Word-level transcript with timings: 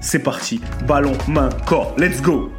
c'est 0.00 0.18
parti. 0.22 0.60
Ballon, 0.86 1.16
main, 1.28 1.50
corps. 1.66 1.94
Let's 1.98 2.20
go 2.20 2.50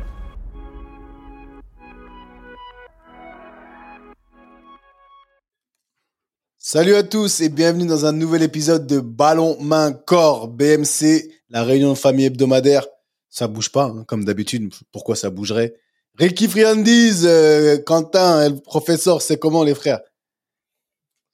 Salut 6.58 6.95
à 6.95 7.03
tous 7.03 7.42
et 7.42 7.50
bienvenue 7.50 7.86
dans 7.86 8.06
un 8.06 8.14
nouvel 8.14 8.44
épisode 8.44 8.88
de 8.88 9.02
Ballon, 9.02 9.58
main, 9.59 9.92
corps, 9.92 10.48
BMC, 10.48 11.30
la 11.50 11.64
réunion 11.64 11.89
de 11.89 11.98
famille 11.98 12.25
hebdomadaire. 12.25 12.88
Ça 13.30 13.48
bouge 13.48 13.70
pas, 13.72 13.86
hein, 13.86 14.05
comme 14.08 14.23
d'habitude. 14.23 14.73
Pourquoi 14.94 15.16
ça 15.17 15.30
bougerait? 15.30 15.73
Ricky 16.17 16.48
Friandise, 16.48 17.26
euh, 17.26 17.78
Quentin, 17.86 18.50
le 18.50 18.59
professeur, 18.61 19.22
c'est 19.22 19.38
comment 19.38 19.64
les 19.64 19.76
frères? 19.76 20.00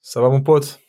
Ça 0.02 0.22
va 0.22 0.30
mon 0.30 0.42
pote? 0.42 0.80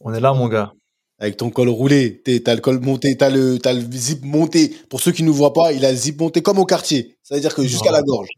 On 0.00 0.12
est 0.12 0.20
là 0.20 0.32
mon 0.34 0.46
gars 0.46 0.72
avec 1.18 1.36
ton 1.36 1.50
col 1.50 1.68
roulé, 1.68 2.22
t'as 2.44 2.54
le 2.54 2.60
col 2.60 2.80
monté, 2.80 3.16
t'as 3.16 3.30
le, 3.30 3.58
as 3.64 3.72
le 3.72 3.80
zip 3.92 4.24
monté. 4.24 4.74
Pour 4.88 5.00
ceux 5.00 5.12
qui 5.12 5.22
ne 5.22 5.30
voient 5.30 5.52
pas, 5.52 5.72
il 5.72 5.84
a 5.84 5.90
le 5.90 5.96
zip 5.96 6.20
monté 6.20 6.42
comme 6.42 6.58
au 6.58 6.64
quartier. 6.64 7.16
C'est-à-dire 7.22 7.54
que 7.54 7.62
jusqu'à 7.62 7.90
la 7.90 8.02
gorge. 8.02 8.28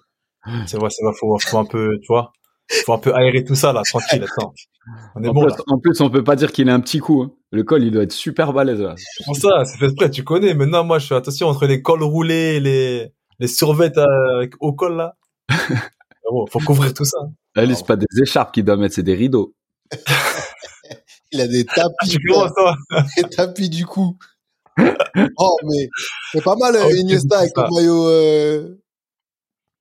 C'est 0.67 0.79
vrai, 0.79 0.89
c'est 0.91 1.05
vrai, 1.05 1.13
faut, 1.19 1.37
faut 1.39 1.59
un 1.59 1.67
peu, 1.67 1.99
tu 2.01 2.07
vois, 2.09 2.33
faut 2.87 2.95
un 2.95 2.99
peu 2.99 3.15
aérer 3.15 3.45
tout 3.45 3.55
ça 3.55 3.73
là, 3.73 3.83
tranquille. 3.83 4.25
Attends. 4.25 4.55
On 5.15 5.23
est 5.23 5.29
en, 5.29 5.35
bon, 5.35 5.43
plus, 5.43 5.55
en 5.67 5.79
plus, 5.79 6.01
on 6.01 6.09
peut 6.09 6.25
pas 6.25 6.37
dire 6.37 6.53
qu'il 6.53 6.71
a 6.71 6.75
un 6.75 6.81
petit 6.81 6.99
coup. 6.99 7.23
Hein. 7.23 7.31
Le 7.53 7.63
col, 7.65 7.85
il 7.85 7.91
doit 7.91 8.03
être 8.03 8.13
super 8.13 8.53
balèze 8.53 8.81
là. 8.81 8.95
Pour 9.27 9.37
ça, 9.37 9.65
c'est 9.65 9.79
fait 9.79 9.95
prêt, 9.95 10.11
tu 10.11 10.25
connais. 10.25 10.55
Maintenant, 10.55 10.85
moi, 10.85 10.99
je 10.99 11.07
fais 11.07 11.15
attention 11.15 11.49
entre 11.49 11.67
les 11.67 11.83
cols 11.83 12.03
roulés, 12.03 12.61
les 12.61 13.13
les 13.41 13.49
survêtes 13.49 13.99
avec 13.99 14.55
au 14.61 14.73
col 14.73 14.97
là. 14.97 15.17
bon, 16.31 16.47
faut 16.47 16.61
couvrir 16.61 16.95
tout 16.95 17.05
ça. 17.05 17.19
Là, 17.57 17.75
c'est 17.75 17.87
pas 17.87 17.97
des 17.97 18.07
écharpes 18.23 18.55
qu'il 18.55 18.65
doit 18.65 18.77
mettre, 18.77 18.95
c'est 18.95 19.03
des 19.03 19.15
rideaux. 19.15 19.55
Il 21.33 21.41
a 21.41 21.47
des 21.47 21.65
tapis. 21.65 22.17
des 23.17 23.23
tapis 23.25 23.69
du 23.69 23.87
coup. 23.87 24.17
oh, 25.39 25.57
mais 25.65 25.89
c'est 26.33 26.43
pas 26.43 26.57
mal, 26.57 26.77
oh, 26.85 26.91
Iniesta 26.95 27.41
avec 27.41 27.57
le 27.57 27.75
maillot 27.75 28.07
euh, 28.07 28.83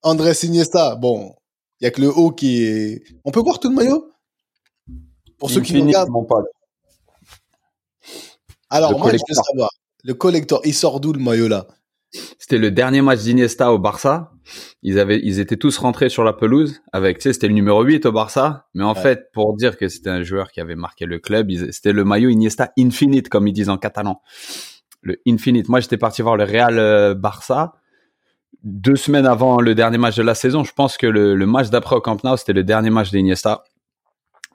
Andrés 0.02 0.34
Iniesta. 0.44 0.96
Bon, 0.96 1.36
il 1.80 1.86
y 1.86 1.88
a 1.88 1.92
que 1.92 2.02
le 2.02 2.10
haut 2.10 2.32
qui 2.32 2.64
est. 2.64 3.04
On 3.26 3.32
peut 3.32 3.40
voir 3.40 3.60
tout 3.60 3.70
le 3.70 3.76
maillot? 3.76 4.12
Pour 5.38 5.50
ceux 5.50 5.62
qui 5.62 5.74
nous 5.74 5.86
regardent. 5.86 6.12
Alors, 8.70 8.98
moi, 9.00 9.12
je 9.12 9.18
veux 9.18 9.34
savoir. 9.34 9.70
Le 10.04 10.14
collector, 10.14 10.62
il 10.64 10.74
sort 10.74 11.00
d'où 11.00 11.14
le 11.14 11.20
maillot 11.20 11.48
là? 11.48 11.68
C'était 12.12 12.58
le 12.58 12.72
dernier 12.72 13.02
match 13.02 13.20
d'Iniesta 13.20 13.72
au 13.72 13.78
Barça. 13.78 14.32
Ils 14.82 15.00
avaient, 15.00 15.20
ils 15.24 15.40
étaient 15.40 15.58
tous 15.58 15.78
rentrés 15.78 16.10
sur 16.10 16.24
la 16.24 16.34
pelouse 16.34 16.82
avec, 16.92 17.18
tu 17.18 17.24
sais, 17.24 17.34
c'était 17.34 17.48
le 17.48 17.54
numéro 17.54 17.84
8 17.84 18.06
au 18.08 18.12
Barça. 18.12 18.68
Mais 18.74 18.84
en 18.84 18.96
fait, 18.96 19.32
pour 19.34 19.56
dire 19.56 19.78
que 19.78 19.88
c'était 19.88 20.10
un 20.10 20.24
joueur 20.24 20.52
qui 20.52 20.60
avait 20.60 20.76
marqué 20.76 21.06
le 21.06 21.20
club, 21.20 21.52
c'était 21.72 21.94
le 21.94 22.04
maillot 22.04 22.30
Iniesta 22.30 22.72
Infinite, 22.80 23.30
comme 23.30 23.48
ils 23.48 23.54
disent 23.54 23.70
en 23.70 23.78
catalan. 23.78 24.22
Le 25.02 25.22
Infinite. 25.28 25.70
Moi, 25.70 25.80
j'étais 25.80 25.98
parti 25.98 26.22
voir 26.22 26.36
le 26.36 26.44
Real 26.44 26.80
euh, 26.80 27.14
Barça. 27.14 27.74
Deux 28.64 28.96
semaines 28.96 29.28
avant 29.28 29.62
le 29.62 29.76
dernier 29.76 29.98
match 29.98 30.16
de 30.18 30.24
la 30.24 30.36
saison, 30.36 30.64
je 30.64 30.74
pense 30.74 30.98
que 30.98 31.08
le, 31.08 31.36
match 31.46 31.70
d'après 31.70 31.96
au 31.96 32.02
Camp 32.02 32.22
Nou, 32.24 32.36
c'était 32.36 32.54
le 32.54 32.64
dernier 32.64 32.90
match 32.90 33.12
d'Iniesta. 33.12 33.64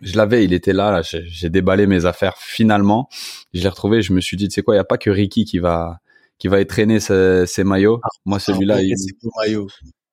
Je 0.03 0.17
l'avais, 0.17 0.45
il 0.45 0.53
était 0.53 0.75
là, 0.75 0.91
là 0.91 1.01
j'ai 1.03 1.49
déballé 1.49 1.87
mes 1.87 2.05
affaires 2.05 2.37
finalement. 2.37 3.09
Je 3.55 3.63
l'ai 3.63 3.69
retrouvé, 3.69 4.03
je 4.03 4.13
me 4.13 4.21
suis 4.21 4.37
dit, 4.37 4.49
tu 4.49 4.55
sais 4.55 4.63
quoi, 4.63 4.75
il 4.75 4.79
n'y 4.79 4.83
a 4.83 4.85
pas 4.85 4.99
que 4.99 5.09
Ricky 5.09 5.47
qui 5.47 5.59
va, 5.59 6.01
qui 6.39 6.49
va 6.49 6.65
traîner 6.65 7.00
ses, 7.00 7.47
ses 7.47 7.65
maillots. 7.65 8.00
Ah, 8.03 8.09
Moi, 8.25 8.39
celui-là, 8.39 8.81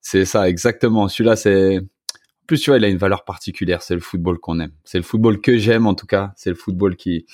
c'est 0.01 0.25
ça, 0.25 0.49
exactement. 0.49 1.07
Celui-là, 1.07 1.35
c'est, 1.35 1.77
en 1.79 2.45
plus, 2.47 2.59
tu 2.59 2.69
vois, 2.69 2.77
il 2.77 2.85
a 2.85 2.87
une 2.87 2.97
valeur 2.97 3.23
particulière. 3.23 3.81
C'est 3.81 3.93
le 3.93 4.01
football 4.01 4.39
qu'on 4.39 4.59
aime. 4.59 4.71
C'est 4.83 4.97
le 4.97 5.03
football 5.03 5.41
que 5.41 5.57
j'aime, 5.57 5.87
en 5.87 5.93
tout 5.93 6.07
cas. 6.07 6.31
C'est 6.35 6.49
le 6.49 6.55
football 6.55 6.95
qui, 6.95 7.25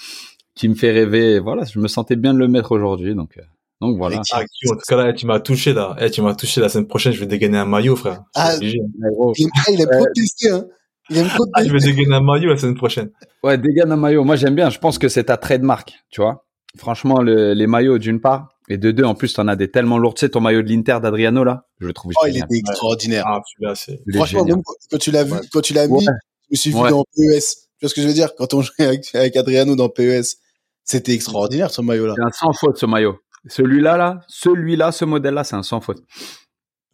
qui 0.56 0.68
me 0.70 0.76
fait 0.76 0.92
rêver. 0.92 1.40
Voilà, 1.40 1.64
je 1.64 1.80
me 1.80 1.88
sentais 1.88 2.16
bien 2.16 2.34
de 2.34 2.40
le 2.40 2.48
mettre 2.48 2.72
aujourd'hui, 2.72 3.16
donc. 3.16 3.38
Euh, 3.38 3.42
donc 3.80 3.98
voilà. 3.98 4.22
Ah, 4.32 4.42
en 4.42 4.74
tout 4.74 4.82
cas 4.88 4.96
là, 4.96 5.14
tu 5.14 5.28
m'as 5.28 5.40
touché 5.40 5.72
là. 5.72 5.96
Eh, 6.00 6.10
tu 6.10 6.22
m'as 6.22 6.34
touché 6.34 6.62
la 6.62 6.70
semaine 6.70 6.88
prochaine. 6.88 7.14
Je 7.14 7.20
vais 7.20 7.28
dégainer 7.28 7.60
un 7.60 7.66
maillot, 7.66 7.96
frère. 7.96 8.24
Ah, 8.36 8.56
il, 8.60 8.70
il 8.70 9.82
est 9.82 9.88
protesté, 9.88 10.50
hein. 10.50 10.66
Il 11.10 11.18
aime 11.18 11.30
ah, 11.54 11.64
je 11.64 11.72
vais 11.72 11.80
dégainer 11.80 12.16
un 12.16 12.22
maillot 12.22 12.50
la 12.50 12.58
semaine 12.58 12.76
prochaine. 12.76 13.12
Ouais, 13.44 13.58
dégaine 13.58 13.92
un 13.92 13.96
maillot. 13.96 14.24
Moi, 14.24 14.36
j'aime 14.36 14.56
bien. 14.56 14.70
Je 14.70 14.80
pense 14.80 14.98
que 14.98 15.08
c'est 15.08 15.26
ta 15.26 15.38
trademark, 15.38 15.94
tu 16.10 16.22
vois. 16.22 16.46
Franchement, 16.76 17.22
le, 17.22 17.54
les 17.54 17.68
maillots, 17.68 17.98
d'une 17.98 18.20
part, 18.20 18.50
et 18.70 18.78
de 18.78 18.92
deux, 18.92 19.04
en 19.04 19.16
plus, 19.16 19.34
t'en 19.34 19.48
as 19.48 19.56
des 19.56 19.72
tellement 19.72 19.98
lourds. 19.98 20.14
Tu 20.14 20.22
sais, 20.22 20.30
ton 20.30 20.42
maillot 20.42 20.62
de 20.62 20.70
l'Inter 20.70 21.00
d'Adriano, 21.02 21.44
là, 21.44 21.68
je 21.80 21.88
le 21.88 21.94
trouve 21.94 22.12
Oh, 22.22 22.26
il 22.28 22.38
était 22.38 22.58
extraordinaire. 22.58 23.24
Ah, 23.26 23.42
celui-là, 23.46 23.76
c'est... 23.76 24.00
Franchement, 24.14 24.46
même 24.46 24.62
quand 24.92 24.98
tu 24.98 25.12
l'as 25.12 25.24
vu, 25.24 25.34
quand 25.52 25.62
tu 25.62 25.74
l'as 25.74 25.88
mis, 25.88 26.04
je 26.04 26.12
me 26.52 26.56
suis 26.56 26.72
vu 26.72 26.78
dans 26.78 27.04
PES. 27.04 27.68
Tu 27.80 27.86
vois 27.86 27.90
ce 27.90 27.94
que 27.94 28.02
je 28.02 28.08
veux 28.08 28.14
dire? 28.14 28.36
Quand 28.36 28.54
on 28.54 28.62
jouait 28.62 28.86
avec, 28.86 29.14
avec 29.14 29.38
Adriano 29.38 29.76
dans 29.76 29.90
PES, 29.90 30.38
c'était 30.84 31.14
extraordinaire, 31.14 31.72
ce 31.72 31.82
maillot-là. 31.82 32.14
C'est 32.18 32.24
un 32.24 32.32
sans 32.32 32.54
faute, 32.54 32.78
ce 32.78 32.86
maillot. 32.86 33.20
Celui-là, 33.48 33.98
là, 33.98 34.22
celui-là, 34.28 34.92
ce 34.92 35.06
modèle-là, 35.06 35.44
c'est 35.44 35.56
un 35.56 35.64
sans 35.64 35.80
faute. 35.80 36.04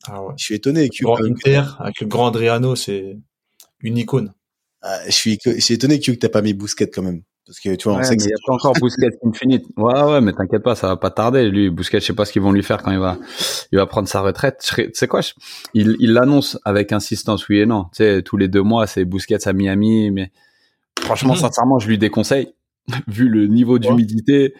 Ah 0.05 0.21
ouais. 0.21 0.33
Je 0.37 0.43
suis 0.43 0.55
étonné. 0.55 0.89
Que, 0.89 1.03
grand 1.03 1.23
Inter, 1.23 1.63
avec 1.79 2.01
le 2.01 2.07
grand 2.07 2.27
Adriano, 2.27 2.75
c'est 2.75 3.17
une 3.79 3.97
icône. 3.97 4.33
Ah, 4.81 4.99
je 5.05 5.11
suis, 5.11 5.39
je 5.45 5.59
suis 5.59 5.73
étonné 5.73 5.99
que 5.99 6.11
t'as 6.11 6.29
pas 6.29 6.41
mis 6.41 6.53
Bousquet 6.53 6.89
quand 6.89 7.01
même. 7.01 7.23
Parce 7.45 7.59
que 7.59 7.75
tu 7.75 7.89
vois, 7.89 7.99
on 7.99 8.03
sait 8.03 8.15
que 8.15 8.23
il 8.23 8.29
y 8.29 8.33
a 8.33 8.37
pas 8.45 8.53
encore 8.53 8.73
Bousquet 8.73 9.09
Infinite. 9.23 9.65
Ouais, 9.77 10.01
ouais, 10.01 10.21
mais 10.21 10.31
t'inquiète 10.31 10.63
pas, 10.63 10.75
ça 10.75 10.87
va 10.87 10.95
pas 10.95 11.11
tarder. 11.11 11.49
Lui, 11.49 11.69
Bousquet, 11.69 11.99
je 11.99 12.05
sais 12.05 12.13
pas 12.13 12.23
ce 12.23 12.31
qu'ils 12.31 12.41
vont 12.41 12.53
lui 12.53 12.63
faire 12.63 12.81
quand 12.81 12.91
il 12.91 12.99
va, 12.99 13.17
il 13.71 13.77
va 13.77 13.85
prendre 13.85 14.07
sa 14.07 14.21
retraite. 14.21 14.59
Tu 14.75 14.89
sais 14.93 15.07
quoi, 15.07 15.19
il, 15.73 15.97
il 15.99 16.13
l'annonce 16.13 16.57
avec 16.63 16.93
insistance, 16.93 17.49
oui 17.49 17.59
et 17.59 17.65
non. 17.65 17.85
Tu 17.91 17.97
sais, 17.97 18.21
tous 18.21 18.37
les 18.37 18.47
deux 18.47 18.61
mois, 18.61 18.87
c'est 18.87 19.03
Bousquet 19.03 19.45
à 19.45 19.51
Miami, 19.51 20.09
mais 20.11 20.31
franchement, 21.01 21.33
mhm. 21.33 21.39
sincèrement, 21.39 21.79
je 21.79 21.87
lui 21.87 21.97
déconseille. 21.97 22.53
Vu 23.07 23.27
le 23.27 23.47
niveau 23.47 23.77
d'humidité, 23.77 24.53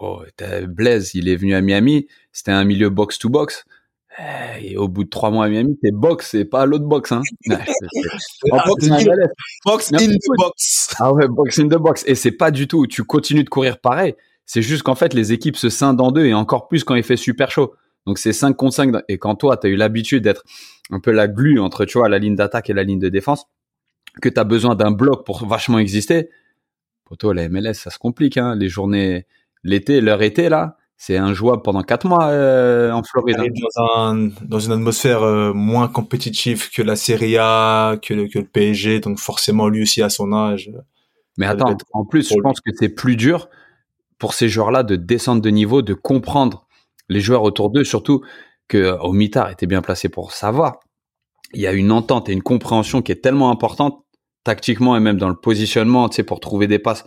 oh, 0.00 0.22
Blaise, 0.68 1.12
il 1.14 1.28
est 1.28 1.36
venu 1.36 1.54
à 1.54 1.60
Miami, 1.60 2.08
c'était 2.32 2.52
un 2.52 2.64
milieu 2.64 2.90
box 2.90 3.18
to 3.18 3.28
box. 3.28 3.64
Et 4.60 4.76
au 4.76 4.88
bout 4.88 5.04
de 5.04 5.10
trois 5.10 5.30
mois 5.30 5.44
à 5.44 5.48
Miami, 5.48 5.78
t'es 5.82 5.90
box 5.90 6.34
et 6.34 6.44
pas 6.44 6.64
l'autre 6.64 6.86
box. 6.86 7.12
Hein. 7.12 7.22
box, 7.46 8.88
in, 8.88 8.96
the 8.96 10.20
box. 10.38 10.94
Ah 10.98 11.12
ouais, 11.12 11.28
box 11.28 11.58
in 11.58 11.68
the 11.68 11.76
box. 11.76 12.02
Et 12.06 12.14
c'est 12.14 12.32
pas 12.32 12.50
du 12.50 12.66
tout, 12.66 12.86
tu 12.86 13.04
continues 13.04 13.44
de 13.44 13.50
courir 13.50 13.78
pareil. 13.78 14.14
C'est 14.46 14.62
juste 14.62 14.84
qu'en 14.84 14.94
fait, 14.94 15.12
les 15.12 15.32
équipes 15.32 15.56
se 15.56 15.68
scindent 15.68 16.00
en 16.00 16.12
deux 16.12 16.24
et 16.24 16.32
encore 16.32 16.68
plus 16.68 16.84
quand 16.84 16.94
il 16.94 17.02
fait 17.02 17.16
super 17.16 17.50
chaud. 17.50 17.74
Donc 18.06 18.18
c'est 18.18 18.32
5 18.32 18.54
contre 18.56 18.74
5. 18.74 18.94
Et 19.08 19.18
quand 19.18 19.34
toi, 19.34 19.56
tu 19.56 19.66
as 19.66 19.70
eu 19.70 19.76
l'habitude 19.76 20.22
d'être 20.22 20.44
un 20.90 21.00
peu 21.00 21.10
la 21.10 21.28
glue 21.28 21.58
entre, 21.58 21.84
tu 21.84 21.98
vois, 21.98 22.08
la 22.08 22.18
ligne 22.18 22.36
d'attaque 22.36 22.70
et 22.70 22.72
la 22.72 22.84
ligne 22.84 23.00
de 23.00 23.08
défense, 23.08 23.46
que 24.22 24.28
tu 24.28 24.40
as 24.40 24.44
besoin 24.44 24.76
d'un 24.76 24.92
bloc 24.92 25.26
pour 25.26 25.44
vachement 25.46 25.78
exister, 25.78 26.30
pour 27.04 27.16
toi, 27.16 27.34
la 27.34 27.48
MLS, 27.48 27.74
ça 27.74 27.90
se 27.90 27.98
complique. 27.98 28.36
Hein. 28.36 28.54
Les 28.56 28.68
journées, 28.68 29.26
l'été, 29.62 30.00
leur 30.00 30.22
été, 30.22 30.48
là, 30.48 30.76
c'est 30.98 31.16
injouable 31.18 31.62
pendant 31.62 31.82
quatre 31.82 32.06
mois 32.06 32.28
euh, 32.28 32.90
en 32.90 33.02
Floride. 33.02 33.36
Hein. 33.38 33.48
Dans, 33.76 34.30
dans 34.42 34.58
une 34.58 34.72
atmosphère 34.72 35.22
euh, 35.22 35.52
moins 35.52 35.88
compétitive 35.88 36.70
que 36.70 36.82
la 36.82 36.96
Serie 36.96 37.36
A, 37.36 37.96
que 37.98 38.14
le, 38.14 38.28
que 38.28 38.38
le 38.38 38.46
PSG, 38.46 39.00
donc 39.00 39.18
forcément 39.18 39.68
lui 39.68 39.82
aussi 39.82 40.02
à 40.02 40.08
son 40.08 40.32
âge. 40.32 40.70
Mais 41.38 41.46
attends, 41.46 41.76
en 41.92 42.04
plus, 42.06 42.30
je 42.30 42.40
pense 42.40 42.60
que 42.60 42.70
c'est 42.74 42.88
plus 42.88 43.16
dur 43.16 43.48
pour 44.18 44.32
ces 44.32 44.48
joueurs-là 44.48 44.82
de 44.82 44.96
descendre 44.96 45.42
de 45.42 45.50
niveau, 45.50 45.82
de 45.82 45.92
comprendre 45.92 46.66
les 47.10 47.20
joueurs 47.20 47.42
autour 47.42 47.70
d'eux, 47.70 47.84
surtout 47.84 48.22
que 48.68 48.96
Omitar 49.00 49.50
était 49.50 49.66
bien 49.66 49.82
placé 49.82 50.08
pour 50.08 50.32
savoir. 50.32 50.80
Il 51.52 51.60
y 51.60 51.66
a 51.66 51.72
une 51.72 51.92
entente 51.92 52.30
et 52.30 52.32
une 52.32 52.42
compréhension 52.42 53.02
qui 53.02 53.12
est 53.12 53.22
tellement 53.22 53.50
importante. 53.50 54.02
tactiquement 54.44 54.96
et 54.96 55.00
même 55.00 55.18
dans 55.18 55.28
le 55.28 55.36
positionnement, 55.36 56.08
tu 56.08 56.16
sais, 56.16 56.22
pour 56.22 56.40
trouver 56.40 56.68
des 56.68 56.78
passes, 56.78 57.04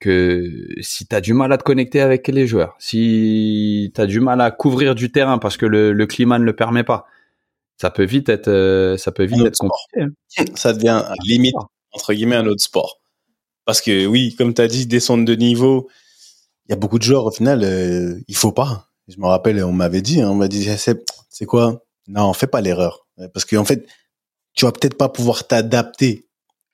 que 0.00 0.66
si 0.80 1.06
tu 1.06 1.14
as 1.14 1.20
du 1.20 1.32
mal 1.32 1.52
à 1.52 1.58
te 1.58 1.62
connecter 1.62 2.00
avec 2.00 2.28
les 2.28 2.46
joueurs, 2.46 2.76
si 2.78 3.92
tu 3.94 4.00
as 4.00 4.06
du 4.06 4.20
mal 4.20 4.40
à 4.40 4.50
couvrir 4.50 4.94
du 4.94 5.10
terrain 5.10 5.38
parce 5.38 5.56
que 5.56 5.66
le, 5.66 6.06
climat 6.06 6.38
ne 6.38 6.44
le 6.44 6.54
permet 6.54 6.84
pas, 6.84 7.06
ça 7.76 7.90
peut 7.90 8.04
vite 8.04 8.28
être, 8.28 8.48
euh, 8.48 8.96
ça 8.96 9.12
peut 9.12 9.24
vite 9.24 9.44
être 9.44 9.58
compliqué. 9.58 10.12
Ça 10.54 10.72
devient 10.72 11.02
limite, 11.24 11.56
entre 11.92 12.14
guillemets, 12.14 12.36
un 12.36 12.46
autre 12.46 12.62
sport. 12.62 13.00
Parce 13.64 13.80
que 13.80 14.06
oui, 14.06 14.34
comme 14.36 14.54
tu 14.54 14.62
as 14.62 14.68
dit, 14.68 14.86
descendre 14.86 15.24
de 15.24 15.34
niveau, 15.34 15.88
il 16.66 16.70
y 16.70 16.72
a 16.72 16.76
beaucoup 16.76 16.98
de 16.98 17.04
joueurs, 17.04 17.26
au 17.26 17.30
final, 17.30 17.62
euh, 17.64 18.18
il 18.28 18.36
faut 18.36 18.52
pas. 18.52 18.88
Je 19.08 19.18
me 19.18 19.26
rappelle, 19.26 19.62
on 19.62 19.72
m'avait 19.72 20.02
dit, 20.02 20.20
hein, 20.20 20.30
on 20.30 20.34
m'a 20.34 20.48
dit, 20.48 20.68
c'est 20.76 21.46
quoi? 21.46 21.84
Non, 22.08 22.32
fais 22.32 22.46
pas 22.46 22.60
l'erreur. 22.60 23.06
Parce 23.32 23.44
qu'en 23.44 23.58
en 23.58 23.64
fait, 23.64 23.86
tu 24.54 24.64
vas 24.64 24.72
peut-être 24.72 24.96
pas 24.96 25.08
pouvoir 25.08 25.46
t'adapter. 25.46 26.25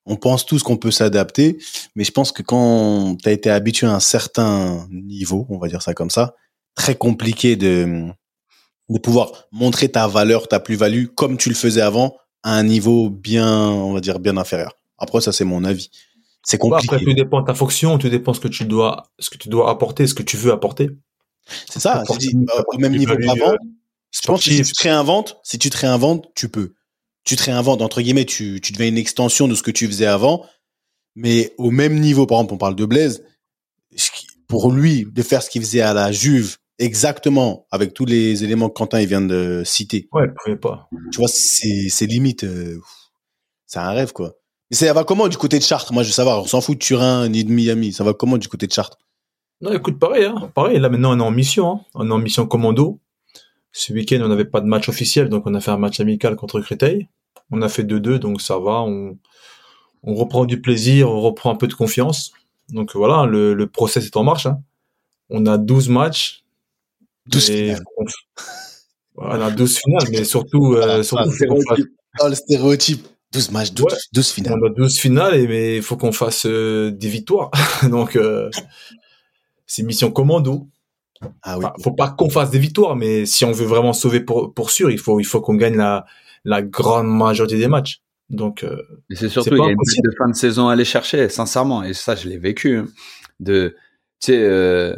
On 0.04 0.16
pense 0.16 0.44
tous 0.44 0.62
qu'on 0.62 0.76
peut 0.76 0.90
s'adapter, 0.90 1.58
mais 1.94 2.04
je 2.04 2.10
pense 2.10 2.32
que 2.32 2.43
quand 2.43 3.16
tu 3.22 3.28
as 3.28 3.32
été 3.32 3.50
habitué 3.50 3.87
à 3.87 3.94
un 3.94 4.00
certain 4.00 4.87
niveau, 4.90 5.46
on 5.49 5.58
va 5.58 5.69
dire 5.69 5.82
ça 5.82 5.94
comme 5.94 6.10
ça, 6.10 6.34
très 6.75 6.96
compliqué 6.96 7.56
de, 7.56 8.08
de 8.88 8.99
pouvoir 8.99 9.46
montrer 9.52 9.88
ta 9.88 10.08
valeur, 10.08 10.49
ta 10.49 10.60
plus-value, 10.60 11.06
comme 11.14 11.37
tu 11.37 11.49
le 11.49 11.54
faisais 11.54 11.81
avant, 11.81 12.16
à 12.43 12.56
un 12.56 12.64
niveau 12.64 13.10
bien, 13.10 13.49
on 13.49 13.93
va 13.93 14.00
dire, 14.00 14.19
bien 14.19 14.37
inférieur. 14.37 14.76
Après, 14.99 15.20
ça, 15.20 15.32
c'est 15.32 15.44
mon 15.44 15.64
avis. 15.64 15.90
C'est 16.44 16.58
compliqué. 16.58 16.94
après, 16.94 17.04
tout 17.04 17.14
dépend 17.14 17.40
de 17.40 17.46
ta 17.46 17.54
fonction, 17.54 17.99
tout 17.99 18.08
dépend 18.08 18.34
ce 18.34 18.40
que 18.40 18.49
tu 18.49 18.64
dois, 18.64 19.10
ce 19.19 19.31
que 19.31 19.38
tu 19.38 19.49
dois 19.49 19.70
apporter, 19.70 20.06
ce 20.06 20.14
que 20.14 20.25
tu 20.25 20.37
veux 20.37 20.52
apporter. 20.52 20.90
C'est 21.70 21.81
ça. 21.81 22.02
Dis, 22.19 22.34
euh, 22.37 22.62
au 22.66 22.78
même 22.78 22.96
niveau 22.96 23.16
qu'avant. 23.16 23.54
Je 24.10 24.20
pense 24.26 24.44
que 24.44 24.50
si 24.50 24.62
tu 24.62 24.72
te 24.72 24.82
réinventes, 24.82 25.38
si 25.43 25.58
tu 25.58 25.70
te 25.70 25.78
réinventes, 25.78 26.26
tu 26.34 26.49
peux 26.49 26.75
tu 27.25 27.37
te 27.37 27.45
réinventes, 27.45 27.83
entre 27.83 28.03
guillemets, 28.03 28.25
tu, 28.25 28.61
tu 28.61 28.73
deviens 28.73 28.89
une 28.89 28.99
extension 28.99 29.49
de 29.49 29.55
ce 29.55 29.63
que 29.63 29.71
tu 29.71 29.87
faisais 29.87 30.07
avant, 30.07 30.45
mais 31.15 31.55
au 31.59 31.71
même 31.71 31.99
niveau, 32.01 32.27
par 32.27 32.39
exemple, 32.39 32.55
on 32.55 32.59
parle 32.59 32.77
de 32.77 32.85
Blaise, 32.85 33.25
pour 34.49 34.73
lui, 34.73 35.07
de 35.11 35.23
faire 35.23 35.43
ce 35.43 35.51
qu'il 35.51 35.63
faisait 35.63 35.81
à 35.81 35.95
la 35.95 36.13
Juve, 36.13 36.57
exactement, 36.79 37.67
avec 37.71 37.95
tous 37.95 38.05
les 38.05 38.45
éléments 38.45 38.69
que 38.69 38.75
Quentin 38.75 39.01
il 39.01 39.07
vient 39.07 39.21
de 39.21 39.63
citer. 39.65 40.09
Ouais, 40.13 40.25
il 40.27 40.35
pouvait 40.35 40.57
pas. 40.57 40.89
Tu 41.13 41.19
vois, 41.19 41.29
c'est, 41.29 42.07
limite, 42.07 42.45
euh, 42.45 42.81
c'est 43.67 43.79
un 43.79 43.91
rêve, 43.91 44.13
quoi. 44.13 44.35
Mais 44.71 44.77
ça 44.77 44.93
va 44.93 45.05
comment 45.05 45.29
du 45.29 45.37
côté 45.37 45.59
de 45.59 45.65
Chartres? 45.65 45.93
Moi, 45.93 46.03
je 46.03 46.09
veux 46.09 46.15
savoir, 46.15 46.43
on 46.43 46.47
s'en 46.47 46.61
fout 46.61 46.79
de 46.79 46.83
Turin 46.83 47.29
ni 47.29 47.45
de 47.45 47.53
Miami. 47.53 47.93
Ça 47.93 48.05
va 48.05 48.15
comment 48.15 48.39
du 48.39 48.49
côté 48.49 48.67
de 48.67 48.73
Chartres? 48.73 48.99
Non, 49.61 49.73
écoute, 49.73 49.99
pareil, 49.99 50.25
hein, 50.25 50.51
pareil. 50.55 50.79
Là, 50.81 50.89
maintenant, 50.89 51.15
on 51.15 51.19
est 51.19 51.23
en 51.23 51.31
mission. 51.31 51.71
Hein. 51.71 51.81
On 51.95 52.09
est 52.09 52.13
en 52.13 52.19
mission 52.19 52.47
commando. 52.47 52.99
Ce 53.73 53.93
week-end, 53.93 54.21
on 54.23 54.29
n'avait 54.29 54.45
pas 54.45 54.61
de 54.61 54.67
match 54.67 54.89
officiel, 54.89 55.29
donc 55.29 55.47
on 55.47 55.55
a 55.55 55.61
fait 55.61 55.71
un 55.71 55.79
match 55.79 55.99
amical 56.01 56.37
contre 56.37 56.61
Créteil. 56.61 57.09
On 57.51 57.63
a 57.63 57.69
fait 57.69 57.85
2-2, 57.85 58.19
donc 58.19 58.41
ça 58.41 58.59
va. 58.59 58.83
On, 58.83 59.19
on, 60.03 60.15
reprend 60.15 60.45
du 60.45 60.61
plaisir, 60.61 61.11
on 61.11 61.21
reprend 61.21 61.51
un 61.51 61.57
peu 61.57 61.67
de 61.67 61.75
confiance. 61.75 62.33
Donc 62.69 62.95
voilà, 62.95 63.27
le, 63.27 63.55
le 63.55 63.67
process 63.67 64.07
est 64.07 64.17
en 64.17 64.25
marche. 64.25 64.47
Hein. 64.47 64.63
On 65.31 65.47
a 65.47 65.59
12 65.59 65.89
matchs. 65.89 66.45
12 67.27 67.47
finales. 67.47 67.85
On, 69.17 69.31
a 69.31 69.51
12 69.51 69.79
finales, 69.79 70.09
mais 70.11 70.25
surtout... 70.25 70.75
Euh, 70.75 71.03
surtout 71.03 71.31
oh, 72.21 72.29
le 72.29 72.35
stéréotype. 72.35 73.07
12 73.33 73.51
matchs, 73.51 73.73
12, 73.73 74.31
finales. 74.31 74.59
On 74.63 74.67
a 74.67 74.71
12 74.71 74.99
finales, 74.99 75.35
et, 75.37 75.47
mais 75.49 75.77
il 75.77 75.83
faut 75.83 75.97
qu'on 75.97 76.13
fasse 76.13 76.45
euh, 76.45 76.91
des 76.91 77.09
victoires. 77.09 77.51
donc, 77.91 78.17
euh, 78.17 78.51
c'est 79.67 79.83
mission 79.83 80.11
commando. 80.11 80.69
Ah 81.43 81.59
oui. 81.59 81.67
faut 81.83 81.93
pas 81.93 82.11
qu'on 82.11 82.31
fasse 82.31 82.51
des 82.51 82.59
victoires, 82.59 82.97
mais 82.97 83.27
si 83.27 83.45
on 83.45 83.53
veut 83.53 83.67
vraiment 83.67 83.93
sauver 83.93 84.21
pour, 84.21 84.53
pour 84.55 84.71
sûr, 84.71 84.91
il 84.91 84.99
faut, 84.99 85.21
il 85.21 85.25
faut 85.25 85.41
qu'on 85.41 85.55
gagne 85.55 85.77
la, 85.77 86.05
la 86.45 86.63
grande 86.63 87.09
majorité 87.09 87.59
des 87.59 87.69
matchs. 87.69 88.01
Donc, 88.31 88.65
euh, 88.65 88.83
c'est 89.11 89.29
surtout 89.29 89.55
il 89.55 89.59
y 89.59 89.63
a 89.63 89.71
une 89.71 89.77
de 89.77 90.15
fin 90.17 90.29
de 90.29 90.35
saison 90.35 90.69
à 90.69 90.73
aller 90.73 90.85
chercher, 90.85 91.29
sincèrement. 91.29 91.83
Et 91.83 91.93
ça, 91.93 92.15
je 92.15 92.29
l'ai 92.29 92.39
vécu. 92.39 92.79
Hein. 92.79 92.87
De, 93.41 93.77
tu 94.21 94.33
sais, 94.33 94.39
euh, 94.39 94.97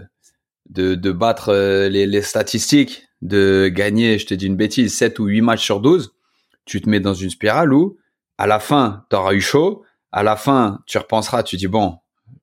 de, 0.71 0.95
de 0.95 1.13
battre 1.13 1.49
euh, 1.49 1.89
les, 1.89 2.07
les, 2.07 2.23
statistiques, 2.23 3.09
de 3.23 3.69
gagner, 3.69 4.19
je 4.19 4.27
te 4.27 4.35
dis 4.35 4.47
une 4.47 4.57
bêtise, 4.57 4.95
7 4.95 5.19
ou 5.19 5.27
8 5.27 5.41
matchs 5.41 5.65
sur 5.65 5.81
12. 5.81 6.15
Tu 6.65 6.81
te 6.81 6.89
mets 6.89 7.01
dans 7.01 7.15
une 7.15 7.31
spirale 7.31 7.73
où, 7.73 7.99
à 8.39 8.47
la 8.47 8.61
fin, 8.61 9.05
tu 9.11 9.17
auras 9.17 9.33
eu 9.33 9.41
chaud. 9.41 9.83
À 10.13 10.23
la 10.23 10.37
fin, 10.37 10.81
tu 10.87 10.97
repenseras, 10.99 11.43
tu 11.43 11.57
dis, 11.57 11.67
bon, 11.67 11.99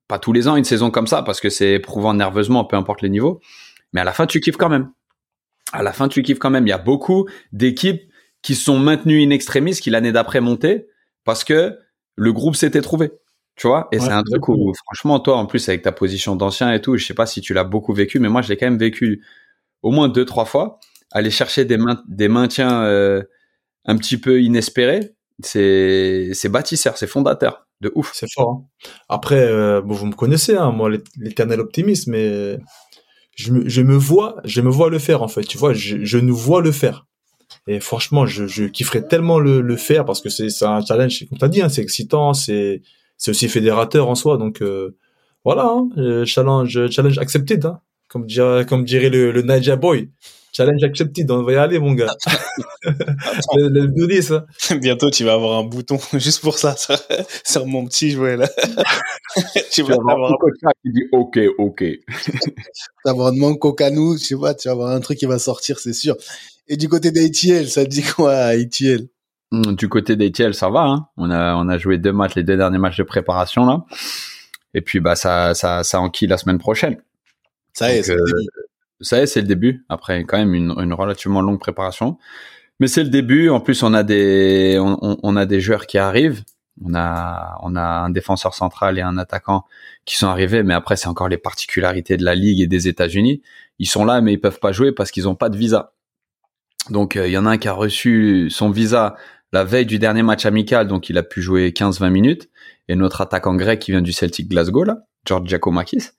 pas 0.10 0.20
tous 0.20 0.34
les 0.34 0.50
ans 0.50 0.58
une 0.58 0.66
saison 0.66 0.92
comme 0.92 1.08
ça 1.08 1.24
parce 1.24 1.40
que 1.40 1.50
c'est 1.50 1.72
éprouvant 1.72 2.14
nerveusement, 2.14 2.66
peu 2.66 2.76
importe 2.76 3.02
les 3.02 3.10
niveaux. 3.10 3.40
Mais 3.94 4.02
à 4.02 4.04
la 4.04 4.14
fin, 4.14 4.26
tu 4.26 4.40
kiffes 4.40 4.58
quand 4.58 4.70
même. 4.70 4.92
À 5.74 5.84
la 5.84 5.94
fin, 5.94 6.08
tu 6.08 6.24
kiffes 6.24 6.40
quand 6.40 6.50
même. 6.50 6.68
Il 6.68 6.70
y 6.70 6.74
a 6.74 6.78
beaucoup 6.78 7.28
d'équipes 7.52 8.02
qui 8.42 8.56
sont 8.56 8.80
maintenues 8.80 9.24
in 9.24 9.30
extremis, 9.30 9.76
qui 9.76 9.90
l'année 9.90 10.12
d'après 10.12 10.42
montaient 10.42 10.88
parce 11.24 11.44
que 11.44 11.78
le 12.16 12.34
groupe 12.34 12.56
s'était 12.56 12.82
trouvé. 12.82 13.12
Tu 13.56 13.68
vois? 13.68 13.88
Et 13.92 14.00
c'est 14.00 14.12
un 14.12 14.24
truc 14.24 14.48
où, 14.48 14.74
franchement, 14.86 15.20
toi, 15.20 15.38
en 15.38 15.46
plus, 15.46 15.70
avec 15.70 15.84
ta 15.84 15.92
position 15.92 16.36
d'ancien 16.36 16.72
et 16.72 16.82
tout, 16.82 16.98
je 16.98 17.06
sais 17.06 17.14
pas 17.14 17.26
si 17.26 17.42
tu 17.42 17.54
l'as 17.54 17.64
beaucoup 17.64 17.94
vécu, 17.94 18.20
mais 18.20 18.30
moi, 18.30 18.42
je 18.42 18.50
l'ai 18.50 18.58
quand 18.58 18.66
même 18.66 18.80
vécu 18.80 19.24
au 19.84 19.92
moins 19.92 20.08
deux, 20.08 20.26
trois 20.26 20.46
fois. 20.46 20.80
Aller 21.12 21.30
chercher 21.30 21.66
des, 21.66 21.78
des 22.08 22.28
maintiens 22.28 22.84
euh, 22.84 23.22
un 23.86 23.98
petit 23.98 24.18
peu 24.18 24.42
inespérés, 24.42 25.14
c'est 25.44 26.50
bâtisseur, 26.50 26.98
c'est 26.98 27.08
fondateur. 27.08 27.68
De 27.82 27.92
ouf. 27.96 28.12
C'est 28.14 28.32
fort. 28.32 28.50
Hein. 28.50 28.66
Après, 29.10 29.40
euh, 29.40 29.82
bon, 29.82 29.96
vous 29.96 30.06
me 30.06 30.14
connaissez, 30.14 30.56
hein, 30.56 30.72
moi, 30.72 30.90
l'éternel 31.18 31.60
optimiste, 31.60 32.08
mais 32.08 32.60
je 33.36 33.52
me, 33.52 33.68
je 33.68 33.82
me 33.82 33.96
vois, 33.96 34.38
je 34.44 34.62
me 34.62 34.70
vois 34.70 34.90
le 34.90 35.00
faire 35.00 35.24
en 35.24 35.28
fait. 35.28 35.44
Tu 35.44 35.58
vois, 35.58 35.74
je, 35.74 36.04
je 36.04 36.18
nous 36.18 36.36
vois 36.36 36.62
le 36.62 36.72
faire. 36.72 37.08
Et 37.68 37.80
franchement, 37.80 38.26
je, 38.26 38.48
je 38.48 38.66
kifferais 38.66 39.08
tellement 39.08 39.40
le, 39.40 39.62
le 39.62 39.76
faire 39.76 40.06
parce 40.06 40.22
que 40.22 40.30
c'est 40.30 40.48
un 40.66 40.84
challenge, 40.84 41.26
comme 41.30 41.38
tu 41.38 41.46
as 41.46 41.50
dit, 41.50 41.62
hein, 41.62 41.70
c'est 41.70 41.82
excitant, 41.82 42.34
c'est 42.34 42.82
aussi 43.28 43.48
fédérateur 43.48 44.08
en 44.10 44.16
soi. 44.16 44.38
Donc 44.38 44.62
euh, 44.62 44.96
voilà, 45.44 45.66
hein, 45.66 45.90
euh, 45.98 46.26
challenge, 46.26 46.88
challenge 46.90 47.18
accepted, 47.18 47.66
hein, 47.66 47.80
comme, 48.08 48.26
dirait, 48.26 48.66
comme 48.66 48.84
dirait 48.86 49.10
le, 49.10 49.32
le 49.32 49.42
Naija 49.42 49.76
Boy. 49.76 50.10
Challenge 50.54 50.84
accepted, 50.84 51.32
on 51.32 51.44
va 51.44 51.54
y 51.54 51.56
aller, 51.56 51.80
mon 51.80 51.94
gars. 51.94 52.14
le, 53.56 53.70
le 53.70 54.22
ça. 54.22 54.46
Bientôt, 54.76 55.10
tu 55.10 55.24
vas 55.24 55.34
avoir 55.34 55.60
un 55.60 55.64
bouton 55.64 55.98
juste 56.14 56.42
pour 56.42 56.58
ça 56.58 56.76
sur, 57.46 57.66
mon 57.66 57.86
petit 57.86 58.12
jouet, 58.12 58.36
là. 58.36 58.50
tu 59.72 59.84
vas 59.84 59.96
avoir 59.96 60.32
un 60.32 60.36
coach 60.38 60.74
qui 60.84 60.92
dit 60.92 61.04
OK, 61.14 61.40
OK. 61.58 61.80
tu 61.80 62.04
vas 63.06 63.12
avoir 63.12 63.28
un 63.28 63.38
manque 63.38 63.78
canou, 63.78 64.18
je 64.18 64.24
sais 64.24 64.36
pas, 64.36 64.54
tu 64.54 64.68
vas 64.68 64.74
avoir 64.74 64.90
un 64.90 65.00
truc 65.00 65.20
qui 65.20 65.26
va 65.26 65.40
sortir, 65.40 65.80
c'est 65.80 65.94
sûr. 65.94 66.18
Et 66.68 66.76
du 66.76 66.90
côté 66.90 67.12
d'ATL, 67.12 67.70
ça 67.70 67.86
dit 67.86 68.04
quoi, 68.04 68.34
ATL 68.34 69.08
hmm, 69.52 69.76
Du 69.76 69.88
côté 69.88 70.18
d'ATL, 70.18 70.54
ça 70.54 70.70
va. 70.70 70.82
Hein. 70.82 71.08
on 71.16 71.32
a 71.32 71.56
on 71.56 71.70
a 71.70 71.78
joué 71.78 71.98
deux 71.98 72.14
matchs, 72.14 72.36
les 72.36 72.44
deux 72.44 72.58
derniers 72.58 72.78
matchs 72.78 72.98
de 72.98 73.04
préparation 73.04 73.66
là. 73.66 73.86
Et 74.74 74.82
puis 74.82 75.00
bah 75.00 75.16
ça 75.16 75.54
ça 75.54 75.84
ça 75.84 76.02
enquille 76.02 76.28
la 76.28 76.38
semaine 76.38 76.60
prochaine. 76.60 76.98
Ça 77.74 77.94
y 77.94 78.00
est, 78.00 78.04
c'est 78.04 78.16
début. 78.16 78.48
Ça 79.02 79.26
c'est 79.26 79.42
le 79.42 79.48
début. 79.48 79.86
Après 79.90 80.24
quand 80.24 80.38
même 80.38 80.54
une, 80.54 80.94
relativement 80.94 81.42
longue 81.42 81.60
préparation, 81.60 82.18
mais 82.80 82.88
c'est 82.88 83.04
le 83.04 83.10
début. 83.10 83.50
En 83.50 83.60
plus, 83.60 83.84
on 83.84 83.94
a 83.94 84.04
des 84.04 84.78
on, 84.80 85.36
a 85.36 85.46
des 85.46 85.62
joueurs 85.62 85.88
qui 85.88 85.98
arrivent. 85.98 86.44
On 86.84 86.94
a 86.96 87.58
on 87.64 87.76
a 87.76 87.82
un 87.82 88.10
défenseur 88.10 88.54
central 88.54 88.98
et 88.98 89.02
un 89.02 89.18
attaquant 89.18 89.66
qui 90.06 90.18
sont 90.18 90.28
arrivés, 90.28 90.64
mais 90.64 90.74
après 90.74 90.96
c'est 90.96 91.08
encore 91.08 91.30
les 91.30 91.38
particularités 91.38 92.18
de 92.18 92.24
la 92.24 92.36
ligue 92.36 92.62
et 92.62 92.68
des 92.68 92.88
États-Unis. 92.88 93.42
Ils 93.80 93.88
sont 93.88 94.06
là, 94.06 94.22
mais 94.22 94.34
ils 94.34 94.42
peuvent 94.42 94.60
pas 94.60 94.72
jouer 94.72 94.92
parce 94.92 95.12
qu'ils 95.12 95.28
ont 95.28 95.36
pas 95.36 95.50
de 95.50 95.58
visa. 95.58 95.94
Donc 96.90 97.16
euh, 97.16 97.28
il 97.28 97.32
y 97.32 97.38
en 97.38 97.46
a 97.46 97.52
un 97.52 97.58
qui 97.58 97.68
a 97.68 97.74
reçu 97.74 98.50
son 98.50 98.70
visa 98.72 99.16
la 99.54 99.64
veille 99.64 99.86
du 99.86 100.00
dernier 100.00 100.24
match 100.24 100.46
amical, 100.46 100.88
donc 100.88 101.10
il 101.10 101.18
a 101.18 101.24
pu 101.24 101.42
jouer 101.42 101.70
15-20 101.70 102.10
minutes. 102.10 102.50
Et 102.88 102.96
notre 102.96 103.22
attaquant 103.22 103.56
grec 103.56 103.80
qui 103.80 103.92
vient 103.92 104.02
du 104.02 104.12
Celtic 104.12 104.50
Glasgow, 104.50 104.84
là, 104.84 105.06
George 105.26 105.48
Giacomakis, 105.48 106.10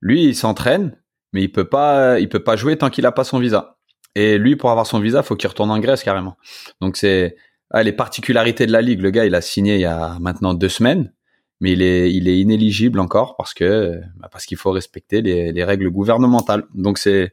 lui, 0.00 0.24
il 0.24 0.34
s'entraîne, 0.34 0.96
mais 1.34 1.42
il 1.42 1.52
peut 1.52 1.68
pas, 1.68 2.18
il 2.20 2.28
peut 2.28 2.42
pas 2.42 2.56
jouer 2.56 2.78
tant 2.78 2.88
qu'il 2.88 3.04
a 3.04 3.12
pas 3.12 3.24
son 3.24 3.38
visa. 3.38 3.76
Et 4.14 4.38
lui, 4.38 4.54
pour 4.54 4.70
avoir 4.70 4.86
son 4.86 5.00
visa, 5.00 5.22
faut 5.24 5.34
qu'il 5.34 5.48
retourne 5.48 5.70
en 5.70 5.80
Grèce 5.80 6.04
carrément. 6.04 6.36
Donc 6.80 6.96
c'est 6.96 7.36
ah, 7.70 7.82
les 7.82 7.92
particularités 7.92 8.66
de 8.66 8.72
la 8.72 8.80
ligue. 8.80 9.02
Le 9.02 9.10
gars, 9.10 9.26
il 9.26 9.34
a 9.34 9.40
signé 9.40 9.74
il 9.74 9.80
y 9.80 9.84
a 9.84 10.16
maintenant 10.20 10.54
deux 10.54 10.68
semaines, 10.68 11.12
mais 11.60 11.72
il 11.72 11.82
est, 11.82 12.12
il 12.12 12.28
est 12.28 12.38
inéligible 12.38 13.00
encore 13.00 13.36
parce 13.36 13.52
que, 13.52 14.00
bah, 14.16 14.28
parce 14.30 14.46
qu'il 14.46 14.56
faut 14.56 14.70
respecter 14.70 15.22
les, 15.22 15.50
les 15.50 15.64
règles 15.64 15.90
gouvernementales. 15.90 16.64
Donc 16.72 16.98
c'est, 16.98 17.32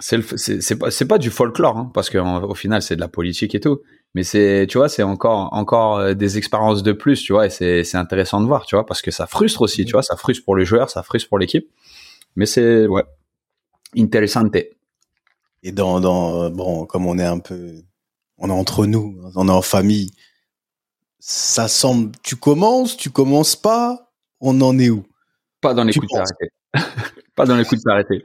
c'est 0.00 0.78
pas 0.78 0.88
pas 1.08 1.18
du 1.18 1.30
folklore 1.30 1.76
hein, 1.78 1.90
parce 1.94 2.10
qu'au 2.10 2.54
final 2.56 2.82
c'est 2.82 2.96
de 2.96 3.00
la 3.00 3.06
politique 3.06 3.54
et 3.54 3.60
tout 3.60 3.82
mais 4.14 4.24
c'est 4.24 4.66
tu 4.68 4.78
vois 4.78 4.88
c'est 4.88 5.02
encore 5.02 5.52
encore 5.52 5.98
euh, 5.98 6.14
des 6.14 6.36
expériences 6.38 6.82
de 6.82 6.92
plus 6.92 7.22
tu 7.22 7.32
vois 7.32 7.46
et 7.46 7.50
c'est 7.50 7.82
c'est 7.84 7.96
intéressant 7.96 8.40
de 8.40 8.46
voir 8.46 8.66
tu 8.66 8.76
vois 8.76 8.84
parce 8.84 9.00
que 9.00 9.10
ça 9.10 9.26
frustre 9.26 9.62
aussi 9.62 9.84
tu 9.84 9.92
vois 9.92 10.02
ça 10.02 10.16
frustre 10.16 10.44
pour 10.44 10.56
les 10.56 10.64
joueurs 10.64 10.90
ça 10.90 11.02
frustre 11.02 11.28
pour 11.28 11.38
l'équipe. 11.38 11.68
Mais 12.36 12.46
c'est 12.46 12.86
ouais 12.86 13.04
intéressante. 13.96 14.56
Et 15.62 15.72
dans 15.72 16.00
dans 16.00 16.50
bon 16.50 16.86
comme 16.86 17.06
on 17.06 17.18
est 17.18 17.24
un 17.24 17.38
peu 17.38 17.82
on 18.38 18.48
est 18.48 18.52
entre 18.52 18.86
nous 18.86 19.18
on 19.34 19.48
est 19.48 19.52
en 19.52 19.62
famille 19.62 20.10
ça 21.18 21.68
semble 21.68 22.12
tu 22.22 22.36
commences 22.36 22.96
tu 22.96 23.10
commences 23.10 23.56
pas 23.56 24.12
on 24.40 24.60
en 24.60 24.78
est 24.78 24.90
où? 24.90 25.04
Pas 25.60 25.72
dans 25.72 25.84
les 25.84 25.94
coups 25.94 26.12
de 26.12 26.18
arrêté 26.18 26.50
pas 27.36 27.46
dans 27.46 27.56
les 27.56 27.64
coups 27.64 27.82
de 27.82 27.90
arrêté 27.90 28.22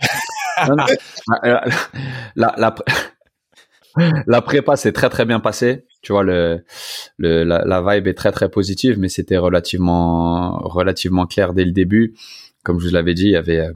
la, 1.37 1.63
la, 2.35 2.55
la, 2.57 2.75
prépa 4.45 4.75
s'est 4.75 4.91
très 4.91 5.09
très 5.09 5.25
bien 5.25 5.39
passée. 5.39 5.85
tu 6.01 6.11
vois, 6.11 6.23
le, 6.23 6.63
la, 7.19 7.63
la, 7.65 7.81
vibe 7.81 8.07
est 8.07 8.13
très 8.13 8.31
très 8.31 8.49
positive, 8.49 8.97
mais 8.99 9.09
c'était 9.09 9.37
relativement 9.37 10.59
relativement 10.59 11.25
clair 11.25 11.53
dès 11.53 11.65
le 11.65 11.71
début. 11.71 12.15
Comme 12.63 12.79
je 12.79 12.87
vous 12.87 12.93
l'avais 12.93 13.13
dit, 13.13 13.25
il 13.25 13.31
y 13.31 13.35
avait 13.35 13.59
euh, 13.59 13.73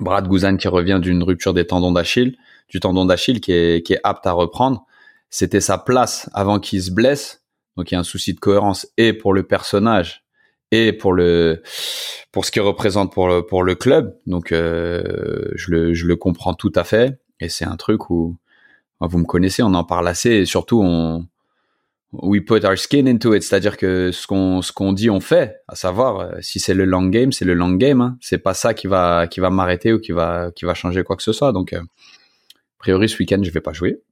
Brad 0.00 0.28
Guzan 0.28 0.56
qui 0.56 0.68
revient 0.68 0.98
d'une 1.00 1.22
rupture 1.22 1.54
des 1.54 1.66
tendons 1.66 1.92
d'Achille, 1.92 2.36
du 2.68 2.80
tendon 2.80 3.04
d'Achille 3.04 3.40
qui 3.40 3.52
est 3.52 3.86
qui 3.86 3.94
est 3.94 4.00
apte 4.04 4.26
à 4.26 4.32
reprendre. 4.32 4.84
C'était 5.30 5.60
sa 5.60 5.78
place 5.78 6.28
avant 6.34 6.58
qu'il 6.58 6.82
se 6.82 6.90
blesse, 6.90 7.42
donc 7.76 7.90
il 7.90 7.94
y 7.94 7.96
a 7.96 8.00
un 8.00 8.04
souci 8.04 8.34
de 8.34 8.40
cohérence 8.40 8.86
et 8.98 9.12
pour 9.12 9.32
le 9.32 9.44
personnage 9.44 10.24
et 10.72 10.92
pour 10.92 11.12
le 11.12 11.62
pour 12.32 12.44
ce 12.44 12.50
qu'il 12.50 12.62
représente 12.62 13.12
pour 13.12 13.28
le 13.28 13.46
pour 13.46 13.62
le 13.62 13.74
club. 13.74 14.16
Donc 14.26 14.52
euh, 14.52 15.50
je 15.54 15.70
le 15.70 15.94
je 15.94 16.06
le 16.06 16.16
comprends 16.16 16.54
tout 16.54 16.72
à 16.74 16.84
fait 16.84 17.18
et 17.40 17.48
c'est 17.48 17.64
un 17.64 17.76
truc 17.76 18.10
où 18.10 18.36
vous 19.06 19.18
me 19.18 19.24
connaissez, 19.24 19.62
on 19.62 19.74
en 19.74 19.84
parle 19.84 20.08
assez 20.08 20.30
et 20.30 20.46
surtout 20.46 20.80
on 20.82 21.26
we 22.12 22.40
put 22.40 22.64
our 22.64 22.76
skin 22.76 23.06
into 23.06 23.34
it, 23.34 23.42
c'est-à-dire 23.42 23.76
que 23.76 24.12
ce 24.12 24.26
qu'on 24.26 24.62
ce 24.62 24.72
qu'on 24.72 24.92
dit 24.92 25.10
on 25.10 25.20
fait, 25.20 25.56
à 25.68 25.74
savoir 25.74 26.20
euh, 26.20 26.32
si 26.40 26.60
c'est 26.60 26.74
le 26.74 26.84
long 26.84 27.06
game, 27.06 27.32
c'est 27.32 27.44
le 27.44 27.54
long 27.54 27.72
game, 27.72 28.00
hein. 28.00 28.18
c'est 28.20 28.38
pas 28.38 28.54
ça 28.54 28.74
qui 28.74 28.86
va 28.86 29.26
qui 29.26 29.40
va 29.40 29.50
m'arrêter 29.50 29.92
ou 29.92 29.98
qui 29.98 30.12
va 30.12 30.50
qui 30.54 30.64
va 30.64 30.74
changer 30.74 31.04
quoi 31.04 31.16
que 31.16 31.22
ce 31.22 31.32
soit. 31.32 31.52
Donc 31.52 31.72
euh, 31.72 31.80
a 31.80 32.78
priori 32.78 33.08
ce 33.08 33.18
week-end 33.18 33.40
je 33.42 33.50
vais 33.50 33.60
pas 33.60 33.72
jouer. 33.72 34.02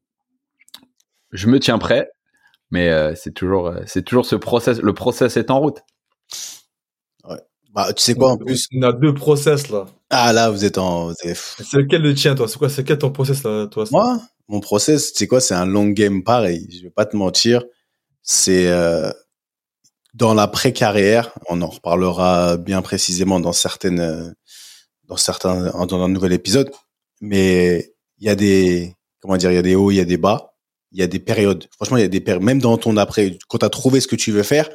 Je 1.32 1.46
me 1.48 1.60
tiens 1.60 1.78
prêt, 1.78 2.10
mais 2.70 2.88
euh, 2.88 3.14
c'est 3.14 3.32
toujours 3.34 3.74
c'est 3.86 4.02
toujours 4.02 4.24
ce 4.24 4.36
process, 4.36 4.80
le 4.80 4.94
process 4.94 5.36
est 5.36 5.50
en 5.50 5.60
route. 5.60 5.80
Ouais. 7.28 7.36
Bah 7.74 7.92
tu 7.92 8.02
sais 8.02 8.14
quoi 8.14 8.32
en 8.32 8.38
plus, 8.38 8.66
on 8.74 8.82
a 8.82 8.92
deux 8.92 9.14
process 9.14 9.68
là. 9.68 9.86
Ah 10.08 10.32
là 10.32 10.50
vous 10.50 10.64
êtes 10.64 10.78
en. 10.78 11.12
C'est 11.14 11.34
lequel 11.74 12.02
le 12.02 12.14
tien 12.14 12.34
toi? 12.34 12.48
C'est 12.48 12.58
quoi 12.58 12.70
C'est 12.70 12.82
quel 12.82 12.98
ton 12.98 13.10
process 13.10 13.44
là 13.44 13.66
toi 13.66 13.84
Moi? 13.92 14.20
Mon 14.50 14.60
process, 14.60 15.12
sais 15.14 15.26
quoi, 15.26 15.40
c'est 15.40 15.54
un 15.54 15.66
long 15.66 15.88
game 15.88 16.22
pareil. 16.22 16.68
Je 16.70 16.82
vais 16.82 16.90
pas 16.90 17.06
te 17.06 17.16
mentir 17.16 17.62
c'est 18.22 18.68
euh, 18.68 19.10
dans 20.14 20.34
l'après-carrière. 20.34 21.32
On 21.48 21.62
en 21.62 21.68
reparlera 21.68 22.56
bien 22.56 22.82
précisément 22.82 23.40
dans 23.40 23.52
certaines, 23.52 24.34
dans 25.04 25.16
certains, 25.16 25.70
dans 25.86 26.02
un 26.02 26.08
nouvel 26.08 26.32
épisode. 26.32 26.70
Mais 27.20 27.94
il 28.18 28.26
y 28.26 28.28
a 28.28 28.34
des, 28.34 28.94
comment 29.20 29.36
dire, 29.36 29.50
il 29.50 29.54
y 29.54 29.58
a 29.58 29.62
des 29.62 29.74
hauts, 29.74 29.90
il 29.90 29.96
y 29.96 30.00
a 30.00 30.04
des 30.04 30.16
bas, 30.16 30.54
il 30.92 31.00
y 31.00 31.02
a 31.02 31.06
des 31.06 31.18
périodes. 31.18 31.66
Franchement, 31.72 31.96
il 31.96 32.02
y 32.02 32.04
a 32.04 32.08
des 32.08 32.20
périodes. 32.20 32.42
Même 32.42 32.60
dans 32.60 32.76
ton 32.76 32.96
après, 32.96 33.38
quand 33.48 33.58
tu 33.58 33.66
as 33.66 33.70
trouvé 33.70 34.00
ce 34.00 34.08
que 34.08 34.16
tu 34.16 34.32
veux 34.32 34.42
faire, 34.42 34.68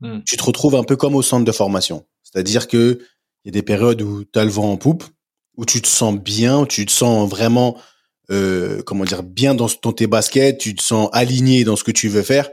hmm. 0.00 0.20
tu 0.26 0.36
te 0.36 0.44
retrouves 0.44 0.74
un 0.74 0.84
peu 0.84 0.96
comme 0.96 1.14
au 1.14 1.22
centre 1.22 1.44
de 1.44 1.52
formation. 1.52 2.06
C'est-à-dire 2.22 2.68
que 2.68 3.00
il 3.44 3.48
y 3.48 3.50
a 3.50 3.52
des 3.52 3.62
périodes 3.62 4.02
où 4.02 4.24
tu 4.24 4.38
as 4.38 4.44
le 4.44 4.50
vent 4.50 4.70
en 4.70 4.76
poupe, 4.76 5.04
où 5.56 5.64
tu 5.64 5.82
te 5.82 5.88
sens 5.88 6.16
bien, 6.16 6.60
où 6.60 6.66
tu 6.66 6.86
te 6.86 6.92
sens 6.92 7.28
vraiment, 7.28 7.76
euh, 8.32 8.82
comment 8.82 9.04
dire, 9.04 9.22
bien 9.22 9.54
dans, 9.54 9.68
dans 9.82 9.92
tes 9.92 10.06
baskets, 10.06 10.58
tu 10.58 10.74
te 10.74 10.82
sens 10.82 11.08
aligné 11.12 11.64
dans 11.64 11.76
ce 11.76 11.84
que 11.84 11.90
tu 11.90 12.08
veux 12.08 12.22
faire 12.22 12.48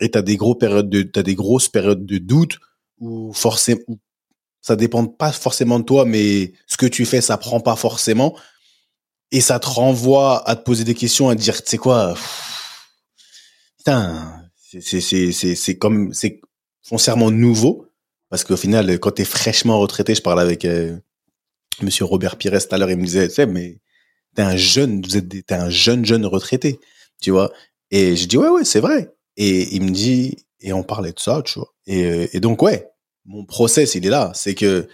et 0.00 0.10
t'as 0.10 0.22
des 0.22 0.36
gros 0.36 0.54
périodes 0.54 0.88
des 0.88 1.34
grosses 1.34 1.68
périodes 1.68 2.04
de 2.04 2.18
doute 2.18 2.58
où 2.98 3.32
forcément 3.32 3.80
ça 4.62 4.76
dépend 4.76 5.06
pas 5.06 5.32
forcément 5.32 5.78
de 5.78 5.84
toi 5.84 6.04
mais 6.04 6.52
ce 6.66 6.76
que 6.76 6.86
tu 6.86 7.04
fais 7.04 7.20
ça 7.20 7.36
prend 7.36 7.60
pas 7.60 7.76
forcément 7.76 8.36
et 9.30 9.40
ça 9.40 9.60
te 9.60 9.66
renvoie 9.66 10.48
à 10.48 10.56
te 10.56 10.62
poser 10.62 10.84
des 10.84 10.94
questions 10.94 11.28
à 11.28 11.36
te 11.36 11.40
dire 11.40 11.62
tu 11.62 11.70
sais 11.70 11.78
quoi 11.78 12.14
putain 13.78 14.42
c'est 14.56 14.80
c'est 14.80 15.32
c'est 15.32 15.54
c'est 15.54 15.78
comme 15.78 16.12
c'est 16.12 16.40
foncièrement 16.82 17.30
nouveau 17.30 17.86
parce 18.28 18.44
qu'au 18.44 18.56
final 18.56 18.98
quand 18.98 19.12
t'es 19.12 19.24
fraîchement 19.24 19.78
retraité 19.78 20.14
je 20.14 20.22
parlais 20.22 20.42
avec 20.42 20.64
euh, 20.64 20.98
monsieur 21.82 22.04
Robert 22.04 22.36
Pires 22.36 22.66
tout 22.66 22.74
à 22.74 22.78
l'heure 22.78 22.90
il 22.90 22.96
me 22.96 23.04
disait 23.04 23.28
tu 23.28 23.34
sais 23.34 23.46
mais 23.46 23.80
t'es 24.34 24.42
un 24.42 24.56
jeune 24.56 25.02
vous 25.02 25.16
êtes 25.16 25.28
t'es 25.46 25.54
un 25.54 25.70
jeune 25.70 26.04
jeune 26.04 26.26
retraité 26.26 26.80
tu 27.20 27.30
vois? 27.30 27.52
Et 27.90 28.16
je 28.16 28.26
dis 28.26 28.36
ouais 28.38 28.48
ouais 28.48 28.64
c'est 28.64 28.80
vrai 28.80 29.12
et 29.36 29.74
il 29.74 29.82
me 29.82 29.90
dit, 29.90 30.36
et 30.60 30.72
on 30.74 30.82
parlait 30.82 31.12
de 31.12 31.18
ça, 31.18 31.42
tu 31.42 31.58
vois? 31.58 31.72
Et, 31.86 32.04
euh, 32.04 32.26
et 32.34 32.40
donc, 32.40 32.62
ouais, 32.62 32.88
mon 33.24 33.44
process, 33.46 33.94
il 33.94 34.04
est 34.06 34.10
là. 34.10 34.32
C'est 34.34 34.54
que 34.54 34.86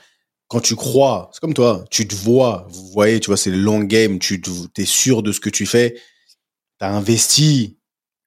quand 0.48 0.60
tu 0.60 0.76
crois, 0.76 1.30
c'est 1.32 1.40
comme 1.40 1.54
toi, 1.54 1.84
tu 1.90 2.06
te 2.08 2.14
vois, 2.14 2.66
vous 2.70 2.88
voyez, 2.88 3.20
tu 3.20 3.26
vois, 3.28 3.36
c'est 3.36 3.50
le 3.50 3.58
long 3.58 3.80
game, 3.80 4.18
tu 4.20 4.40
es 4.78 4.84
sûr 4.84 5.22
de 5.22 5.32
ce 5.32 5.40
que 5.40 5.50
tu 5.50 5.66
fais, 5.66 5.94
tu 5.94 6.86
as 6.86 6.92
investi, 6.94 7.78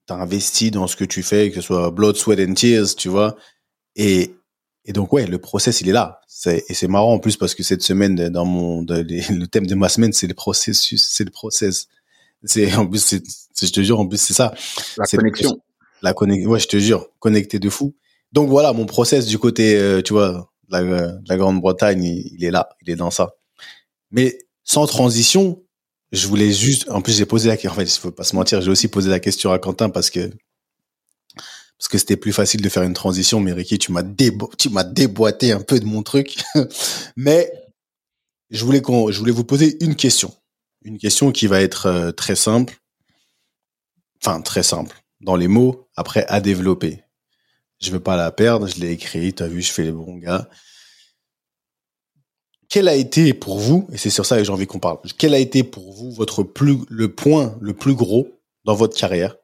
tu 0.07 0.13
as 0.13 0.17
investi 0.17 0.71
dans 0.71 0.87
ce 0.87 0.95
que 0.95 1.05
tu 1.05 1.23
fais, 1.23 1.49
que 1.49 1.55
ce 1.57 1.61
soit 1.61 1.91
blood, 1.91 2.17
sweat 2.17 2.39
and 2.39 2.55
tears, 2.55 2.95
tu 2.95 3.09
vois? 3.09 3.37
Et, 3.95 4.35
et 4.85 4.93
donc, 4.93 5.13
ouais, 5.13 5.27
le 5.27 5.39
process, 5.39 5.81
il 5.81 5.89
est 5.89 5.93
là. 5.93 6.21
et 6.45 6.73
c'est 6.73 6.87
marrant 6.87 7.13
en 7.13 7.19
plus 7.19 7.37
parce 7.37 7.53
que 7.53 7.63
cette 7.63 7.81
semaine, 7.81 8.29
dans 8.29 8.45
mon, 8.45 8.81
le 8.87 9.45
thème 9.45 9.67
de 9.67 9.75
ma 9.75 9.89
semaine, 9.89 10.13
c'est 10.13 10.27
le 10.27 10.33
processus, 10.33 11.07
c'est 11.09 11.25
le 11.25 11.31
process. 11.31 11.87
C'est, 12.43 12.73
en 12.75 12.87
plus, 12.87 13.03
c'est, 13.03 13.23
je 13.61 13.71
te 13.71 13.81
jure, 13.81 13.99
en 13.99 14.07
plus, 14.07 14.19
c'est 14.19 14.33
ça. 14.33 14.53
La 14.97 15.05
connexion. 15.05 15.61
La 16.01 16.13
connexion, 16.13 16.49
ouais, 16.49 16.59
je 16.59 16.67
te 16.67 16.77
jure, 16.77 17.09
connecté 17.19 17.59
de 17.59 17.69
fou. 17.69 17.95
Donc 18.31 18.49
voilà, 18.49 18.73
mon 18.73 18.85
process 18.85 19.25
du 19.25 19.37
côté, 19.37 19.75
euh, 19.75 20.01
tu 20.01 20.13
vois, 20.13 20.49
la, 20.69 20.81
la 21.27 21.37
Grande-Bretagne, 21.37 22.03
il, 22.03 22.43
est 22.43 22.51
là, 22.51 22.69
il 22.81 22.91
est 22.91 22.95
dans 22.95 23.11
ça. 23.11 23.35
Mais 24.11 24.37
sans 24.63 24.85
transition, 24.85 25.63
je 26.11 26.27
voulais 26.27 26.51
juste, 26.51 26.89
en 26.89 27.01
plus 27.01 27.17
j'ai 27.17 27.25
posé 27.25 27.49
la 27.49 27.55
question, 27.55 27.71
en 27.71 27.75
fait, 27.75 27.83
il 27.83 27.99
faut 27.99 28.11
pas 28.11 28.23
se 28.23 28.35
mentir, 28.35 28.61
j'ai 28.61 28.71
aussi 28.71 28.87
posé 28.87 29.09
la 29.09 29.19
question 29.19 29.51
à 29.51 29.59
Quentin 29.59 29.89
parce 29.89 30.09
que 30.09 30.31
parce 31.79 31.87
que 31.87 31.97
c'était 31.97 32.17
plus 32.17 32.33
facile 32.33 32.61
de 32.61 32.67
faire 32.67 32.83
une 32.83 32.93
transition, 32.93 33.39
mais 33.39 33.53
Ricky, 33.53 33.79
tu 33.79 33.93
m'as 33.93 34.03
déboîté 34.03 35.53
un 35.53 35.61
peu 35.61 35.79
de 35.79 35.85
mon 35.85 36.03
truc. 36.03 36.37
mais 37.15 37.49
je 38.49 38.65
voulais 38.65 38.81
vous 39.31 39.45
poser 39.45 39.81
une 39.81 39.95
question, 39.95 40.35
une 40.83 40.97
question 40.97 41.31
qui 41.31 41.47
va 41.47 41.61
être 41.61 41.85
euh, 41.85 42.11
très 42.11 42.35
simple, 42.35 42.77
enfin 44.21 44.41
très 44.41 44.61
simple 44.61 45.01
dans 45.21 45.37
les 45.37 45.47
mots, 45.47 45.87
après 45.95 46.25
à 46.27 46.41
développer. 46.41 47.01
Je 47.79 47.91
veux 47.91 48.01
pas 48.01 48.17
la 48.17 48.31
perdre, 48.31 48.67
je 48.67 48.81
l'ai 48.81 48.91
écrit, 48.91 49.33
tu 49.33 49.43
as 49.43 49.47
vu, 49.47 49.61
je 49.61 49.71
fais 49.71 49.83
les 49.83 49.93
bons 49.93 50.17
gars. 50.17 50.49
Quel 52.67 52.89
a 52.89 52.95
été 52.95 53.33
pour 53.33 53.57
vous, 53.57 53.87
et 53.93 53.97
c'est 53.97 54.09
sur 54.09 54.25
ça 54.25 54.37
que 54.37 54.43
j'ai 54.43 54.51
envie 54.51 54.67
qu'on 54.67 54.79
parle, 54.79 54.97
quel 55.17 55.33
a 55.33 55.39
été 55.39 55.63
pour 55.63 55.93
vous 55.93 56.11
votre 56.11 56.45
le 56.89 57.07
point 57.07 57.57
le 57.61 57.73
plus 57.73 57.95
gros 57.95 58.27
dans 58.65 58.75
votre 58.75 58.97
carrière? 58.97 59.37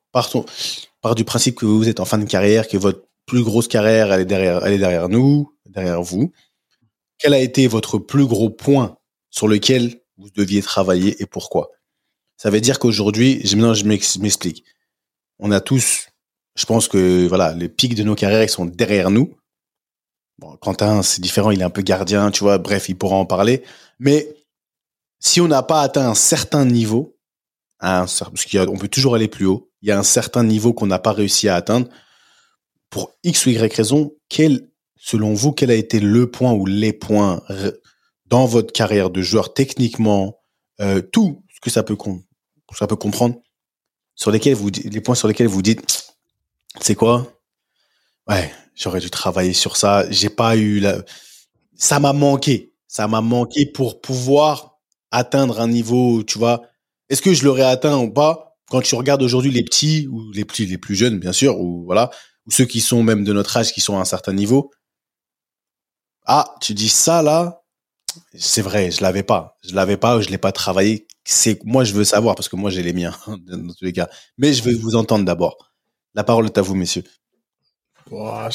Par 1.05 1.13
du 1.13 1.24
principe 1.24 1.53
que 1.53 1.67
vous 1.67 1.88
êtes 1.88 2.00
en 2.00 2.05
fin 2.05 2.17
de 2.17 2.25
carrière, 2.25 2.67
que 2.67 2.77
votre 2.77 3.03
plus 3.27 3.43
grosse 3.43 3.67
carrière, 3.67 4.12
elle 4.12 4.21
est 4.21 4.25
derrière, 4.25 4.65
est 4.65 4.79
derrière 4.79 5.07
nous, 5.07 5.55
derrière 5.67 6.01
vous. 6.01 6.31
Quel 7.19 7.35
a 7.35 7.39
été 7.39 7.67
votre 7.67 8.00
plus 8.00 8.25
gros 8.25 8.50
point 8.50 8.97
sur 9.29 9.47
lequel 9.47 10.01
vous 10.17 10.31
deviez 10.31 10.63
travailler 10.63 11.21
et 11.21 11.27
pourquoi? 11.27 11.69
Ça 12.38 12.50
veut 12.50 12.59
dire 12.59 12.79
qu'aujourd'hui, 12.79 13.39
je, 13.43 13.55
je 13.55 13.85
m'explique 14.19 14.63
on 15.38 15.51
a 15.51 15.62
tous, 15.62 16.07
je 16.55 16.65
pense 16.65 16.88
que 16.88 17.27
voilà, 17.27 17.53
les 17.53 17.69
pics 17.69 17.93
de 17.93 18.01
nos 18.01 18.15
carrières 18.15 18.41
ils 18.41 18.50
sont 18.50 18.65
derrière 18.65 19.12
nous. 19.12 19.38
Quentin, 20.59 21.03
c'est 21.03 21.21
différent, 21.21 21.51
il 21.51 21.62
est 21.62 21.65
un 21.65 21.69
peu 21.69 21.83
gardien, 21.83 22.31
tu 22.31 22.43
vois. 22.43 22.57
Bref, 22.57 22.89
il 22.89 22.97
pourra 22.97 23.17
en 23.17 23.27
parler. 23.27 23.63
Mais 24.00 24.27
si 25.19 25.39
on 25.39 25.47
n'a 25.47 25.62
pas 25.62 25.83
atteint 25.83 26.09
un 26.09 26.15
certain 26.15 26.65
niveau, 26.65 27.15
parce 27.77 28.45
qu'on 28.51 28.77
peut 28.79 28.88
toujours 28.88 29.13
aller 29.13 29.27
plus 29.27 29.45
haut, 29.45 29.69
il 29.86 29.89
y 29.89 29.92
a 29.92 30.00
un 30.00 30.04
certain 30.04 30.44
niveau 30.44 30.74
qu'on 30.74 30.88
n'a 30.88 30.98
pas 30.98 31.12
réussi 31.12 31.48
à 31.48 31.56
atteindre. 31.56 31.88
Pour 32.89 33.12
X 33.24 33.46
ou 33.46 33.51
Y 33.51 33.72
raison, 33.72 34.12
quel, 34.30 34.72
selon 34.96 35.36
vous, 35.36 35.51
quel 35.51 35.70
a 35.70 35.75
été 35.75 36.00
le 36.00 36.32
point 36.32 36.54
ou 36.54 36.65
les 36.65 36.92
points 36.92 37.44
dans 38.25 38.48
votre 38.48 38.74
carrière 38.74 39.12
de 39.12 39.22
joueur 39.22 39.54
techniquement, 39.54 40.39
euh, 40.82 41.01
tout 41.01 41.44
ce 41.54 41.60
que 41.62 41.70
ça 41.70 41.84
peut, 41.84 41.96
ça 42.74 42.88
peut 42.88 42.96
comprendre, 42.96 43.36
sur 44.15 44.32
lesquels 44.32 44.56
vous, 44.56 44.72
les 44.72 45.01
points 45.01 45.13
sur 45.13 45.27
lesquels 45.27 45.48
vous 45.48 45.62
dites, 45.62 46.15
c'est 46.82 46.96
quoi? 46.96 47.32
Ouais, 48.27 48.51
j'aurais 48.74 49.01
dû 49.01 49.12
travailler 49.12 49.54
sur 49.54 49.77
ça. 49.77 50.10
J'ai 50.10 50.30
pas 50.30 50.58
eu 50.58 50.80
la, 50.80 51.04
ça 51.75 52.00
m'a 52.00 52.12
manqué. 52.12 52.74
Ça 52.88 53.08
m'a 53.08 53.22
manqué 53.22 53.68
pour 53.68 54.01
pouvoir 54.01 54.80
atteindre 55.12 55.60
un 55.62 55.68
niveau, 55.68 56.24
tu 56.24 56.39
vois. 56.39 56.63
Est-ce 57.10 57.22
que 57.22 57.36
je 57.36 57.46
l'aurais 57.46 57.62
atteint 57.62 58.00
ou 58.00 58.10
pas? 58.10 58.44
Quand 58.69 58.81
tu 58.81 58.95
regardes 58.95 59.22
aujourd'hui 59.22 59.51
les 59.51 59.63
petits 59.63 60.07
ou 60.07 60.31
les 60.31 60.45
petits, 60.45 60.65
les 60.65 60.77
plus 60.77 60.95
jeunes, 60.95 61.19
bien 61.19 61.31
sûr, 61.31 61.60
ou 61.60 61.86
voilà, 61.86 62.10
ou 62.45 62.51
ceux 62.51 62.65
qui 62.65 62.81
sont 62.81 63.03
même 63.03 63.24
de 63.24 63.34
notre 63.34 63.55
âge, 63.57 63.72
qui 63.74 63.81
sont 63.81 63.98
à 63.98 64.01
un 64.01 64.05
certain 64.05 64.34
niveau. 64.34 64.72
Ah, 66.25 66.55
tu 66.62 66.74
dis 66.74 66.89
ça 66.89 67.22
là, 67.22 67.65
c'est 68.34 68.62
vrai, 68.62 68.91
je 68.91 69.01
l'avais 69.01 69.24
pas. 69.24 69.57
Je 69.67 69.75
l'avais 69.75 69.98
pas, 69.98 70.19
je 70.22 70.29
l'ai 70.29 70.38
pas 70.38 70.51
travaillé. 70.51 71.07
C'est 71.24 71.63
moi 71.65 71.84
je 71.84 71.93
veux 71.93 72.03
savoir 72.03 72.36
parce 72.36 72.50
que 72.50 72.55
moi 72.55 72.69
j'ai 72.69 72.84
les 72.84 72.93
miens 72.93 73.15
dans 73.27 73.74
tous 73.74 73.86
les 73.86 73.93
cas. 73.93 74.10
Mais 74.38 74.53
je 74.53 74.63
vais 74.63 74.74
vous 74.74 74.95
entendre 74.95 75.25
d'abord. 75.25 75.72
La 76.13 76.24
parole 76.24 76.45
est 76.45 76.57
à 76.57 76.62
vous, 76.62 76.75
messieurs. 76.75 77.03
moi 78.10 78.50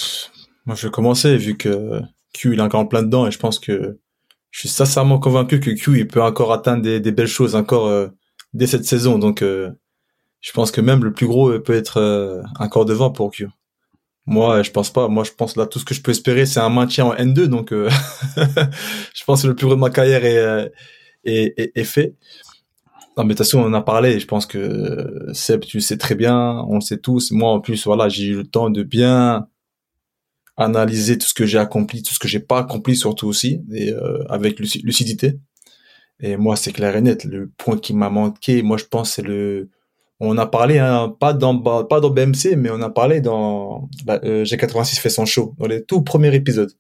je 0.77 0.87
vais 0.87 0.91
commencer 0.91 1.37
vu 1.37 1.57
que 1.57 2.01
Q 2.33 2.53
il 2.55 2.59
est 2.59 2.63
encore 2.63 2.81
en 2.81 2.87
plein 2.87 3.03
dedans 3.03 3.27
et 3.27 3.31
je 3.31 3.39
pense 3.39 3.59
que 3.59 4.01
je 4.51 4.59
suis 4.59 4.69
sincèrement 4.69 5.19
convaincu 5.19 5.61
que 5.61 5.71
Q 5.71 5.99
il 5.99 6.09
peut 6.09 6.23
encore 6.23 6.53
atteindre 6.53 6.83
des, 6.83 7.13
belles 7.13 7.27
choses 7.27 7.55
encore 7.55 7.87
euh, 7.87 8.09
dès 8.53 8.67
cette 8.67 8.85
saison. 8.85 9.19
Donc 9.19 9.43
euh, 9.43 9.71
je 10.41 10.53
pense 10.53 10.71
que 10.71 10.81
même 10.81 11.05
le 11.05 11.13
plus 11.13 11.27
gros 11.27 11.59
peut 11.61 11.75
être 11.75 11.99
euh, 11.99 12.43
encore 12.59 12.85
devant 12.85 13.11
pour 13.11 13.31
Q. 13.31 13.49
Moi, 14.27 14.63
je 14.63 14.71
pense 14.71 14.91
pas. 14.93 15.09
Moi, 15.09 15.25
je 15.25 15.33
pense 15.33 15.57
là, 15.57 15.67
tout 15.67 15.79
ce 15.79 15.85
que 15.85 15.95
je 15.95 16.03
peux 16.03 16.13
espérer, 16.13 16.47
c'est 16.47 16.61
un 16.61 16.69
maintien 16.69 17.07
en 17.07 17.15
N2. 17.15 17.47
Donc, 17.47 17.73
euh, 17.73 17.91
je 18.37 19.25
pense 19.25 19.43
que 19.43 19.49
le 19.49 19.57
plus 19.57 19.67
gros 19.67 19.75
de 19.75 19.81
ma 19.81 19.91
carrière 19.91 20.25
est, 20.25 20.39
euh, 20.39 20.69
est, 21.25 21.73
est, 21.75 21.85
fait. 21.85 22.15
Non, 23.17 23.25
mais 23.25 23.35
de 23.35 23.57
on 23.57 23.65
en 23.65 23.75
a 23.75 23.83
parlé. 23.83 24.21
Je 24.21 24.27
pense 24.27 24.47
que 24.47 25.27
Seb, 25.33 25.65
tu 25.65 25.79
le 25.79 25.83
sais 25.83 25.99
très 25.99 26.15
bien. 26.15 26.65
On 26.69 26.77
le 26.77 26.81
sait 26.81 26.99
tous. 26.99 27.33
Moi, 27.33 27.51
en 27.51 27.61
plus, 27.61 27.85
voilà, 27.85 28.09
j'ai 28.09 28.27
eu 28.27 28.37
le 28.37 28.47
temps 28.47 28.71
de 28.71 28.83
bien 28.83 29.49
analyser 30.57 31.19
tout 31.19 31.27
ce 31.27 31.35
que 31.35 31.47
j'ai 31.47 31.59
accompli, 31.59 32.03
tout 32.03 32.15
ce 32.15 32.19
que 32.19 32.29
j'ai 32.29 32.41
pas 32.41 32.59
accompli, 32.59 32.95
surtout 32.95 33.27
aussi, 33.27 33.63
et 33.73 33.93
euh, 33.93 34.23
avec 34.29 34.59
lucidité. 34.61 35.39
Et 36.21 36.37
moi, 36.37 36.55
c'est 36.57 36.73
clair 36.73 36.95
et 36.97 37.01
net. 37.01 37.25
Le 37.25 37.49
point 37.49 37.79
qui 37.79 37.95
m'a 37.95 38.11
manqué, 38.11 38.63
moi, 38.63 38.77
je 38.77 38.85
pense, 38.85 39.13
c'est 39.13 39.23
le. 39.23 39.71
On 40.23 40.37
a 40.37 40.47
parlé, 40.47 40.79
hein, 40.79 41.17
pas 41.19 41.33
dans 41.33 41.59
pas 41.59 42.01
dans 42.01 42.11
BMC, 42.11 42.55
mais 42.57 42.71
on 42.71 42.83
a 42.83 42.91
parlé 42.91 43.23
dans 43.23 43.89
bah, 44.05 44.21
euh, 44.25 44.45
G86 44.45 45.01
fait 45.01 45.09
son 45.09 45.25
show 45.25 45.55
dans 45.59 45.67
les 45.67 45.83
tout 45.83 46.03
premiers 46.03 46.35
épisodes. 46.35 46.73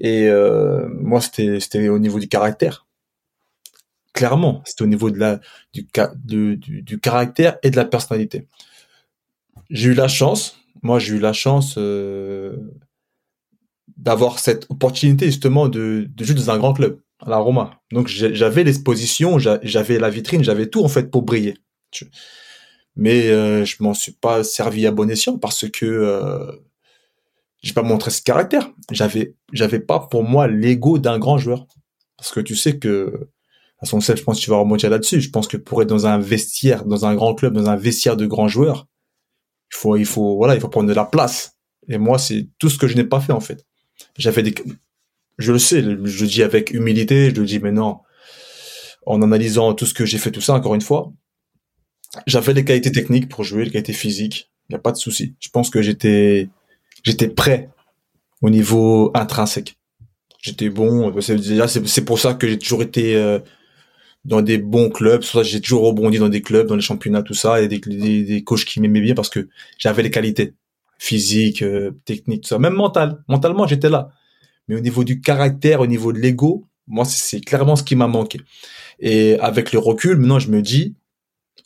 Et 0.00 0.26
euh, 0.28 0.88
moi, 0.88 1.20
c'était 1.20 1.60
c'était 1.60 1.88
au 1.88 2.00
niveau 2.00 2.18
du 2.18 2.28
caractère. 2.28 2.86
Clairement, 4.12 4.62
c'était 4.64 4.82
au 4.82 4.88
niveau 4.88 5.10
de 5.10 5.18
la 5.18 5.40
du, 5.72 6.56
du, 6.56 6.98
caractère 6.98 7.58
et 7.62 7.70
de 7.70 7.76
la 7.76 7.84
personnalité. 7.84 8.48
J'ai 9.70 9.90
eu 9.90 9.94
la 9.94 10.08
chance, 10.08 10.58
moi 10.82 10.98
j'ai 10.98 11.14
eu 11.14 11.18
la 11.20 11.32
chance 11.32 11.76
euh, 11.78 12.56
d'avoir 13.96 14.38
cette 14.38 14.68
opportunité 14.70 15.26
justement 15.26 15.68
de, 15.68 16.08
de 16.08 16.24
jouer 16.24 16.34
dans 16.34 16.50
un 16.50 16.58
grand 16.58 16.72
club, 16.72 17.00
à 17.20 17.30
la 17.30 17.36
Roma. 17.36 17.80
Donc 17.92 18.08
j'avais 18.08 18.64
l'exposition, 18.64 19.38
j'avais 19.38 19.98
la 19.98 20.10
vitrine, 20.10 20.42
j'avais 20.42 20.68
tout 20.68 20.82
en 20.82 20.88
fait 20.88 21.10
pour 21.10 21.22
briller. 21.22 21.58
Mais 22.96 23.28
euh, 23.28 23.64
je 23.64 23.76
m'en 23.80 23.94
suis 23.94 24.12
pas 24.12 24.42
servi 24.42 24.86
à 24.86 24.90
bon 24.90 25.10
escient 25.10 25.38
parce 25.38 25.68
que 25.68 25.84
euh, 25.84 26.50
j'ai 27.62 27.74
pas 27.74 27.82
montré 27.82 28.10
ce 28.10 28.22
caractère. 28.22 28.70
J'avais 28.90 29.34
j'avais 29.52 29.80
pas 29.80 30.00
pour 30.00 30.24
moi 30.24 30.48
l'ego 30.48 30.98
d'un 30.98 31.18
grand 31.18 31.38
joueur. 31.38 31.66
Parce 32.16 32.32
que 32.32 32.40
tu 32.40 32.56
sais 32.56 32.78
que 32.78 33.28
à 33.78 33.86
son 33.86 34.00
self, 34.00 34.20
je 34.20 34.24
pense 34.24 34.38
que 34.38 34.44
tu 34.44 34.50
vas 34.50 34.56
remonter 34.56 34.88
là-dessus. 34.88 35.20
Je 35.20 35.30
pense 35.30 35.48
que 35.48 35.56
pour 35.56 35.82
être 35.82 35.88
dans 35.88 36.06
un 36.06 36.18
vestiaire, 36.18 36.84
dans 36.84 37.04
un 37.04 37.14
grand 37.14 37.34
club, 37.34 37.54
dans 37.54 37.68
un 37.68 37.76
vestiaire 37.76 38.16
de 38.16 38.26
grands 38.26 38.48
joueurs, 38.48 38.86
il 39.72 39.76
faut, 39.76 39.96
il 39.96 40.06
faut, 40.06 40.36
voilà, 40.36 40.54
il 40.54 40.60
faut 40.60 40.68
prendre 40.68 40.88
de 40.88 40.94
la 40.94 41.04
place. 41.04 41.56
Et 41.88 41.98
moi, 41.98 42.18
c'est 42.18 42.48
tout 42.58 42.70
ce 42.70 42.78
que 42.78 42.86
je 42.86 42.96
n'ai 42.96 43.04
pas 43.04 43.20
fait, 43.20 43.32
en 43.32 43.40
fait. 43.40 43.66
J'avais 44.16 44.42
des, 44.42 44.54
je 45.38 45.52
le 45.52 45.58
sais, 45.58 45.82
je 45.82 45.88
le 46.24 46.26
dis 46.26 46.42
avec 46.42 46.70
humilité, 46.70 47.30
je 47.30 47.40
le 47.40 47.46
dis 47.46 47.58
maintenant, 47.58 48.02
en 49.04 49.22
analysant 49.22 49.74
tout 49.74 49.86
ce 49.86 49.94
que 49.94 50.04
j'ai 50.06 50.18
fait, 50.18 50.30
tout 50.30 50.40
ça, 50.40 50.54
encore 50.54 50.74
une 50.74 50.80
fois, 50.80 51.12
j'avais 52.26 52.52
les 52.52 52.64
qualités 52.64 52.92
techniques 52.92 53.28
pour 53.28 53.44
jouer, 53.44 53.64
les 53.64 53.70
qualités 53.70 53.92
physiques. 53.92 54.50
Il 54.68 54.72
n'y 54.72 54.76
a 54.76 54.80
pas 54.80 54.92
de 54.92 54.96
souci. 54.96 55.34
Je 55.40 55.48
pense 55.48 55.70
que 55.70 55.82
j'étais, 55.82 56.48
j'étais 57.02 57.28
prêt 57.28 57.70
au 58.42 58.50
niveau 58.50 59.10
intrinsèque. 59.14 59.76
J'étais 60.40 60.68
bon. 60.68 61.14
C'est 61.20 62.04
pour 62.04 62.18
ça 62.18 62.34
que 62.34 62.48
j'ai 62.48 62.58
toujours 62.58 62.82
été 62.82 63.16
euh, 63.16 63.38
dans 64.24 64.42
des 64.42 64.58
bons 64.58 64.90
clubs. 64.90 65.22
J'ai 65.42 65.60
toujours 65.60 65.84
rebondi 65.84 66.18
dans 66.18 66.28
des 66.28 66.42
clubs, 66.42 66.66
dans 66.66 66.76
les 66.76 66.82
championnats, 66.82 67.22
tout 67.22 67.34
ça, 67.34 67.62
et 67.62 67.68
des, 67.68 67.78
des, 67.78 68.22
des 68.22 68.44
coachs 68.44 68.64
qui 68.64 68.80
m'aimaient 68.80 69.00
bien 69.00 69.14
parce 69.14 69.28
que 69.28 69.48
j'avais 69.78 70.02
les 70.02 70.10
qualités 70.10 70.54
physiques, 70.98 71.62
euh, 71.62 71.92
techniques, 72.04 72.42
tout 72.42 72.48
ça. 72.48 72.58
Même 72.58 72.74
mental. 72.74 73.22
Mentalement, 73.28 73.66
j'étais 73.66 73.90
là. 73.90 74.10
Mais 74.68 74.76
au 74.76 74.80
niveau 74.80 75.04
du 75.04 75.20
caractère, 75.20 75.80
au 75.80 75.86
niveau 75.86 76.12
de 76.12 76.18
l'ego, 76.18 76.66
moi, 76.88 77.04
c'est 77.04 77.40
clairement 77.40 77.76
ce 77.76 77.82
qui 77.82 77.96
m'a 77.96 78.06
manqué. 78.08 78.40
Et 79.00 79.38
avec 79.40 79.72
le 79.72 79.78
recul, 79.78 80.16
maintenant, 80.16 80.38
je 80.38 80.50
me 80.50 80.62
dis, 80.62 80.94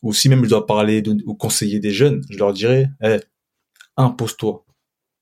ou 0.02 0.12
si 0.12 0.28
même 0.28 0.44
je 0.44 0.50
dois 0.50 0.66
parler 0.66 1.02
ou 1.26 1.34
conseiller 1.34 1.80
des 1.80 1.92
jeunes, 1.92 2.22
je 2.30 2.38
leur 2.38 2.52
dirais, 2.52 2.90
hey, 3.02 3.20
impose-toi. 3.96 4.64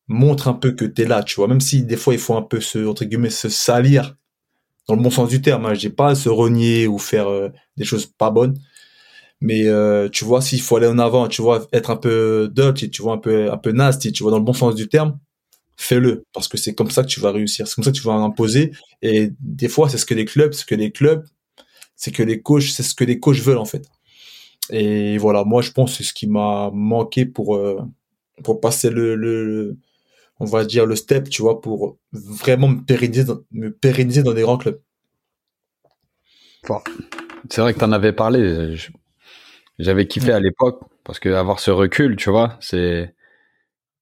Montre 0.09 0.49
un 0.49 0.55
peu 0.55 0.73
que 0.73 0.85
t'es 0.85 1.05
là, 1.05 1.23
tu 1.23 1.37
vois. 1.37 1.49
Même 1.49 1.61
si 1.61 1.83
des 1.83 1.97
fois, 1.97 2.15
il 2.15 2.21
faut 2.21 2.37
un 2.37 2.43
peu 2.43 2.61
se, 2.61 2.87
entre 2.87 3.05
guillemets, 3.05 3.31
se 3.31 3.49
salir 3.49 4.17
dans 4.89 4.95
le 4.97 5.03
bon 5.03 5.11
sens 5.11 5.29
du 5.29 5.43
terme. 5.43 5.67
Hein. 5.67 5.75
Je 5.75 5.81
dis 5.81 5.91
pas 5.91 6.15
se 6.15 6.29
renier 6.29 6.87
ou 6.87 6.99
faire 6.99 7.29
euh, 7.29 7.51
des 7.77 7.85
choses 7.85 8.07
pas 8.07 8.31
bonnes, 8.31 8.59
mais 9.41 9.67
euh, 9.67 10.09
tu 10.09 10.25
vois, 10.25 10.41
s'il 10.43 10.61
faut 10.63 10.77
aller 10.77 10.87
en 10.87 10.99
avant, 10.99 11.29
tu 11.29 11.43
vois, 11.43 11.69
être 11.73 11.91
un 11.91 11.97
peu 11.97 12.51
dirty, 12.53 12.91
tu 12.91 13.03
vois, 13.03 13.15
un 13.15 13.19
peu 13.19 13.53
un 13.53 13.57
peu 13.59 13.73
nasty, 13.73 14.13
tu 14.13 14.23
vois, 14.23 14.33
dans 14.33 14.39
le 14.39 14.45
bon 14.45 14.53
sens 14.53 14.75
du 14.75 14.89
terme, 14.89 15.19
fais-le 15.77 16.25
parce 16.33 16.49
que 16.49 16.59
c'est 16.59 16.75
comme 16.75 16.91
ça 16.91 17.03
que 17.03 17.09
tu 17.09 17.21
vas 17.21 17.31
réussir, 17.33 17.69
c'est 17.69 17.75
comme 17.77 17.85
ça 17.85 17.93
que 17.93 17.97
tu 17.97 18.03
vas 18.03 18.15
imposer. 18.15 18.73
Et 19.03 19.33
des 19.41 19.69
fois, 19.69 19.89
c'est 19.89 19.99
ce 19.99 20.07
que 20.07 20.15
les 20.15 20.25
clubs, 20.25 20.53
ce 20.53 20.65
que 20.65 20.75
les 20.75 20.91
clubs, 20.91 21.25
c'est 21.97 22.13
que 22.13 22.23
les 22.23 22.41
coachs, 22.43 22.63
c'est 22.63 22.83
ce 22.83 22.95
que 22.95 23.05
les 23.05 23.21
coachs 23.21 23.39
veulent 23.41 23.59
en 23.59 23.65
fait. 23.65 23.87
Et 24.71 25.19
voilà, 25.19 25.45
moi, 25.45 25.63
je 25.63 25.73
pense 25.73 25.93
que 25.93 25.97
c'est 25.99 26.05
ce 26.05 26.15
qui 26.15 26.27
m'a 26.27 26.71
manqué 26.73 27.27
pour 27.27 27.57
euh, 27.57 27.81
pour 28.45 28.61
passer 28.61 28.91
le, 28.91 29.17
le 29.17 29.77
on 30.41 30.45
va 30.45 30.65
dire, 30.65 30.87
le 30.87 30.97
step, 30.97 31.29
tu 31.29 31.43
vois, 31.43 31.61
pour 31.61 31.99
vraiment 32.13 32.69
me 32.69 32.85
pérenniser 32.85 33.25
dans, 33.25 33.39
me 33.53 33.71
pérenniser 33.71 34.23
dans 34.23 34.35
des 34.35 34.43
grands 34.43 34.59
clubs. 34.59 34.81
C'est 37.51 37.61
vrai 37.61 37.75
que 37.75 37.79
tu 37.79 37.85
en 37.85 37.93
avais 37.93 38.13
parlé. 38.13 38.77
J'avais 39.79 40.07
kiffé 40.07 40.33
à 40.33 40.41
l'époque 40.41 40.81
parce 41.05 41.19
que 41.19 41.29
avoir 41.31 41.61
ce 41.61 41.71
recul, 41.71 42.17
tu 42.17 42.31
vois, 42.31 42.57
c'est 42.61 43.15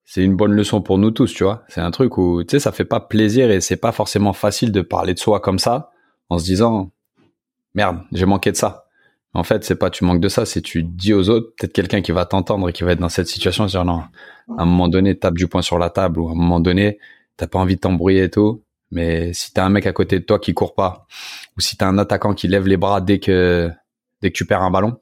c'est 0.04 0.22
une 0.22 0.36
bonne 0.36 0.52
leçon 0.52 0.82
pour 0.82 0.98
nous 0.98 1.10
tous, 1.10 1.32
tu 1.34 1.44
vois. 1.44 1.64
C'est 1.68 1.80
un 1.80 1.90
truc 1.90 2.16
où 2.18 2.42
tu 2.44 2.52
sais, 2.52 2.60
ça 2.60 2.72
fait 2.72 2.84
pas 2.84 3.00
plaisir 3.00 3.50
et 3.50 3.60
c'est 3.60 3.76
pas 3.76 3.92
forcément 3.92 4.32
facile 4.32 4.72
de 4.72 4.80
parler 4.80 5.14
de 5.14 5.18
soi 5.18 5.40
comme 5.40 5.58
ça 5.58 5.90
en 6.28 6.38
se 6.38 6.44
disant 6.44 6.92
merde, 7.74 8.00
j'ai 8.12 8.26
manqué 8.26 8.52
de 8.52 8.56
ça. 8.56 8.85
En 9.36 9.44
fait, 9.44 9.64
c'est 9.64 9.76
pas 9.76 9.90
tu 9.90 10.02
manques 10.04 10.22
de 10.22 10.30
ça, 10.30 10.46
c'est 10.46 10.62
tu 10.62 10.82
dis 10.82 11.12
aux 11.12 11.28
autres, 11.28 11.52
peut-être 11.58 11.74
quelqu'un 11.74 12.00
qui 12.00 12.10
va 12.10 12.24
t'entendre 12.24 12.70
et 12.70 12.72
qui 12.72 12.84
va 12.84 12.92
être 12.92 13.00
dans 13.00 13.10
cette 13.10 13.26
situation, 13.26 13.66
dire 13.66 13.84
non, 13.84 13.98
à 13.98 14.62
un 14.62 14.64
moment 14.64 14.88
donné, 14.88 15.18
tape 15.18 15.34
du 15.34 15.46
poing 15.46 15.60
sur 15.60 15.78
la 15.78 15.90
table 15.90 16.20
ou 16.20 16.28
à 16.28 16.32
un 16.32 16.34
moment 16.34 16.58
donné, 16.58 16.98
t'as 17.36 17.46
pas 17.46 17.58
envie 17.58 17.76
de 17.76 17.80
t'embrouiller 17.80 18.24
et 18.24 18.30
tout. 18.30 18.64
Mais 18.90 19.34
si 19.34 19.52
t'as 19.52 19.66
un 19.66 19.68
mec 19.68 19.86
à 19.86 19.92
côté 19.92 20.18
de 20.20 20.24
toi 20.24 20.38
qui 20.38 20.54
court 20.54 20.74
pas, 20.74 21.06
ou 21.54 21.60
si 21.60 21.76
t'as 21.76 21.86
un 21.86 21.98
attaquant 21.98 22.32
qui 22.32 22.48
lève 22.48 22.66
les 22.66 22.78
bras 22.78 23.02
dès 23.02 23.18
que 23.18 23.70
dès 24.22 24.30
que 24.30 24.36
tu 24.36 24.46
perds 24.46 24.62
un 24.62 24.70
ballon, 24.70 24.96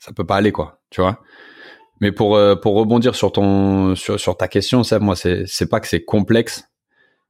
ça 0.00 0.12
peut 0.12 0.26
pas 0.26 0.34
aller 0.34 0.50
quoi, 0.50 0.80
tu 0.90 1.00
vois. 1.00 1.22
Mais 2.00 2.10
pour 2.10 2.34
euh, 2.34 2.56
pour 2.56 2.74
rebondir 2.74 3.14
sur 3.14 3.30
ton 3.30 3.94
sur 3.94 4.36
ta 4.36 4.48
question, 4.48 4.82
ça, 4.82 4.98
moi 4.98 5.14
c'est 5.14 5.44
c'est 5.46 5.68
pas 5.68 5.78
que 5.78 5.86
c'est 5.86 6.04
complexe, 6.04 6.68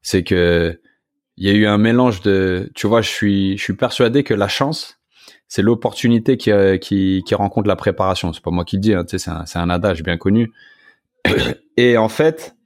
c'est 0.00 0.24
que 0.24 0.80
il 1.36 1.46
y 1.46 1.50
a 1.50 1.52
eu 1.52 1.66
un 1.66 1.78
mélange 1.78 2.22
de, 2.22 2.70
tu 2.74 2.86
vois, 2.86 3.02
je 3.02 3.10
suis 3.10 3.58
je 3.58 3.62
suis 3.62 3.76
persuadé 3.76 4.24
que 4.24 4.32
la 4.32 4.48
chance 4.48 4.98
c'est 5.54 5.62
l'opportunité 5.62 6.36
qui, 6.36 6.50
euh, 6.50 6.78
qui, 6.78 7.22
qui, 7.24 7.34
rencontre 7.36 7.68
la 7.68 7.76
préparation. 7.76 8.32
C'est 8.32 8.42
pas 8.42 8.50
moi 8.50 8.64
qui 8.64 8.74
le 8.74 8.80
dis, 8.80 8.92
hein, 8.92 9.04
c'est 9.06 9.28
un, 9.28 9.44
un 9.54 9.70
adage 9.70 10.02
bien 10.02 10.16
connu. 10.16 10.52
Et 11.76 11.96
en 11.96 12.08
fait, 12.08 12.56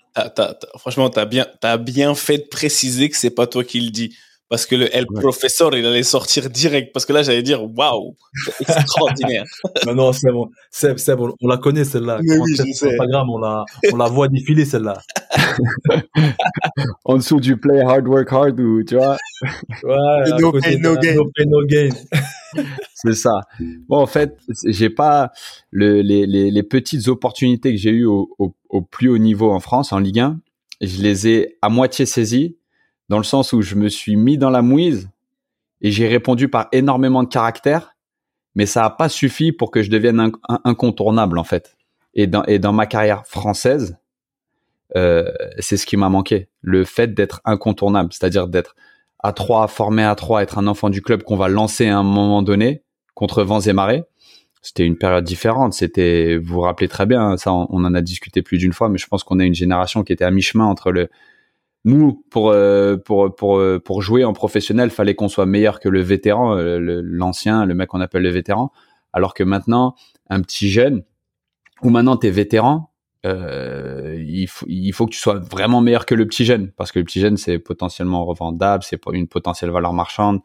franchement, 0.79 1.11
t'as 1.11 1.27
bien, 1.27 1.47
as 1.63 1.77
bien 1.77 2.15
fait 2.15 2.39
de 2.39 2.47
préciser 2.51 3.11
que 3.11 3.17
c'est 3.19 3.29
pas 3.29 3.47
toi 3.47 3.63
qui 3.63 3.81
le 3.81 3.91
dis. 3.91 4.17
Parce 4.49 4.65
que 4.65 4.77
le 4.77 4.95
El 4.97 5.07
Professeur, 5.07 5.77
il 5.77 5.85
allait 5.85 6.03
sortir 6.03 6.49
direct. 6.49 6.93
Parce 6.95 7.05
que 7.05 7.13
là, 7.13 7.23
j'allais 7.23 7.43
dire, 7.43 7.63
waouh, 7.63 8.17
extraordinaire. 8.61 9.45
non, 9.87 9.95
non, 9.95 10.13
c'est 10.13 10.33
bon. 10.33 10.49
C'est 10.71 11.17
bon. 11.17 11.35
On 11.43 11.49
la 11.49 11.59
connaît, 11.59 11.85
celle-là. 11.85 12.19
Mais 12.23 12.39
oui, 12.39 12.55
je 12.57 12.63
sais. 12.73 12.89
Instagram, 12.89 13.29
on 13.29 13.39
la, 13.39 13.65
on 13.93 13.97
la 13.97 14.07
voit 14.07 14.29
défiler, 14.29 14.65
celle-là. 14.65 15.03
en 17.05 17.17
dessous 17.17 17.41
du 17.41 17.59
play 17.59 17.81
hard, 17.83 18.09
work 18.09 18.33
hard, 18.33 18.59
ou, 18.59 18.83
tu 18.85 18.97
vois. 18.97 19.19
Ouais, 19.83 20.31
no 20.41 20.53
pain, 20.53 20.79
no 20.79 20.97
gain. 20.97 21.15
No 21.15 21.25
pain, 21.37 21.45
no 21.47 21.67
gain. 21.67 21.91
c'est 22.95 23.15
ça. 23.15 23.41
Bon, 23.87 23.99
en 23.99 24.07
fait, 24.07 24.39
j'ai 24.65 24.89
pas 24.89 25.31
le, 25.71 26.01
les, 26.01 26.27
les, 26.27 26.51
les, 26.51 26.63
petites 26.63 27.09
opportunités 27.09 27.73
que 27.73 27.79
j'ai 27.79 27.91
eues 27.91 28.07
au, 28.07 28.35
au, 28.39 28.55
au 28.71 28.81
plus 28.81 29.11
haut 29.11 29.19
niveau 29.19 29.51
en 29.53 29.61
France, 29.61 29.93
en 29.93 29.99
Ligue 29.99 30.21
1. 30.21 30.41
Je 30.81 31.03
les 31.03 31.29
ai 31.29 31.59
à 31.61 31.69
moitié 31.69 32.07
saisies 32.07 32.57
dans 33.09 33.19
le 33.19 33.25
sens 33.25 33.53
où 33.53 33.63
je 33.63 33.75
me 33.75 33.89
suis 33.89 34.17
mis 34.17 34.39
dans 34.39 34.51
la 34.51 34.63
mouise 34.63 35.11
et 35.81 35.91
j'ai 35.91 36.09
répondu 36.09 36.49
par 36.49 36.69
énormément 36.73 37.23
de 37.23 37.29
caractère, 37.29 37.97
mais 38.55 38.67
ça 38.67 38.83
n'a 38.83 38.91
pas 38.91 39.09
suffi 39.09 39.53
pour 39.53 39.71
que 39.71 39.83
je 39.83 39.91
devienne 39.91 40.33
incontournable 40.65 41.39
en 41.39 41.45
fait. 41.45 41.77
Et 42.15 42.27
dans, 42.27 42.45
et 42.45 42.59
dans 42.59 42.73
ma 42.73 42.87
carrière 42.87 43.27
française, 43.27 43.99
euh, 44.97 45.31
c'est 45.59 45.77
ce 45.77 45.87
qui 45.87 45.97
m'a 45.97 46.09
manqué, 46.09 46.49
le 46.61 46.85
fait 46.85 47.15
d'être 47.15 47.41
incontournable, 47.45 48.13
c'est-à-dire 48.13 48.49
d'être 48.49 48.75
à 49.21 49.33
trois, 49.33 49.69
formé 49.69 50.03
à 50.03 50.15
trois, 50.15 50.43
être 50.43 50.59
un 50.59 50.67
enfant 50.67 50.91
du 50.91 51.03
club 51.03 51.23
qu'on 51.23 51.37
va 51.37 51.49
lancer 51.49 51.89
à 51.89 51.99
un 51.99 52.03
moment 52.03 52.43
donné 52.43 52.83
contre 53.15 53.43
vents 53.43 53.61
et 53.61 53.73
marées. 53.73 54.05
C'était 54.63 54.85
une 54.85 54.97
période 54.97 55.25
différente. 55.25 55.73
C'était, 55.73 56.37
vous 56.37 56.55
vous 56.55 56.61
rappelez 56.61 56.89
très 56.89 57.07
bien, 57.07 57.37
ça, 57.37 57.53
on, 57.53 57.67
on 57.71 57.85
en 57.85 57.95
a 57.95 58.01
discuté 58.01 58.43
plus 58.43 58.59
d'une 58.59 58.73
fois, 58.73 58.89
mais 58.89 58.99
je 58.99 59.07
pense 59.07 59.23
qu'on 59.23 59.39
a 59.39 59.45
une 59.45 59.55
génération 59.55 60.03
qui 60.03 60.13
était 60.13 60.25
à 60.25 60.31
mi-chemin 60.31 60.65
entre 60.65 60.91
le, 60.91 61.09
nous, 61.85 62.25
pour, 62.31 62.51
euh, 62.51 62.97
pour, 62.97 63.35
pour, 63.35 63.59
euh, 63.59 63.79
pour 63.79 64.03
jouer 64.03 64.25
en 64.25 64.33
professionnel, 64.33 64.91
fallait 64.91 65.15
qu'on 65.15 65.29
soit 65.29 65.47
meilleur 65.47 65.81
que 65.81 65.89
le 65.89 66.01
vétéran, 66.01 66.57
euh, 66.57 67.01
l'ancien, 67.03 67.65
le, 67.65 67.75
mec 67.75 67.89
qu'on 67.89 68.01
appelle 68.01 68.23
le 68.23 68.31
vétéran. 68.31 68.73
Alors 69.13 69.35
que 69.35 69.43
maintenant, 69.43 69.95
un 70.29 70.43
petit 70.43 70.69
jeune, 70.69 71.03
ou 71.83 71.91
maintenant 71.91 72.17
tu 72.17 72.27
es 72.27 72.31
vétéran, 72.31 72.93
euh, 73.27 74.23
il, 74.27 74.47
faut, 74.47 74.67
il 74.69 74.93
faut 74.93 75.07
que 75.07 75.13
tu 75.13 75.19
sois 75.19 75.39
vraiment 75.39 75.81
meilleur 75.81 76.07
que 76.07 76.15
le 76.15 76.27
petit 76.27 76.45
jeune, 76.45 76.71
parce 76.73 76.93
que 76.93 76.99
le 76.99 77.05
petit 77.05 77.21
jeune, 77.21 77.37
c'est 77.37 77.59
potentiellement 77.59 78.25
revendable, 78.25 78.85
c'est 78.85 79.01
une 79.13 79.29
potentielle 79.29 79.71
valeur 79.71 79.93
marchande. 79.93 80.41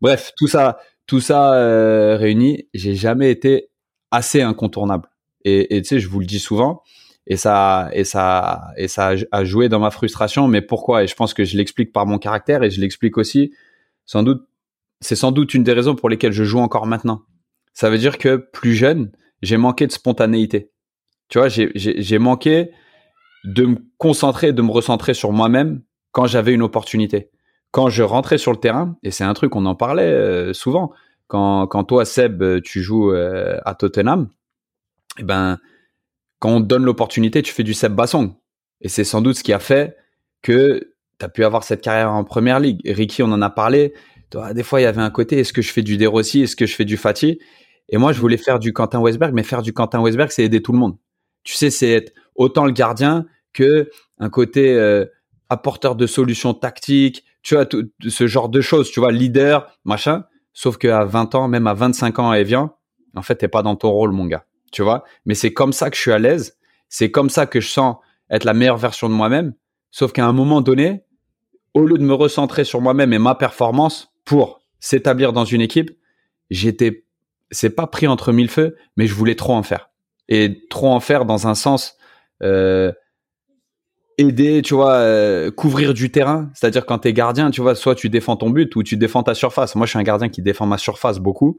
Bref, 0.00 0.32
tout 0.36 0.48
ça, 0.48 0.78
tout 1.06 1.20
ça 1.20 1.54
euh, 1.54 2.16
réuni, 2.16 2.68
j'ai 2.74 2.94
jamais 2.94 3.30
été 3.30 3.70
assez 4.10 4.42
incontournable. 4.42 5.08
Et 5.48 5.80
tu 5.82 5.88
sais, 5.88 6.00
je 6.00 6.08
vous 6.08 6.18
le 6.18 6.26
dis 6.26 6.40
souvent, 6.40 6.82
et 7.26 7.36
ça 7.36 7.90
et 7.92 8.04
ça 8.04 8.68
et 8.76 8.88
ça 8.88 9.14
a 9.32 9.44
joué 9.44 9.68
dans 9.68 9.80
ma 9.80 9.90
frustration 9.90 10.48
mais 10.48 10.62
pourquoi? 10.62 11.04
Et 11.04 11.06
je 11.06 11.14
pense 11.14 11.34
que 11.34 11.44
je 11.44 11.56
l'explique 11.56 11.92
par 11.92 12.06
mon 12.06 12.18
caractère 12.18 12.62
et 12.62 12.70
je 12.70 12.80
l'explique 12.80 13.18
aussi 13.18 13.52
sans 14.04 14.22
doute 14.22 14.46
c'est 15.00 15.16
sans 15.16 15.32
doute 15.32 15.54
une 15.54 15.64
des 15.64 15.72
raisons 15.72 15.94
pour 15.94 16.08
lesquelles 16.08 16.32
je 16.32 16.44
joue 16.44 16.58
encore 16.58 16.86
maintenant. 16.86 17.22
Ça 17.74 17.90
veut 17.90 17.98
dire 17.98 18.18
que 18.18 18.36
plus 18.36 18.74
jeune, 18.74 19.12
j'ai 19.42 19.56
manqué 19.56 19.86
de 19.86 19.92
spontanéité. 19.92 20.70
Tu 21.28 21.38
vois, 21.38 21.48
j'ai 21.48 22.18
manqué 22.18 22.70
de 23.44 23.66
me 23.66 23.76
concentrer, 23.98 24.52
de 24.52 24.62
me 24.62 24.70
recentrer 24.70 25.12
sur 25.12 25.32
moi-même 25.32 25.82
quand 26.12 26.26
j'avais 26.26 26.54
une 26.54 26.62
opportunité. 26.62 27.30
Quand 27.72 27.90
je 27.90 28.02
rentrais 28.02 28.38
sur 28.38 28.52
le 28.52 28.58
terrain, 28.58 28.96
et 29.02 29.10
c'est 29.10 29.24
un 29.24 29.34
truc, 29.34 29.54
on 29.54 29.66
en 29.66 29.74
parlait 29.74 30.10
euh, 30.10 30.52
souvent, 30.54 30.92
quand, 31.26 31.66
quand 31.66 31.84
toi, 31.84 32.04
Seb, 32.04 32.62
tu 32.62 32.80
joues 32.80 33.12
euh, 33.12 33.58
à 33.64 33.74
Tottenham, 33.74 34.28
eh 35.18 35.24
ben, 35.24 35.58
quand 36.38 36.50
on 36.50 36.60
te 36.60 36.66
donne 36.66 36.84
l'opportunité, 36.84 37.42
tu 37.42 37.52
fais 37.52 37.62
du 37.62 37.74
Seb 37.74 37.94
Basson. 37.94 38.36
Et 38.80 38.88
c'est 38.88 39.04
sans 39.04 39.22
doute 39.22 39.36
ce 39.36 39.42
qui 39.42 39.52
a 39.52 39.58
fait 39.58 39.96
que 40.42 40.92
tu 41.18 41.24
as 41.24 41.28
pu 41.28 41.44
avoir 41.44 41.64
cette 41.64 41.80
carrière 41.80 42.12
en 42.12 42.24
première 42.24 42.60
ligue. 42.60 42.80
Ricky, 42.84 43.22
on 43.22 43.32
en 43.32 43.42
a 43.42 43.50
parlé. 43.50 43.94
Des 44.52 44.62
fois, 44.62 44.80
il 44.80 44.84
y 44.84 44.86
avait 44.86 45.00
un 45.00 45.10
côté, 45.10 45.38
est-ce 45.38 45.52
que 45.52 45.62
je 45.62 45.72
fais 45.72 45.82
du 45.82 45.96
Derossi, 45.96 46.42
est-ce 46.42 46.56
que 46.56 46.66
je 46.66 46.74
fais 46.74 46.84
du 46.84 46.96
Fatih 46.96 47.38
Et 47.88 47.96
moi, 47.96 48.12
je 48.12 48.20
voulais 48.20 48.36
faire 48.36 48.58
du 48.58 48.72
Quentin 48.72 49.00
Westberg, 49.00 49.32
mais 49.32 49.42
faire 49.42 49.62
du 49.62 49.72
Quentin 49.72 50.00
Westberg, 50.00 50.30
c'est 50.30 50.44
aider 50.44 50.60
tout 50.60 50.72
le 50.72 50.78
monde. 50.78 50.96
Tu 51.44 51.54
sais, 51.54 51.70
c'est 51.70 51.90
être 51.90 52.12
autant 52.34 52.66
le 52.66 52.72
gardien 52.72 53.24
que 53.52 53.88
un 54.18 54.28
côté 54.28 54.74
euh, 54.74 55.06
apporteur 55.48 55.94
de 55.94 56.06
solutions 56.06 56.54
tactiques, 56.54 57.24
tu 57.42 57.54
vois, 57.54 57.64
tout, 57.64 57.88
ce 58.06 58.26
genre 58.26 58.48
de 58.48 58.60
choses, 58.60 58.90
tu 58.90 59.00
vois, 59.00 59.12
leader, 59.12 59.72
machin. 59.84 60.24
Sauf 60.52 60.76
qu'à 60.76 61.04
20 61.04 61.34
ans, 61.34 61.48
même 61.48 61.66
à 61.66 61.74
25 61.74 62.18
ans, 62.18 62.32
elle 62.32 62.46
vient, 62.46 62.74
en 63.14 63.22
fait, 63.22 63.36
t'es 63.36 63.48
pas 63.48 63.62
dans 63.62 63.76
ton 63.76 63.90
rôle, 63.90 64.10
mon 64.10 64.26
gars. 64.26 64.44
Tu 64.76 64.82
vois 64.82 65.04
Mais 65.24 65.34
c'est 65.34 65.54
comme 65.54 65.72
ça 65.72 65.88
que 65.88 65.96
je 65.96 66.02
suis 66.02 66.12
à 66.12 66.18
l'aise. 66.18 66.58
C'est 66.90 67.10
comme 67.10 67.30
ça 67.30 67.46
que 67.46 67.62
je 67.62 67.68
sens 67.68 67.96
être 68.28 68.44
la 68.44 68.52
meilleure 68.52 68.76
version 68.76 69.08
de 69.08 69.14
moi-même. 69.14 69.54
Sauf 69.90 70.12
qu'à 70.12 70.26
un 70.26 70.34
moment 70.34 70.60
donné, 70.60 71.02
au 71.72 71.86
lieu 71.86 71.96
de 71.96 72.02
me 72.02 72.12
recentrer 72.12 72.62
sur 72.62 72.82
moi-même 72.82 73.14
et 73.14 73.18
ma 73.18 73.34
performance 73.34 74.12
pour 74.26 74.60
s'établir 74.78 75.32
dans 75.32 75.46
une 75.46 75.62
équipe, 75.62 75.92
j'étais, 76.50 77.06
c'est 77.50 77.70
pas 77.70 77.86
pris 77.86 78.06
entre 78.06 78.32
mille 78.32 78.50
feux, 78.50 78.76
mais 78.98 79.06
je 79.06 79.14
voulais 79.14 79.34
trop 79.34 79.54
en 79.54 79.62
faire. 79.62 79.88
Et 80.28 80.66
trop 80.68 80.88
en 80.88 81.00
faire 81.00 81.24
dans 81.24 81.46
un 81.46 81.54
sens, 81.54 81.96
euh, 82.42 82.92
aider, 84.18 84.60
tu 84.60 84.74
vois, 84.74 84.96
euh, 84.96 85.50
couvrir 85.50 85.94
du 85.94 86.10
terrain. 86.10 86.50
C'est-à-dire 86.52 86.84
quand 86.84 86.98
tu 86.98 87.08
es 87.08 87.14
gardien, 87.14 87.50
tu 87.50 87.62
vois, 87.62 87.74
soit 87.74 87.94
tu 87.94 88.10
défends 88.10 88.36
ton 88.36 88.50
but 88.50 88.76
ou 88.76 88.82
tu 88.82 88.98
défends 88.98 89.22
ta 89.22 89.32
surface. 89.32 89.74
Moi, 89.74 89.86
je 89.86 89.92
suis 89.92 89.98
un 89.98 90.02
gardien 90.02 90.28
qui 90.28 90.42
défend 90.42 90.66
ma 90.66 90.76
surface 90.76 91.18
beaucoup. 91.18 91.58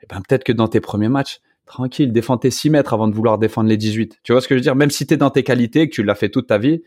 Et 0.00 0.06
ben 0.08 0.22
peut-être 0.28 0.44
que 0.44 0.52
dans 0.52 0.68
tes 0.68 0.80
premiers 0.80 1.08
matchs, 1.08 1.40
tranquille, 1.70 2.12
défends 2.12 2.36
tes 2.36 2.50
6 2.50 2.70
mètres 2.70 2.92
avant 2.92 3.08
de 3.08 3.14
vouloir 3.14 3.38
défendre 3.38 3.68
les 3.68 3.76
18. 3.76 4.20
Tu 4.22 4.32
vois 4.32 4.40
ce 4.40 4.48
que 4.48 4.54
je 4.54 4.58
veux 4.58 4.62
dire? 4.62 4.74
Même 4.74 4.90
si 4.90 5.06
tu 5.06 5.14
es 5.14 5.16
dans 5.16 5.30
tes 5.30 5.44
qualités, 5.44 5.88
que 5.88 5.94
tu 5.94 6.02
l'as 6.02 6.14
fait 6.14 6.28
toute 6.28 6.48
ta 6.48 6.58
vie, 6.58 6.82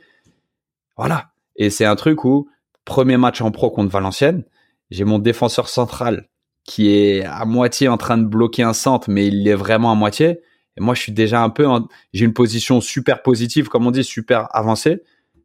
voilà. 0.98 1.32
Et 1.56 1.70
c'est 1.70 1.86
un 1.86 1.96
truc 1.96 2.26
où, 2.26 2.50
premier 2.86 3.18
match 3.18 3.42
en 3.42 3.52
pro 3.52 3.72
contre 3.72 3.92
Valenciennes, 3.92 4.44
j'ai 4.92 5.06
mon 5.06 5.20
défenseur 5.20 5.70
central 5.70 6.28
qui 6.66 6.90
est 6.90 7.26
à 7.26 7.46
moitié 7.46 7.88
en 7.88 7.98
train 7.98 8.18
de 8.18 8.26
bloquer 8.26 8.64
un 8.64 8.74
centre, 8.74 9.10
mais 9.10 9.28
il 9.28 9.48
est 9.48 9.56
vraiment 9.56 9.92
à 9.92 9.96
moitié. 9.96 10.42
Et 10.78 10.82
moi, 10.82 10.96
je 10.96 11.02
suis 11.02 11.12
déjà 11.12 11.42
un 11.42 11.50
peu, 11.50 11.68
j'ai 12.14 12.26
une 12.26 12.34
position 12.34 12.82
super 12.82 13.22
positive, 13.22 13.70
comme 13.70 13.88
on 13.88 13.92
dit, 13.92 14.04
super 14.04 14.54
avancée. 14.56 15.02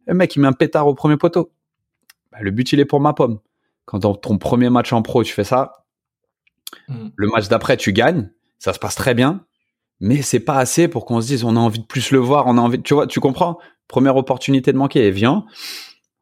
Le 0.07 0.14
mec, 0.14 0.35
il 0.37 0.40
met 0.40 0.48
un 0.48 0.53
pétard 0.53 0.87
au 0.87 0.94
premier 0.94 1.16
poteau. 1.16 1.53
Bah, 2.33 2.38
le 2.40 2.51
but, 2.51 2.72
il 2.72 2.81
est 2.81 2.85
pour 2.85 3.01
ma 3.01 3.12
pomme. 3.12 3.40
Quand 3.85 3.98
dans 3.98 4.14
ton 4.14 4.38
premier 4.38 4.70
match 4.70 4.92
en 4.92 5.03
pro, 5.03 5.22
tu 5.22 5.33
fais 5.33 5.44
ça, 5.44 5.85
mm. 6.88 7.09
le 7.14 7.29
match 7.29 7.48
d'après, 7.48 7.77
tu 7.77 7.92
gagnes, 7.92 8.31
ça 8.59 8.73
se 8.73 8.79
passe 8.79 8.94
très 8.94 9.14
bien, 9.14 9.44
mais 10.01 10.23
c'est 10.23 10.40
pas 10.40 10.59
assez 10.59 10.88
pour 10.88 11.05
qu'on 11.05 11.21
se 11.21 11.27
dise, 11.27 11.44
on 11.44 11.57
a 11.57 11.61
envie 11.61 11.81
de 11.81 11.87
plus 11.87 12.11
le 12.11 12.18
voir, 12.18 12.47
on 12.47 12.59
a 12.59 12.61
envie, 12.61 12.81
tu 12.83 12.94
vois, 12.94 13.07
tu 13.07 13.21
comprends? 13.21 13.59
Première 13.87 14.16
opportunité 14.16 14.73
de 14.73 14.77
manquer, 14.77 15.07
et 15.07 15.11
vient. 15.11 15.44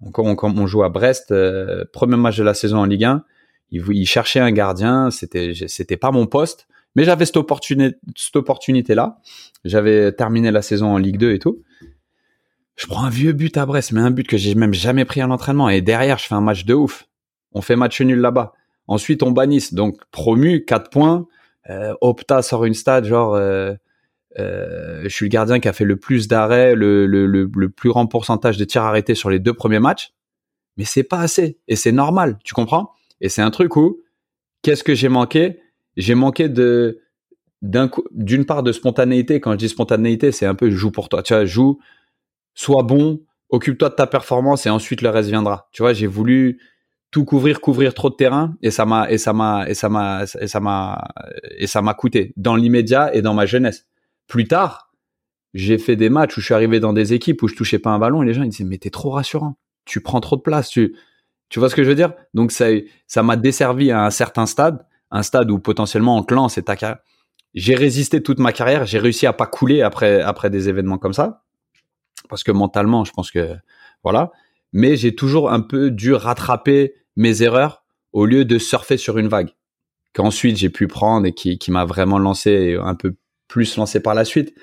On, 0.01 0.37
on, 0.41 0.67
joue 0.67 0.83
à 0.83 0.89
Brest, 0.89 1.31
euh, 1.31 1.85
premier 1.93 2.17
match 2.17 2.37
de 2.37 2.45
la 2.45 2.55
saison 2.55 2.79
en 2.79 2.85
Ligue 2.85 3.05
1. 3.05 3.25
Il, 3.71 3.83
il 3.91 4.07
cherchait 4.07 4.41
un 4.41 4.53
gardien, 4.53 5.11
c'était, 5.11 5.53
c'était 5.67 5.97
pas 5.97 6.11
mon 6.11 6.27
poste 6.27 6.69
mais 6.97 7.05
j'avais 7.05 7.27
cette 7.27 7.37
opportunité, 7.37 7.97
cette 8.17 8.37
opportunité-là. 8.37 9.19
J'avais 9.65 10.13
terminé 10.13 10.51
la 10.51 10.63
saison 10.63 10.89
en 10.89 10.99
Ligue 10.99 11.19
2 11.19 11.35
et 11.35 11.39
tout. 11.39 11.63
Je 12.75 12.87
prends 12.87 13.05
un 13.05 13.11
vieux 13.11 13.33
but 13.33 13.57
à 13.59 13.67
Brest, 13.67 13.93
mais 13.93 14.01
un 14.01 14.11
but 14.11 14.27
que 14.27 14.39
j'ai 14.39 14.55
même 14.55 14.73
jamais 14.73 15.05
pris 15.05 15.21
à 15.21 15.27
l'entraînement. 15.27 15.69
Et 15.69 15.83
derrière, 15.83 16.19
je 16.19 16.27
fais 16.27 16.35
un 16.35 16.41
match 16.41 16.65
de 16.65 16.73
ouf. 16.73 17.07
On 17.53 17.61
fait 17.61 17.77
match 17.77 18.01
nul 18.01 18.19
là-bas. 18.19 18.55
Ensuite, 18.87 19.23
on 19.23 19.31
bannisse. 19.31 19.75
Donc, 19.75 20.01
promu, 20.11 20.65
4 20.65 20.91
points. 20.91 21.27
Euh, 21.71 21.95
Opta 22.01 22.43
sort 22.43 22.65
une 22.65 22.75
stade, 22.75 23.05
genre, 23.05 23.35
euh, 23.35 23.75
euh, 24.39 25.03
je 25.05 25.09
suis 25.09 25.27
le 25.27 25.31
gardien 25.31 25.61
qui 25.61 25.69
a 25.69 25.73
fait 25.73 25.85
le 25.85 25.97
plus 25.97 26.29
d'arrêts, 26.29 26.75
le, 26.75 27.07
le, 27.07 27.27
le, 27.27 27.51
le, 27.55 27.69
plus 27.71 27.89
grand 27.91 28.07
pourcentage 28.07 28.57
de 28.57 28.65
tirs 28.65 28.83
arrêtés 28.83 29.15
sur 29.15 29.31
les 29.31 29.39
deux 29.39 29.55
premiers 29.55 29.81
matchs. 29.81 30.13
Mais 30.77 30.85
c'est 30.85 31.03
pas 31.03 31.21
assez. 31.21 31.59
Et 31.69 31.77
c'est 31.77 31.93
normal, 31.93 32.39
tu 32.45 32.55
comprends? 32.55 32.93
Et 33.21 33.29
c'est 33.29 33.43
un 33.43 33.51
truc 33.51 33.77
où, 33.77 34.03
qu'est-ce 34.63 34.85
que 34.85 34.95
j'ai 34.95 35.09
manqué? 35.09 35.61
j'ai 35.97 36.15
manqué 36.15 36.49
de 36.49 37.01
d'une 37.63 38.45
part 38.45 38.63
de 38.63 38.71
spontanéité. 38.71 39.41
Quand 39.41 39.53
je 39.53 39.57
dis 39.57 39.69
spontanéité, 39.69 40.31
c'est 40.31 40.47
un 40.47 40.55
peu 40.55 40.71
joue 40.71 40.91
pour 40.91 41.09
toi. 41.09 41.23
Tu 41.23 41.33
vois, 41.33 41.47
joue, 41.47 41.81
sois 42.55 42.83
bon, 42.83 43.23
occupe-toi 43.49 43.89
de 43.89 43.95
ta 43.95 44.07
performance 44.07 44.67
et 44.67 44.71
ensuite 44.71 45.03
le 45.03 45.09
reste 45.09 45.31
viendra. 45.31 45.69
Tu 45.73 45.83
vois, 45.83 45.93
j'ai 45.93 46.07
voulu 46.07 46.61
tout 47.17 47.25
couvrir, 47.25 47.63
couvrir 47.63 47.95
trop 47.95 48.11
de 48.11 48.15
terrain. 48.15 48.55
Et 48.61 48.71
ça 48.71 48.85
m'a 48.85 49.11
et 49.11 49.17
ça 49.17 49.33
m'a 49.33 49.67
et 49.67 49.73
ça 49.73 49.89
m'a 49.89 50.25
et 50.39 50.47
ça 50.47 50.61
m'a 50.61 51.09
et 51.57 51.67
ça 51.67 51.81
m'a 51.81 51.95
coûté 51.95 52.35
dans 52.37 52.57
l'immédiat 52.57 53.15
et 53.15 53.23
dans 53.23 53.33
ma 53.33 53.47
jeunesse. 53.47 53.87
Plus 54.27 54.47
tard, 54.47 54.93
j'ai 55.55 55.79
fait 55.79 55.97
des 55.97 56.11
matchs 56.11 56.37
où 56.37 56.43
je 56.43 56.45
suis 56.45 56.53
arrivé 56.53 56.79
dans 56.79 56.93
des 56.93 57.15
équipes 57.15 57.43
où 57.43 57.49
je 57.49 57.55
touchais 57.55 57.79
pas 57.79 57.89
un 57.89 57.99
ballon 57.99 58.23
et 58.23 58.27
les 58.27 58.35
gens 58.35 58.43
ils 58.43 58.51
disaient 58.51 58.65
mais 58.65 58.77
t'es 58.77 58.91
trop 58.91 59.09
rassurant, 59.09 59.57
tu 59.87 60.03
prends 60.03 60.21
trop 60.21 60.37
de 60.37 60.43
place, 60.43 60.69
tu 60.69 60.95
tu 61.49 61.59
vois 61.59 61.71
ce 61.71 61.75
que 61.75 61.85
je 61.85 61.89
veux 61.89 61.95
dire? 61.95 62.13
Donc 62.35 62.53
ça 62.53 62.67
ça 63.07 63.23
m'a 63.23 63.37
desservi 63.37 63.91
à 63.91 64.05
un 64.05 64.11
certain 64.11 64.45
stade 64.45 64.85
un 65.11 65.23
stade 65.23 65.51
où 65.51 65.59
potentiellement 65.59 66.19
en 66.19 66.23
clan 66.23 66.51
c'est 66.51 66.65
ta 66.65 66.77
carrière. 66.77 66.99
J'ai 67.55 67.77
résisté 67.77 68.23
toute 68.23 68.41
ma 68.41 68.53
carrière, 68.53 68.85
j'ai 68.85 68.99
réussi 68.99 69.27
à 69.27 69.33
pas 69.33 69.47
couler 69.47 69.81
après 69.81 70.21
après 70.21 70.51
des 70.51 70.69
événements 70.69 70.99
comme 70.99 71.15
ça. 71.15 71.45
Parce 72.29 72.45
que 72.45 72.53
mentalement, 72.53 73.07
je 73.07 73.13
pense 73.13 73.31
que 73.31 73.57
voilà, 74.03 74.33
mais 74.75 74.97
j'ai 74.97 75.15
toujours 75.15 75.51
un 75.51 75.61
peu 75.61 75.91
dû 75.91 76.13
rattraper 76.13 76.93
mes 77.17 77.43
erreurs 77.43 77.85
au 78.13 78.27
lieu 78.27 78.45
de 78.45 78.59
surfer 78.59 78.97
sur 78.97 79.19
une 79.19 79.29
vague 79.29 79.51
qu'ensuite 80.17 80.57
j'ai 80.57 80.71
pu 80.71 80.89
prendre 80.89 81.27
et 81.27 81.33
qui, 81.33 81.59
qui 81.59 81.71
m'a 81.71 81.85
vraiment 81.85 82.19
lancé 82.19 82.77
un 82.81 82.95
peu 82.95 83.17
plus 83.49 83.77
lancé 83.77 84.01
par 84.01 84.15
la 84.15 84.25
suite. 84.25 84.55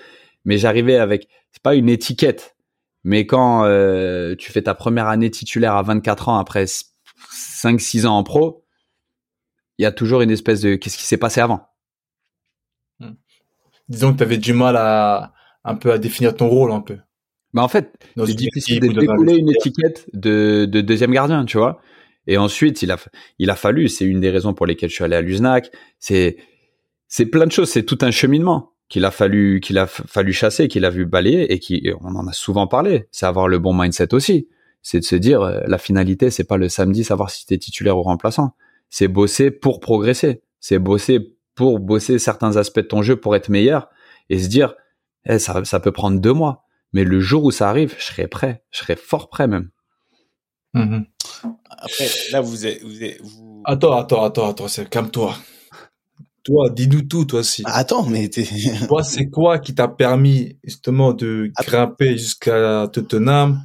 Mais 0.45 0.57
j'arrivais 0.57 0.97
avec, 0.97 1.27
c'est 1.51 1.61
pas 1.61 1.75
une 1.75 1.89
étiquette, 1.89 2.55
mais 3.03 3.25
quand 3.27 3.63
euh, 3.65 4.35
tu 4.35 4.51
fais 4.51 4.63
ta 4.63 4.73
première 4.73 5.07
année 5.07 5.29
titulaire 5.29 5.75
à 5.75 5.83
24 5.83 6.29
ans 6.29 6.37
après 6.37 6.65
5-6 6.65 8.07
ans 8.07 8.17
en 8.17 8.23
pro, 8.23 8.65
il 9.77 9.83
y 9.83 9.85
a 9.85 9.91
toujours 9.91 10.21
une 10.21 10.31
espèce 10.31 10.61
de 10.61 10.75
qu'est-ce 10.75 10.97
qui 10.97 11.05
s'est 11.05 11.17
passé 11.17 11.39
avant? 11.39 11.67
Hmm. 12.99 13.13
Disons 13.89 14.13
que 14.13 14.17
tu 14.17 14.23
avais 14.23 14.37
du 14.37 14.53
mal 14.53 14.75
à 14.75 15.33
un 15.63 15.75
peu 15.75 15.91
à 15.91 15.97
définir 15.97 16.35
ton 16.35 16.49
rôle 16.49 16.71
un 16.71 16.81
peu. 16.81 16.97
Mais 17.53 17.61
en 17.61 17.67
fait, 17.67 17.93
c'est 18.17 18.33
difficile 18.33 18.79
de 18.79 18.99
découler 18.99 19.35
une 19.35 19.49
étiquette 19.49 20.09
de, 20.13 20.65
de, 20.65 20.81
deuxième 20.81 21.11
gardien, 21.11 21.45
tu 21.45 21.57
vois. 21.57 21.79
Et 22.27 22.38
ensuite, 22.38 22.81
il 22.81 22.91
a, 22.91 22.97
il 23.39 23.49
a 23.49 23.55
fallu, 23.55 23.88
c'est 23.89 24.05
une 24.05 24.21
des 24.21 24.29
raisons 24.29 24.53
pour 24.53 24.65
lesquelles 24.65 24.89
je 24.89 24.95
suis 24.95 25.03
allé 25.03 25.15
à 25.15 25.21
l'USNAC, 25.21 25.71
c'est, 25.99 26.38
c'est 27.07 27.25
plein 27.25 27.45
de 27.45 27.51
choses, 27.51 27.69
c'est 27.69 27.83
tout 27.83 27.97
un 28.01 28.12
cheminement 28.12 28.71
qu'il 28.89 29.05
a 29.05 29.12
fallu, 29.12 29.59
qu'il 29.59 29.77
a 29.77 29.88
fallu 29.88 30.33
chasser, 30.33 30.67
qu'il 30.67 30.86
a 30.86 30.89
vu 30.89 31.05
balayer 31.05 31.51
et 31.51 31.59
qui, 31.59 31.89
on 32.01 32.15
en 32.15 32.27
a 32.27 32.33
souvent 32.33 32.67
parlé, 32.67 33.07
c'est 33.12 33.25
avoir 33.25 33.47
le 33.47 33.59
bon 33.59 33.73
mindset 33.73 34.13
aussi. 34.13 34.47
C'est 34.81 34.99
de 34.99 35.05
se 35.05 35.15
dire, 35.15 35.41
euh, 35.41 35.62
la 35.67 35.77
finalité, 35.77 36.29
c'est 36.29 36.43
pas 36.43 36.57
le 36.57 36.67
samedi 36.67 37.03
savoir 37.03 37.29
si 37.29 37.45
tu 37.45 37.53
es 37.53 37.57
titulaire 37.57 37.97
ou 37.97 38.03
remplaçant 38.03 38.53
c'est 38.93 39.07
bosser 39.07 39.49
pour 39.49 39.79
progresser. 39.79 40.43
C'est 40.59 40.77
bosser 40.77 41.36
pour 41.55 41.79
bosser 41.79 42.19
certains 42.19 42.57
aspects 42.57 42.81
de 42.81 42.86
ton 42.86 43.01
jeu 43.01 43.15
pour 43.15 43.36
être 43.36 43.49
meilleur 43.49 43.89
et 44.29 44.38
se 44.38 44.47
dire, 44.47 44.75
eh, 45.25 45.39
ça, 45.39 45.65
ça 45.65 45.79
peut 45.79 45.91
prendre 45.91 46.19
deux 46.19 46.31
mois. 46.31 46.65
Mais 46.93 47.03
le 47.03 47.19
jour 47.19 47.43
où 47.43 47.49
ça 47.49 47.67
arrive, 47.71 47.95
je 47.97 48.03
serai 48.03 48.27
prêt. 48.27 48.63
Je 48.69 48.77
serai 48.77 48.95
fort 48.95 49.29
prêt 49.29 49.47
même. 49.47 49.71
Mm-hmm. 50.75 51.05
Après, 51.84 52.08
là, 52.32 52.39
vous 52.39 52.65
êtes, 52.65 52.82
vous, 52.82 53.04
êtes, 53.04 53.22
vous... 53.22 53.62
Attends, 53.65 53.98
attends, 53.98 54.24
attends, 54.24 54.50
attends, 54.50 54.67
calme-toi. 54.89 55.36
Toi, 56.43 56.69
dis-nous 56.69 57.02
tout, 57.02 57.26
toi 57.26 57.41
aussi. 57.41 57.62
Attends, 57.65 58.06
mais 58.06 58.30
toi, 58.88 59.04
c'est 59.04 59.30
quoi 59.30 59.60
qui 59.60 59.76
t'a 59.76 59.89
permis 59.89 60.58
justement 60.63 61.13
de 61.13 61.52
grimper 61.65 62.17
jusqu'à 62.17 62.89
Tottenham 62.91 63.62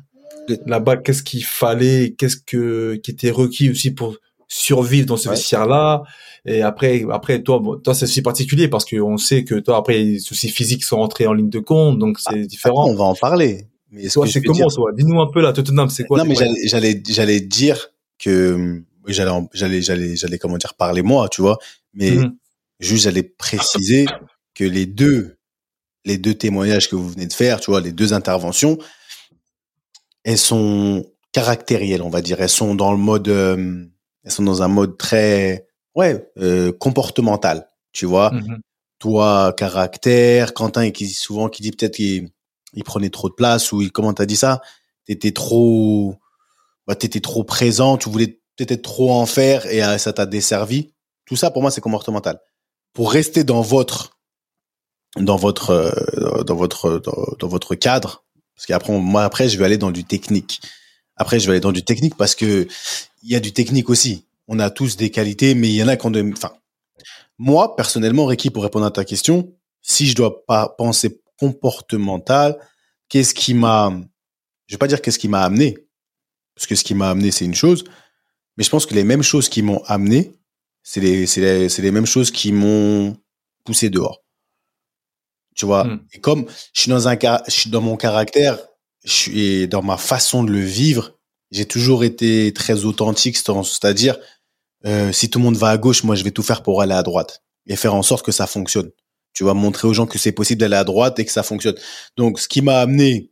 Là-bas, 0.66 0.96
qu'est-ce 0.96 1.22
qu'il 1.22 1.44
fallait? 1.44 2.14
Qu'est-ce 2.16 2.38
que 2.38 2.96
qui 3.02 3.10
était 3.10 3.30
requis 3.30 3.70
aussi 3.70 3.90
pour 3.92 4.16
survivre 4.48 5.06
dans 5.06 5.16
ce 5.16 5.28
vestiaire-là? 5.28 6.02
Et 6.46 6.62
après, 6.62 7.04
après 7.12 7.42
toi, 7.42 7.60
toi 7.84 7.94
c'est 7.94 8.04
aussi 8.04 8.22
particulier 8.22 8.68
parce 8.68 8.84
qu'on 8.84 9.18
sait 9.18 9.44
que 9.44 9.56
toi, 9.56 9.76
après, 9.76 9.98
les 9.98 10.18
soucis 10.18 10.48
physiques 10.48 10.84
sont 10.84 10.96
entrés 10.96 11.26
en 11.26 11.34
ligne 11.34 11.50
de 11.50 11.58
compte, 11.58 11.98
donc 11.98 12.18
c'est 12.18 12.40
ah, 12.42 12.46
différent. 12.46 12.88
on 12.88 12.94
va 12.94 13.04
en 13.04 13.14
parler. 13.14 13.66
Mais 13.90 14.08
toi, 14.08 14.26
c'est 14.26 14.40
comment, 14.40 14.68
toi? 14.68 14.92
Dis-nous 14.96 15.20
un 15.20 15.30
peu 15.30 15.42
là, 15.42 15.52
Tottenham, 15.52 15.90
c'est 15.90 16.04
quoi? 16.04 16.18
Non, 16.18 16.24
mais 16.24 16.34
j'allais, 16.64 17.02
j'allais 17.06 17.40
dire 17.40 17.90
que 18.18 18.82
j'allais, 19.06 19.30
j'allais, 19.52 19.82
j'allais, 19.82 20.16
j'allais 20.16 20.38
comment 20.38 20.58
dire 20.58 20.74
parler 20.74 21.02
moi, 21.02 21.28
tu 21.28 21.40
vois. 21.40 21.58
Mais 21.94 22.10
mhm. 22.12 22.36
juste, 22.80 23.04
j'allais 23.04 23.22
préciser 23.22 24.06
que 24.54 24.64
les 24.64 24.86
deux, 24.86 25.38
les 26.04 26.18
deux 26.18 26.34
témoignages 26.34 26.88
que 26.88 26.96
vous 26.96 27.08
venez 27.08 27.26
de 27.26 27.32
faire, 27.32 27.60
tu 27.60 27.70
vois, 27.70 27.80
les 27.80 27.92
deux 27.92 28.12
interventions, 28.12 28.78
elles 30.24 30.38
sont 30.38 31.06
caractérielles, 31.32 32.02
on 32.02 32.10
va 32.10 32.22
dire. 32.22 32.40
Elles 32.40 32.48
sont 32.48 32.74
dans 32.74 32.92
le 32.92 32.98
mode 32.98 33.28
euh, 33.28 33.84
elles 34.24 34.32
sont 34.32 34.42
dans 34.42 34.62
un 34.62 34.68
mode 34.68 34.98
très, 34.98 35.66
ouais, 35.94 36.30
euh, 36.38 36.72
comportemental. 36.72 37.68
Tu 37.92 38.04
vois, 38.06 38.30
Mhm. 38.32 38.58
toi, 38.98 39.54
caractère, 39.56 40.54
Quentin 40.54 40.90
qui 40.90 41.08
souvent 41.08 41.48
qui 41.48 41.62
dit 41.62 41.70
peut-être 41.70 41.94
qu'il 41.94 42.30
il 42.74 42.84
prenait 42.84 43.10
trop 43.10 43.28
de 43.28 43.34
place 43.34 43.72
ou 43.72 43.80
il, 43.80 43.90
comment 43.90 44.12
t'as 44.12 44.26
dit 44.26 44.36
ça? 44.36 44.60
T'étais 45.06 45.32
trop, 45.32 46.14
bah, 46.88 46.96
t'étais 46.96 47.20
trop 47.20 47.44
présent, 47.44 47.96
tu 47.96 48.08
voulais 48.08 48.40
peut-être 48.56 48.82
trop 48.82 49.12
en 49.12 49.26
faire 49.26 49.66
et 49.66 49.84
euh, 49.84 49.98
ça 49.98 50.12
t'a 50.12 50.26
desservi. 50.26 50.92
Tout 51.26 51.36
ça 51.36 51.50
pour 51.50 51.62
moi 51.62 51.70
c'est 51.70 51.80
comportemental. 51.80 52.40
Pour 52.92 53.12
rester 53.12 53.44
dans 53.44 53.60
votre, 53.60 54.18
dans 55.16 55.36
votre, 55.36 55.70
euh, 55.70 56.42
dans 56.42 56.56
votre, 56.56 56.98
dans, 57.38 57.48
votre 57.48 57.74
cadre, 57.76 58.24
parce 58.56 58.66
qu'après 58.66 58.92
moi 58.98 59.22
après 59.22 59.48
je 59.48 59.58
vais 59.58 59.64
aller 59.64 59.78
dans 59.78 59.92
du 59.92 60.04
technique. 60.04 60.60
Après 61.14 61.38
je 61.38 61.46
vais 61.46 61.52
aller 61.52 61.60
dans 61.60 61.72
du 61.72 61.84
technique 61.84 62.16
parce 62.16 62.34
que 62.34 62.66
il 63.22 63.30
y 63.30 63.36
a 63.36 63.40
du 63.40 63.52
technique 63.52 63.90
aussi. 63.90 64.24
On 64.48 64.58
a 64.58 64.70
tous 64.70 64.96
des 64.96 65.10
qualités, 65.10 65.54
mais 65.54 65.68
il 65.68 65.74
y 65.74 65.82
en 65.82 65.88
a 65.88 65.96
qu'on 65.96 66.10
de, 66.10 66.32
enfin 66.32 66.52
moi, 67.38 67.76
personnellement, 67.76 68.26
Ricky, 68.26 68.50
pour 68.50 68.64
répondre 68.64 68.84
à 68.84 68.90
ta 68.90 69.04
question, 69.04 69.52
si 69.80 70.06
je 70.06 70.16
dois 70.16 70.44
pas 70.44 70.68
penser 70.76 71.20
comportemental, 71.38 72.58
qu'est-ce 73.08 73.32
qui 73.32 73.54
m'a, 73.54 73.92
je 74.66 74.74
vais 74.74 74.78
pas 74.78 74.88
dire 74.88 75.00
qu'est-ce 75.00 75.20
qui 75.20 75.28
m'a 75.28 75.42
amené, 75.42 75.76
parce 76.58 76.66
que 76.66 76.74
ce 76.74 76.82
qui 76.82 76.94
m'a 76.94 77.08
amené, 77.10 77.30
c'est 77.30 77.44
une 77.44 77.54
chose, 77.54 77.84
mais 78.56 78.64
je 78.64 78.70
pense 78.70 78.84
que 78.84 78.92
les 78.92 79.04
mêmes 79.04 79.22
choses 79.22 79.48
qui 79.48 79.62
m'ont 79.62 79.80
amené, 79.84 80.32
c'est 80.82 80.98
les, 80.98 81.90
mêmes 81.92 82.04
choses 82.04 82.32
qui 82.32 82.50
m'ont 82.50 83.16
poussé 83.64 83.90
dehors. 83.90 84.24
Tu 85.54 85.66
vois? 85.66 85.84
Mm. 85.84 86.06
Et 86.14 86.18
comme 86.20 86.46
je 86.72 86.80
suis 86.80 86.90
dans 86.90 87.06
un, 87.06 87.14
car- 87.14 87.44
je 87.46 87.52
suis 87.52 87.70
dans 87.70 87.80
mon 87.80 87.96
caractère, 87.96 88.58
je 89.04 89.12
suis 89.12 89.40
et 89.40 89.66
dans 89.68 89.82
ma 89.82 89.96
façon 89.96 90.42
de 90.42 90.50
le 90.50 90.58
vivre, 90.58 91.16
j'ai 91.52 91.64
toujours 91.64 92.02
été 92.02 92.52
très 92.52 92.84
authentique, 92.84 93.36
c'est-à-dire, 93.36 94.18
euh, 94.84 95.12
si 95.12 95.30
tout 95.30 95.38
le 95.38 95.44
monde 95.44 95.56
va 95.56 95.68
à 95.68 95.78
gauche, 95.78 96.02
moi 96.02 96.16
je 96.16 96.24
vais 96.24 96.32
tout 96.32 96.42
faire 96.42 96.64
pour 96.64 96.82
aller 96.82 96.94
à 96.94 97.04
droite 97.04 97.44
et 97.68 97.76
faire 97.76 97.94
en 97.94 98.02
sorte 98.02 98.26
que 98.26 98.32
ça 98.32 98.48
fonctionne. 98.48 98.90
Tu 99.32 99.44
vas 99.44 99.54
montrer 99.54 99.86
aux 99.86 99.94
gens 99.94 100.06
que 100.06 100.18
c'est 100.18 100.32
possible 100.32 100.60
d'aller 100.60 100.74
à 100.74 100.82
droite 100.82 101.20
et 101.20 101.24
que 101.24 101.30
ça 101.30 101.44
fonctionne. 101.44 101.76
Donc, 102.16 102.40
ce 102.40 102.48
qui 102.48 102.62
m'a 102.62 102.80
amené 102.80 103.30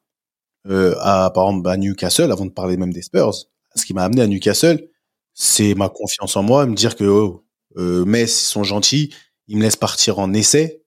euh, 0.69 0.95
à, 1.01 1.31
par 1.35 1.49
exemple, 1.49 1.69
à 1.69 1.77
Newcastle, 1.77 2.33
avant 2.33 2.47
de 2.47 2.51
parler 2.51 2.77
même 2.77 2.93
des 2.93 3.03
Spurs, 3.03 3.35
ce 3.75 3.85
qui 3.85 3.95
m'a 3.95 4.05
amené 4.05 4.23
à 4.23 4.27
Newcastle, 4.27 4.89
c'est 5.35 5.75
ma 5.75 5.89
confiance 5.89 6.37
en 6.37 6.43
moi, 6.43 6.67
me 6.67 6.75
dire 6.75 6.97
que 6.97 7.05
oh, 7.05 7.45
euh, 7.77 8.05
Metz, 8.05 8.43
ils 8.43 8.47
sont 8.47 8.65
gentils, 8.65 9.15
ils 9.49 9.57
me 9.57 9.63
laissent 9.63 9.77
partir 9.77 10.19
en 10.19 10.33
essai, 10.33 10.83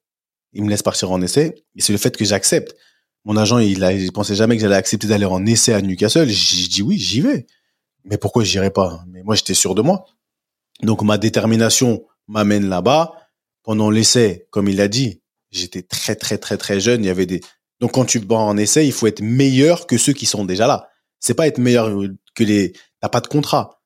ils 0.53 0.63
me 0.63 0.69
laissent 0.69 0.83
partir 0.83 1.11
en 1.11 1.21
essai, 1.21 1.63
et 1.75 1.81
c'est 1.81 1.93
le 1.93 1.99
fait 1.99 2.17
que 2.17 2.25
j'accepte. 2.25 2.75
Mon 3.25 3.37
agent, 3.37 3.59
il, 3.59 3.83
a, 3.83 3.93
il 3.93 4.11
pensait 4.11 4.35
jamais 4.35 4.55
que 4.55 4.61
j'allais 4.61 4.75
accepter 4.75 5.07
d'aller 5.07 5.25
en 5.25 5.45
essai 5.45 5.73
à 5.73 5.81
Newcastle. 5.81 6.27
J'ai 6.27 6.67
dit 6.67 6.81
oui, 6.81 6.97
j'y 6.97 7.21
vais. 7.21 7.45
Mais 8.05 8.17
pourquoi 8.17 8.43
j'irais 8.43 8.71
pas? 8.71 9.03
Mais 9.07 9.23
moi, 9.23 9.35
j'étais 9.35 9.53
sûr 9.53 9.75
de 9.75 9.81
moi. 9.81 10.05
Donc 10.81 11.01
ma 11.03 11.17
détermination 11.17 12.05
m'amène 12.27 12.69
là-bas. 12.69 13.13
Pendant 13.61 13.91
l'essai, 13.91 14.47
comme 14.51 14.67
il 14.67 14.77
l'a 14.77 14.87
dit, 14.87 15.21
j'étais 15.51 15.83
très 15.83 16.15
très 16.15 16.37
très 16.37 16.57
très 16.57 16.79
jeune. 16.79 17.03
Il 17.03 17.07
y 17.07 17.11
avait 17.11 17.25
des 17.25 17.41
donc 17.79 17.93
quand 17.93 18.05
tu 18.05 18.19
vas 18.19 18.35
en 18.35 18.57
essai, 18.57 18.85
il 18.85 18.91
faut 18.91 19.07
être 19.07 19.21
meilleur 19.21 19.87
que 19.87 19.97
ceux 19.97 20.13
qui 20.13 20.25
sont 20.25 20.45
déjà 20.45 20.67
là. 20.67 20.89
C'est 21.19 21.33
pas 21.33 21.47
être 21.47 21.57
meilleur 21.57 21.89
que 22.35 22.43
les. 22.43 22.73
T'as 23.01 23.09
pas 23.09 23.21
de 23.21 23.27
contrat. 23.27 23.81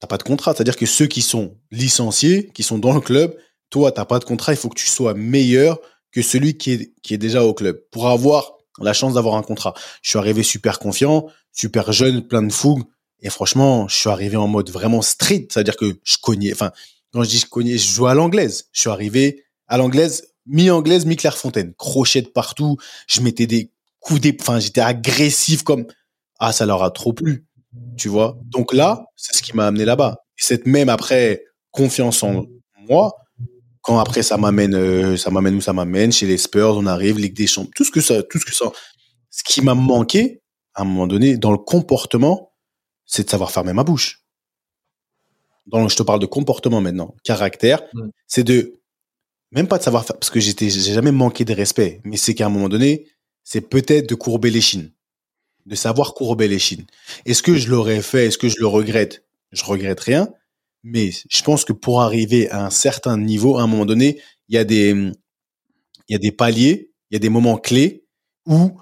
T'as 0.00 0.06
pas 0.06 0.18
de 0.18 0.22
contrat. 0.22 0.54
C'est-à-dire 0.54 0.76
que 0.76 0.86
ceux 0.86 1.06
qui 1.06 1.22
sont 1.22 1.56
licenciés, 1.70 2.50
qui 2.54 2.62
sont 2.62 2.78
dans 2.78 2.92
le 2.92 3.00
club, 3.00 3.36
toi 3.70 3.92
t'as 3.92 4.04
pas 4.04 4.18
de 4.18 4.24
contrat. 4.24 4.52
Il 4.52 4.56
faut 4.56 4.68
que 4.68 4.78
tu 4.78 4.88
sois 4.88 5.14
meilleur 5.14 5.78
que 6.12 6.22
celui 6.22 6.56
qui 6.56 6.72
est 6.72 6.92
qui 7.02 7.14
est 7.14 7.18
déjà 7.18 7.44
au 7.44 7.54
club 7.54 7.80
pour 7.90 8.08
avoir 8.08 8.54
la 8.80 8.92
chance 8.92 9.14
d'avoir 9.14 9.36
un 9.36 9.42
contrat. 9.42 9.74
Je 10.02 10.10
suis 10.10 10.18
arrivé 10.18 10.42
super 10.42 10.78
confiant, 10.78 11.26
super 11.52 11.92
jeune, 11.92 12.26
plein 12.26 12.42
de 12.42 12.52
fougue. 12.52 12.82
Et 13.20 13.30
franchement, 13.30 13.86
je 13.88 13.96
suis 13.96 14.08
arrivé 14.08 14.36
en 14.36 14.48
mode 14.48 14.70
vraiment 14.70 15.02
street, 15.02 15.48
c'est-à-dire 15.50 15.76
que 15.76 15.98
je 16.04 16.16
cognais, 16.22 16.52
enfin, 16.52 16.72
quand 17.12 17.22
je 17.22 17.28
dis 17.28 17.38
je 17.38 17.46
cognais, 17.46 17.76
je 17.76 17.92
jouais 17.92 18.10
à 18.10 18.14
l'anglaise. 18.14 18.68
Je 18.72 18.80
suis 18.80 18.90
arrivé 18.90 19.44
à 19.68 19.76
l'anglaise, 19.76 20.34
mi-anglaise, 20.46 21.06
mi-Clairefontaine. 21.06 21.74
Crochet 21.74 22.22
de 22.22 22.28
partout, 22.28 22.76
je 23.06 23.20
mettais 23.20 23.46
des 23.46 23.70
coups 24.00 24.20
des, 24.20 24.36
enfin, 24.40 24.58
j'étais 24.58 24.80
agressif 24.80 25.62
comme, 25.62 25.86
ah, 26.38 26.52
ça 26.52 26.66
leur 26.66 26.82
a 26.82 26.90
trop 26.90 27.12
plu, 27.12 27.46
tu 27.96 28.08
vois. 28.08 28.38
Donc 28.44 28.72
là, 28.72 29.06
c'est 29.16 29.36
ce 29.36 29.42
qui 29.42 29.54
m'a 29.54 29.66
amené 29.66 29.84
là-bas. 29.84 30.24
Et 30.38 30.42
cette 30.42 30.66
même 30.66 30.88
après 30.88 31.44
confiance 31.70 32.22
en 32.22 32.44
moi, 32.88 33.14
quand 33.82 33.98
après 33.98 34.22
ça 34.22 34.36
m'amène, 34.36 34.74
euh, 34.74 35.16
ça 35.16 35.30
m'amène 35.30 35.54
où 35.54 35.60
ça 35.60 35.72
m'amène, 35.72 36.12
chez 36.12 36.26
les 36.26 36.38
Spurs, 36.38 36.76
on 36.76 36.86
arrive, 36.86 37.18
Ligue 37.18 37.36
des 37.36 37.46
Champions, 37.46 37.70
tout 37.74 37.84
ce 37.84 37.90
que 37.90 38.00
ça, 38.00 38.22
tout 38.22 38.38
ce 38.38 38.44
que 38.44 38.54
ça, 38.54 38.66
ce 39.30 39.44
qui 39.44 39.62
m'a 39.62 39.74
manqué, 39.74 40.42
à 40.74 40.82
un 40.82 40.84
moment 40.84 41.06
donné, 41.06 41.36
dans 41.36 41.52
le 41.52 41.58
comportement, 41.58 42.52
c'est 43.06 43.24
de 43.24 43.30
savoir 43.30 43.50
fermer 43.50 43.72
ma 43.72 43.84
bouche. 43.84 44.24
Dans, 45.66 45.88
je 45.88 45.96
te 45.96 46.02
parle 46.02 46.20
de 46.20 46.26
comportement 46.26 46.80
maintenant, 46.80 47.14
caractère, 47.22 47.82
c'est 48.26 48.44
de 48.44 48.79
même 49.52 49.66
pas 49.66 49.78
de 49.78 49.82
savoir 49.82 50.04
faire, 50.04 50.18
parce 50.18 50.30
que 50.30 50.40
j'étais, 50.40 50.70
j'ai 50.70 50.92
jamais 50.92 51.12
manqué 51.12 51.44
de 51.44 51.52
respect, 51.52 52.00
mais 52.04 52.16
c'est 52.16 52.34
qu'à 52.34 52.46
un 52.46 52.50
moment 52.50 52.68
donné, 52.68 53.08
c'est 53.42 53.62
peut-être 53.62 54.08
de 54.08 54.14
courber 54.14 54.50
les 54.50 54.60
chines, 54.60 54.92
de 55.66 55.74
savoir 55.74 56.14
courber 56.14 56.48
les 56.48 56.58
chines. 56.58 56.86
Est-ce 57.24 57.42
que 57.42 57.56
je 57.56 57.68
l'aurais 57.68 58.02
fait? 58.02 58.26
Est-ce 58.26 58.38
que 58.38 58.48
je 58.48 58.56
le 58.58 58.66
regrette? 58.66 59.24
Je 59.52 59.64
regrette 59.64 60.00
rien, 60.00 60.28
mais 60.84 61.10
je 61.10 61.42
pense 61.42 61.64
que 61.64 61.72
pour 61.72 62.02
arriver 62.02 62.48
à 62.50 62.66
un 62.66 62.70
certain 62.70 63.18
niveau, 63.18 63.58
à 63.58 63.62
un 63.62 63.66
moment 63.66 63.86
donné, 63.86 64.20
il 64.48 64.54
y 64.54 64.58
a 64.58 64.64
des, 64.64 64.90
il 64.90 66.12
y 66.12 66.14
a 66.14 66.18
des 66.18 66.32
paliers, 66.32 66.92
il 67.10 67.14
y 67.14 67.16
a 67.16 67.20
des 67.20 67.28
moments 67.28 67.56
clés 67.56 68.04
où 68.46 68.78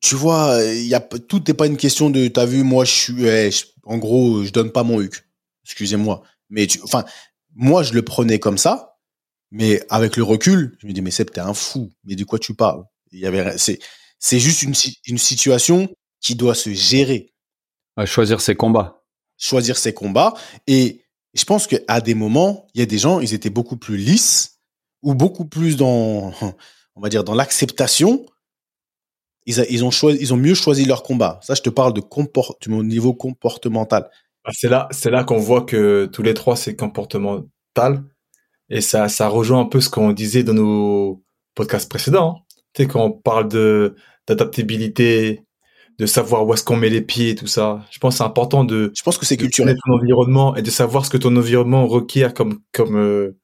tu 0.00 0.16
vois, 0.16 0.58
il 0.64 0.86
y 0.86 0.94
a 0.94 1.00
tout 1.00 1.42
n'est 1.46 1.54
pas 1.54 1.66
une 1.66 1.76
question 1.76 2.10
de 2.10 2.26
t'as 2.26 2.44
vu 2.44 2.64
moi 2.64 2.84
je 2.84 2.90
suis 2.90 3.24
eh, 3.24 3.50
en 3.84 3.98
gros 3.98 4.42
je 4.42 4.50
donne 4.50 4.72
pas 4.72 4.82
mon 4.82 5.00
huc. 5.00 5.24
Excusez-moi, 5.64 6.22
mais 6.50 6.66
tu, 6.66 6.80
enfin 6.82 7.04
moi 7.54 7.82
je 7.82 7.92
le 7.92 8.02
prenais 8.02 8.38
comme 8.38 8.58
ça, 8.58 8.91
mais 9.52 9.84
avec 9.90 10.16
le 10.16 10.24
recul, 10.24 10.76
je 10.80 10.86
me 10.88 10.92
dis 10.92 11.00
mais 11.02 11.12
Seb 11.12 11.30
t'es 11.30 11.40
un 11.40 11.54
fou, 11.54 11.92
mais 12.04 12.16
de 12.16 12.24
quoi 12.24 12.40
tu 12.40 12.54
parles? 12.54 12.82
Il 13.12 13.20
y 13.20 13.26
avait 13.26 13.56
c'est 13.58 13.78
c'est 14.18 14.40
juste 14.40 14.62
une 14.62 14.74
une 15.06 15.18
situation 15.18 15.88
qui 16.20 16.34
doit 16.34 16.54
se 16.56 16.70
gérer, 16.72 17.32
À 17.96 18.06
choisir 18.06 18.40
ses 18.40 18.56
combats. 18.56 19.04
choisir 19.38 19.76
ses 19.76 19.92
combats 19.94 20.34
et 20.66 21.04
je 21.34 21.44
pense 21.44 21.66
que 21.66 21.76
à 21.88 22.00
des 22.00 22.14
moments, 22.14 22.66
il 22.74 22.80
y 22.80 22.82
a 22.82 22.86
des 22.86 22.98
gens, 22.98 23.20
ils 23.20 23.32
étaient 23.34 23.50
beaucoup 23.50 23.76
plus 23.76 23.96
lisses 23.96 24.58
ou 25.02 25.14
beaucoup 25.14 25.44
plus 25.46 25.76
dans 25.76 26.32
on 26.96 27.00
va 27.00 27.08
dire 27.08 27.22
dans 27.24 27.34
l'acceptation 27.34 28.26
ils, 29.46 29.60
a- 29.60 29.66
ils 29.68 29.84
ont 29.84 29.90
choisi, 29.90 30.18
ils 30.20 30.32
ont 30.32 30.36
mieux 30.36 30.54
choisi 30.54 30.84
leur 30.84 31.02
combat. 31.02 31.40
Ça, 31.42 31.54
je 31.54 31.62
te 31.62 31.70
parle 31.70 31.92
de 31.94 32.00
comportement, 32.00 32.78
au 32.78 32.84
niveau 32.84 33.12
comportemental. 33.12 34.08
Bah, 34.44 34.50
C'est 34.54 34.68
là, 34.68 34.86
c'est 34.92 35.10
là 35.10 35.24
qu'on 35.24 35.38
voit 35.38 35.62
que 35.62 36.06
tous 36.12 36.22
les 36.22 36.34
trois, 36.34 36.54
c'est 36.56 36.76
comportemental. 36.76 38.04
Et 38.70 38.80
ça, 38.80 39.08
ça 39.08 39.28
rejoint 39.28 39.60
un 39.60 39.66
peu 39.66 39.80
ce 39.80 39.90
qu'on 39.90 40.12
disait 40.12 40.42
dans 40.44 40.54
nos 40.54 41.22
podcasts 41.54 41.90
précédents. 41.90 42.36
hein. 42.38 42.54
Tu 42.74 42.82
sais, 42.82 42.88
quand 42.88 43.04
on 43.04 43.10
parle 43.12 43.48
de, 43.48 43.94
d'adaptabilité, 44.26 45.42
de 45.98 46.06
savoir 46.06 46.46
où 46.46 46.54
est-ce 46.54 46.64
qu'on 46.64 46.76
met 46.76 46.88
les 46.88 47.02
pieds 47.02 47.34
tout 47.34 47.46
ça. 47.46 47.84
Je 47.90 47.98
pense 47.98 48.14
que 48.14 48.18
c'est 48.18 48.24
important 48.24 48.64
de, 48.64 48.90
Je 48.96 49.02
pense 49.02 49.18
que 49.18 49.26
c'est 49.26 49.36
culturel. 49.36 49.68
connaître 49.68 49.82
ton 49.86 49.92
environnement 49.94 50.56
et 50.56 50.62
de 50.62 50.70
savoir 50.70 51.04
ce 51.04 51.10
que 51.10 51.18
ton 51.18 51.36
environnement 51.36 51.86
requiert 51.86 52.34
comme, 52.34 52.60
comme, 52.72 52.96
euh, 52.96 53.38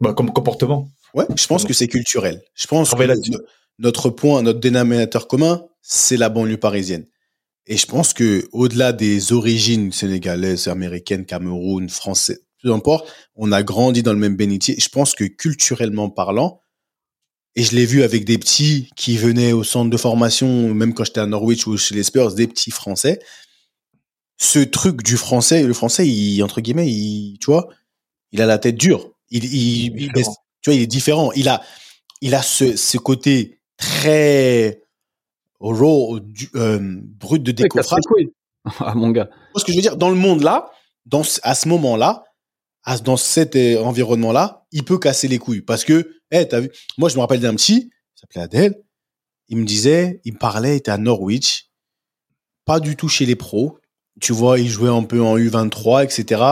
bah, 0.00 0.14
comme 0.14 0.32
comportement. 0.32 0.88
Ouais, 1.14 1.26
je 1.36 1.46
pense 1.46 1.64
que 1.64 1.72
c'est 1.72 1.88
culturel. 1.88 2.40
Je 2.54 2.66
pense 2.66 2.94
que 2.94 3.38
notre 3.78 4.10
point, 4.10 4.42
notre 4.42 4.60
dénominateur 4.60 5.26
commun, 5.26 5.66
c'est 5.82 6.16
la 6.16 6.28
banlieue 6.28 6.58
parisienne. 6.58 7.06
Et 7.66 7.76
je 7.76 7.86
pense 7.86 8.14
que 8.14 8.48
au-delà 8.52 8.92
des 8.92 9.32
origines 9.32 9.92
sénégalaises, 9.92 10.68
américaines, 10.68 11.26
Cameroun, 11.26 11.88
français, 11.88 12.40
peu 12.62 12.72
importe, 12.72 13.10
on 13.34 13.52
a 13.52 13.62
grandi 13.62 14.02
dans 14.02 14.12
le 14.12 14.18
même 14.18 14.36
bénitier. 14.36 14.76
Je 14.78 14.88
pense 14.88 15.14
que 15.14 15.24
culturellement 15.24 16.10
parlant, 16.10 16.62
et 17.56 17.62
je 17.64 17.74
l'ai 17.74 17.86
vu 17.86 18.02
avec 18.02 18.24
des 18.24 18.38
petits 18.38 18.90
qui 18.96 19.16
venaient 19.16 19.52
au 19.52 19.64
centre 19.64 19.90
de 19.90 19.96
formation, 19.96 20.72
même 20.72 20.94
quand 20.94 21.04
j'étais 21.04 21.20
à 21.20 21.26
Norwich 21.26 21.66
ou 21.66 21.76
chez 21.76 21.94
les 21.94 22.04
Spurs, 22.04 22.32
des 22.34 22.46
petits 22.46 22.70
français. 22.70 23.18
Ce 24.38 24.58
truc 24.60 25.02
du 25.02 25.16
français, 25.16 25.62
le 25.64 25.74
français, 25.74 26.08
il, 26.08 26.42
entre 26.42 26.60
guillemets, 26.60 26.90
il, 26.90 27.38
tu 27.40 27.46
vois, 27.46 27.68
il 28.32 28.40
a 28.40 28.46
la 28.46 28.58
tête 28.58 28.76
dure. 28.76 29.10
Il, 29.30 29.42
tu 29.42 30.70
vois, 30.70 30.74
il 30.74 30.80
est 30.82 30.86
différent. 30.86 31.32
Il 31.32 31.48
a, 31.48 31.62
il 32.20 32.34
a 32.34 32.42
ce, 32.42 32.76
ce 32.76 32.96
côté 32.98 33.60
très 33.76 34.82
raw, 35.58 36.20
du- 36.20 36.50
euh, 36.54 36.78
brut 37.02 37.42
de 37.42 37.52
décoffrage. 37.52 38.02
Ah, 38.80 38.94
mon 38.94 39.10
gars. 39.10 39.30
Ce 39.56 39.64
que 39.64 39.72
je 39.72 39.76
veux 39.76 39.82
dire? 39.82 39.96
Dans 39.96 40.10
le 40.10 40.16
monde 40.16 40.42
là, 40.42 40.70
dans, 41.06 41.22
à 41.42 41.54
ce 41.54 41.66
moment-là, 41.68 42.24
dans 43.02 43.16
cet 43.16 43.56
euh, 43.56 43.82
environnement-là, 43.82 44.66
il 44.72 44.84
peut 44.84 44.98
casser 44.98 45.28
les 45.28 45.38
couilles. 45.38 45.62
Parce 45.62 45.84
que, 45.84 46.16
eh, 46.30 46.46
t'as 46.46 46.60
vu 46.60 46.70
Moi, 46.98 47.08
je 47.08 47.16
me 47.16 47.20
rappelle 47.20 47.40
d'un 47.40 47.54
petit, 47.54 47.90
il 48.16 48.20
s'appelait 48.20 48.42
Adèle, 48.42 48.82
il 49.48 49.56
me 49.56 49.64
disait, 49.64 50.20
il 50.24 50.34
me 50.34 50.38
parlait, 50.38 50.74
il 50.74 50.76
était 50.78 50.90
à 50.90 50.98
Norwich, 50.98 51.70
pas 52.64 52.80
du 52.80 52.96
tout 52.96 53.08
chez 53.08 53.26
les 53.26 53.36
pros. 53.36 53.78
Tu 54.20 54.32
vois, 54.32 54.58
il 54.58 54.68
jouait 54.68 54.90
un 54.90 55.02
peu 55.02 55.20
en 55.22 55.36
U23, 55.36 56.04
etc. 56.04 56.42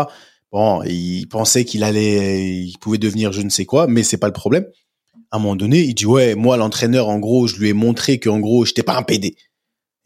Bon, 0.51 0.83
il 0.85 1.27
pensait 1.27 1.65
qu'il 1.65 1.85
allait, 1.85 2.65
il 2.65 2.79
pouvait 2.79 2.99
devenir 2.99 3.33
je 3.33 3.43
ne 3.43 3.51
sais 3.51 3.67
quoi, 3.67 3.87
mais 3.87 4.03
c'est 4.03 4.17
pas 4.17 4.27
le 4.27 4.33
problème. 4.33 4.67
À 5.31 5.37
un 5.37 5.39
moment 5.41 5.57
donné, 5.57 5.83
il 5.83 5.95
dit 5.95 6.07
ouais, 6.07 6.35
moi 6.35 6.57
l'entraîneur, 6.57 7.09
en 7.09 7.19
gros, 7.19 7.47
je 7.47 7.57
lui 7.57 7.69
ai 7.69 7.73
montré 7.75 8.19
que 8.19 8.31
en 8.31 8.41
gros, 8.41 8.65
j'étais 8.65 8.83
pas 8.83 8.97
un 8.97 9.03
PD. 9.03 9.37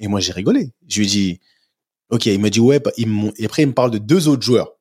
Et 0.01 0.09
moi, 0.09 0.19
j'ai 0.19 0.33
rigolé. 0.33 0.73
Je 0.89 0.99
lui 0.99 1.07
ai 1.07 1.09
dit, 1.09 1.41
ok, 2.11 2.27
il 2.27 2.41
m'a 2.41 2.51
dit 2.51 2.61
ouais, 2.61 2.81
bah, 2.81 2.91
il 2.97 3.09
et 3.37 3.45
après 3.45 3.63
il 3.63 3.69
me 3.69 3.75
parle 3.75 3.93
de 3.93 3.99
deux 3.99 4.29
autres 4.29 4.43
joueurs. 4.43 4.73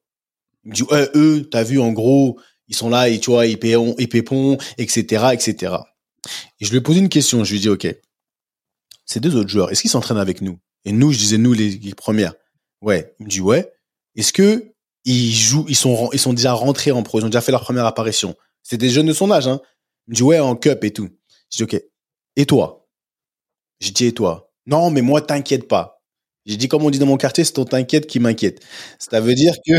Il 0.63 0.69
me 0.69 0.75
dit, 0.75 0.83
ouais, 0.83 1.09
eux, 1.15 1.47
t'as 1.49 1.63
vu, 1.63 1.79
en 1.79 1.91
gros, 1.91 2.39
ils 2.67 2.75
sont 2.75 2.89
là, 2.89 3.09
et 3.09 3.19
tu 3.19 3.31
vois, 3.31 3.47
ils 3.47 3.59
paieront, 3.59 3.95
ils 3.97 4.09
pépont, 4.09 4.57
etc., 4.77 5.27
etc. 5.33 5.75
Et 6.59 6.65
je 6.65 6.71
lui 6.71 6.77
ai 6.77 6.81
posé 6.81 6.99
une 6.99 7.09
question. 7.09 7.43
Je 7.43 7.51
lui 7.51 7.57
ai 7.57 7.61
dit, 7.61 7.69
OK, 7.69 7.87
ces 9.05 9.19
deux 9.19 9.35
autres 9.35 9.49
joueurs, 9.49 9.71
est-ce 9.71 9.81
qu'ils 9.81 9.89
s'entraînent 9.89 10.17
avec 10.17 10.41
nous? 10.41 10.59
Et 10.85 10.91
nous, 10.91 11.11
je 11.11 11.17
disais, 11.17 11.37
nous, 11.37 11.53
les, 11.53 11.93
premières. 11.95 12.33
Ouais. 12.81 13.13
Il 13.19 13.25
me 13.25 13.29
dit, 13.29 13.41
ouais. 13.41 13.71
Est-ce 14.15 14.33
que 14.33 14.73
ils 15.03 15.33
jouent, 15.33 15.65
ils 15.67 15.75
sont, 15.75 16.09
ils 16.13 16.19
sont 16.19 16.33
déjà 16.33 16.53
rentrés 16.53 16.91
en 16.91 17.01
pro, 17.03 17.19
ils 17.19 17.25
ont 17.25 17.29
déjà 17.29 17.41
fait 17.41 17.51
leur 17.51 17.61
première 17.61 17.85
apparition? 17.85 18.35
C'est 18.63 18.77
des 18.77 18.89
jeunes 18.89 19.07
de 19.07 19.13
son 19.13 19.31
âge, 19.31 19.47
hein. 19.47 19.59
Il 20.07 20.11
me 20.11 20.15
dit, 20.15 20.23
ouais, 20.23 20.39
en 20.39 20.55
cup 20.55 20.83
et 20.83 20.91
tout. 20.91 21.09
Je 21.51 21.57
dis, 21.57 21.63
OK. 21.63 21.81
Et 22.35 22.45
toi? 22.45 22.87
J'ai 23.79 23.91
dit, 23.91 24.05
et 24.05 24.13
toi? 24.13 24.51
Non, 24.65 24.91
mais 24.91 25.01
moi, 25.01 25.21
t'inquiète 25.21 25.67
pas. 25.67 26.01
J'ai 26.45 26.57
dit, 26.57 26.67
comme 26.67 26.83
on 26.83 26.89
dit 26.89 26.99
dans 26.99 27.05
mon 27.05 27.17
quartier, 27.17 27.43
c'est 27.43 27.53
ton 27.53 27.65
t'inquiète 27.65 28.07
qui 28.07 28.19
m'inquiète. 28.19 28.63
Ça 28.97 29.19
veut 29.19 29.35
dire 29.35 29.55
que, 29.67 29.73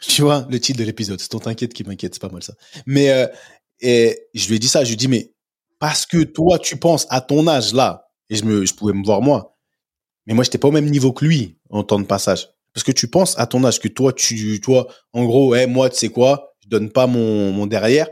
tu 0.00 0.22
vois, 0.22 0.46
le 0.50 0.58
titre 0.58 0.78
de 0.78 0.84
l'épisode, 0.84 1.20
c'est 1.20 1.28
ton 1.28 1.38
t'inquiète 1.38 1.74
qui 1.74 1.84
m'inquiète, 1.84 2.14
c'est 2.14 2.20
pas 2.20 2.28
mal 2.28 2.42
ça. 2.42 2.54
Mais, 2.86 3.10
euh, 3.10 3.26
je 3.82 4.48
lui 4.48 4.56
ai 4.56 4.58
dit 4.58 4.68
ça, 4.68 4.84
je 4.84 4.88
lui 4.88 4.94
ai 4.94 4.96
dit, 4.96 5.08
mais 5.08 5.32
parce 5.78 6.06
que 6.06 6.22
toi, 6.22 6.58
tu 6.58 6.76
penses 6.76 7.06
à 7.10 7.20
ton 7.20 7.46
âge 7.46 7.72
là, 7.72 8.08
et 8.28 8.36
je 8.36 8.44
me, 8.44 8.66
je 8.66 8.74
pouvais 8.74 8.92
me 8.92 9.04
voir 9.04 9.22
moi, 9.22 9.56
mais 10.26 10.34
moi, 10.34 10.44
j'étais 10.44 10.58
pas 10.58 10.68
au 10.68 10.72
même 10.72 10.88
niveau 10.88 11.12
que 11.12 11.24
lui 11.24 11.58
en 11.70 11.82
temps 11.82 11.98
de 11.98 12.04
passage. 12.04 12.48
Parce 12.72 12.84
que 12.84 12.92
tu 12.92 13.08
penses 13.08 13.38
à 13.38 13.46
ton 13.46 13.64
âge 13.64 13.80
que 13.80 13.88
toi, 13.88 14.12
tu, 14.12 14.60
toi, 14.60 14.86
en 15.12 15.24
gros, 15.24 15.54
hey, 15.54 15.66
moi, 15.66 15.90
tu 15.90 15.96
sais 15.96 16.08
quoi, 16.08 16.54
je 16.62 16.68
donne 16.68 16.90
pas 16.90 17.06
mon, 17.06 17.52
mon 17.52 17.66
derrière. 17.66 18.08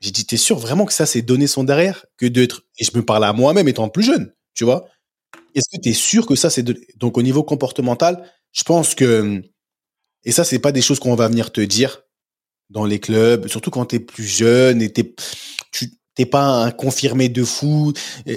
J'ai 0.00 0.10
dit, 0.10 0.26
t'es 0.26 0.36
sûr 0.36 0.58
vraiment 0.58 0.84
que 0.84 0.92
ça, 0.92 1.06
c'est 1.06 1.22
donner 1.22 1.46
son 1.46 1.64
derrière 1.64 2.04
que 2.16 2.26
d'être, 2.26 2.62
et 2.78 2.84
je 2.84 2.90
me 2.96 3.04
parlais 3.04 3.26
à 3.26 3.32
moi-même 3.32 3.68
étant 3.68 3.88
plus 3.88 4.02
jeune, 4.02 4.34
tu 4.54 4.64
vois. 4.64 4.88
Est-ce 5.54 5.68
que 5.74 5.80
tu 5.80 5.90
es 5.90 5.92
sûr 5.94 6.26
que 6.26 6.34
ça, 6.34 6.50
c'est 6.50 6.62
de... 6.62 6.78
donc 6.96 7.16
au 7.16 7.22
niveau 7.22 7.42
comportemental, 7.42 8.28
je 8.52 8.62
pense 8.62 8.94
que, 8.94 9.42
et 10.26 10.32
ça, 10.32 10.44
c'est 10.44 10.58
pas 10.58 10.72
des 10.72 10.82
choses 10.82 10.98
qu'on 10.98 11.14
va 11.14 11.28
venir 11.28 11.52
te 11.52 11.60
dire 11.60 12.02
dans 12.68 12.84
les 12.84 12.98
clubs, 12.98 13.46
surtout 13.46 13.70
quand 13.70 13.86
tu 13.86 13.96
es 13.96 14.00
plus 14.00 14.26
jeune 14.26 14.82
et 14.82 14.92
t'es, 14.92 15.14
tu 15.70 15.92
t'es 16.16 16.26
pas 16.26 16.64
un 16.64 16.72
confirmé 16.72 17.28
de 17.28 17.44
fou, 17.44 17.92
tu 18.26 18.32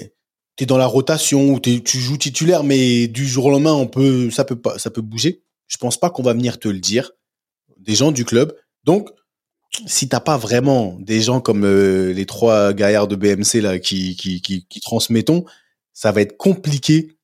es 0.59 0.65
dans 0.67 0.77
la 0.77 0.85
rotation 0.85 1.49
ou 1.49 1.59
tu 1.59 1.99
joues 1.99 2.17
titulaire, 2.17 2.63
mais 2.63 3.07
du 3.07 3.27
jour 3.27 3.45
au 3.45 3.51
lendemain, 3.51 3.73
on 3.73 3.87
peut, 3.87 4.29
ça 4.29 4.45
peut 4.45 4.55
pas, 4.55 4.77
ça 4.77 4.91
peut 4.91 5.01
bouger. 5.01 5.41
Je 5.67 5.77
pense 5.77 5.97
pas 5.97 6.11
qu'on 6.11 6.21
va 6.21 6.33
venir 6.33 6.59
te 6.59 6.67
le 6.67 6.79
dire, 6.79 7.11
des 7.77 7.95
gens 7.95 8.11
du 8.11 8.23
club. 8.23 8.55
Donc, 8.83 9.09
si 9.87 10.07
t'as 10.07 10.19
pas 10.19 10.37
vraiment 10.37 10.95
des 10.99 11.21
gens 11.21 11.41
comme 11.41 11.63
euh, 11.65 12.13
les 12.13 12.27
trois 12.27 12.71
gaillards 12.73 13.07
de 13.07 13.15
BMC 13.15 13.61
là 13.61 13.79
qui, 13.79 14.15
qui, 14.15 14.41
qui, 14.41 14.67
qui 14.67 14.79
transmettons, 14.79 15.43
ça 15.93 16.11
va 16.11 16.21
être 16.21 16.37
compliqué 16.37 17.17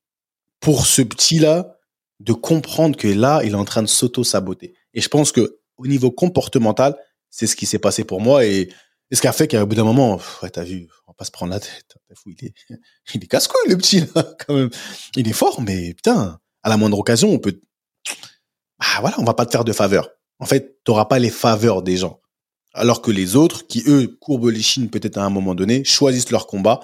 pour 0.59 0.87
ce 0.87 1.03
petit 1.03 1.37
là 1.37 1.74
de 2.19 2.33
comprendre 2.33 2.97
que 2.97 3.07
là, 3.07 3.41
il 3.43 3.51
est 3.51 3.55
en 3.55 3.65
train 3.65 3.81
de 3.81 3.87
s'auto-saboter. 3.87 4.73
Et 4.93 5.01
je 5.01 5.09
pense 5.09 5.31
que 5.31 5.59
au 5.77 5.87
niveau 5.87 6.11
comportemental, 6.11 6.97
c'est 7.29 7.47
ce 7.47 7.55
qui 7.55 7.65
s'est 7.65 7.79
passé 7.79 8.03
pour 8.03 8.21
moi 8.21 8.45
et, 8.45 8.69
ce 9.11 9.21
qui 9.21 9.27
a 9.27 9.33
fait 9.33 9.47
qu'à 9.47 9.63
bout 9.65 9.75
d'un 9.75 9.83
moment, 9.83 10.19
t'as 10.51 10.63
vu, 10.63 10.89
on 11.05 11.11
va 11.11 11.13
pas 11.13 11.25
se 11.25 11.31
prendre 11.31 11.51
la 11.53 11.59
tête. 11.59 11.95
Il 12.25 12.35
est, 12.43 12.53
il 13.13 13.23
est 13.23 13.27
casse-couille, 13.27 13.69
le 13.69 13.77
petit, 13.77 14.01
là, 14.13 14.35
quand 14.47 14.55
même. 14.55 14.69
Il 15.15 15.27
est 15.27 15.33
fort, 15.33 15.61
mais 15.61 15.93
putain, 15.93 16.39
à 16.63 16.69
la 16.69 16.75
moindre 16.75 16.97
occasion, 16.97 17.29
on 17.29 17.37
peut, 17.37 17.61
bah 18.79 18.85
voilà, 19.01 19.15
on 19.19 19.23
va 19.23 19.35
pas 19.35 19.45
te 19.45 19.51
faire 19.51 19.63
de 19.63 19.73
faveur. 19.73 20.09
En 20.39 20.45
fait, 20.45 20.83
t'auras 20.83 21.05
pas 21.05 21.19
les 21.19 21.29
faveurs 21.29 21.81
des 21.81 21.97
gens. 21.97 22.19
Alors 22.73 23.01
que 23.01 23.11
les 23.11 23.35
autres, 23.35 23.67
qui 23.67 23.83
eux, 23.87 24.17
courbent 24.19 24.49
les 24.49 24.61
chines 24.61 24.89
peut-être 24.89 25.17
à 25.17 25.23
un 25.23 25.29
moment 25.29 25.55
donné, 25.55 25.83
choisissent 25.83 26.31
leur 26.31 26.47
combat. 26.47 26.81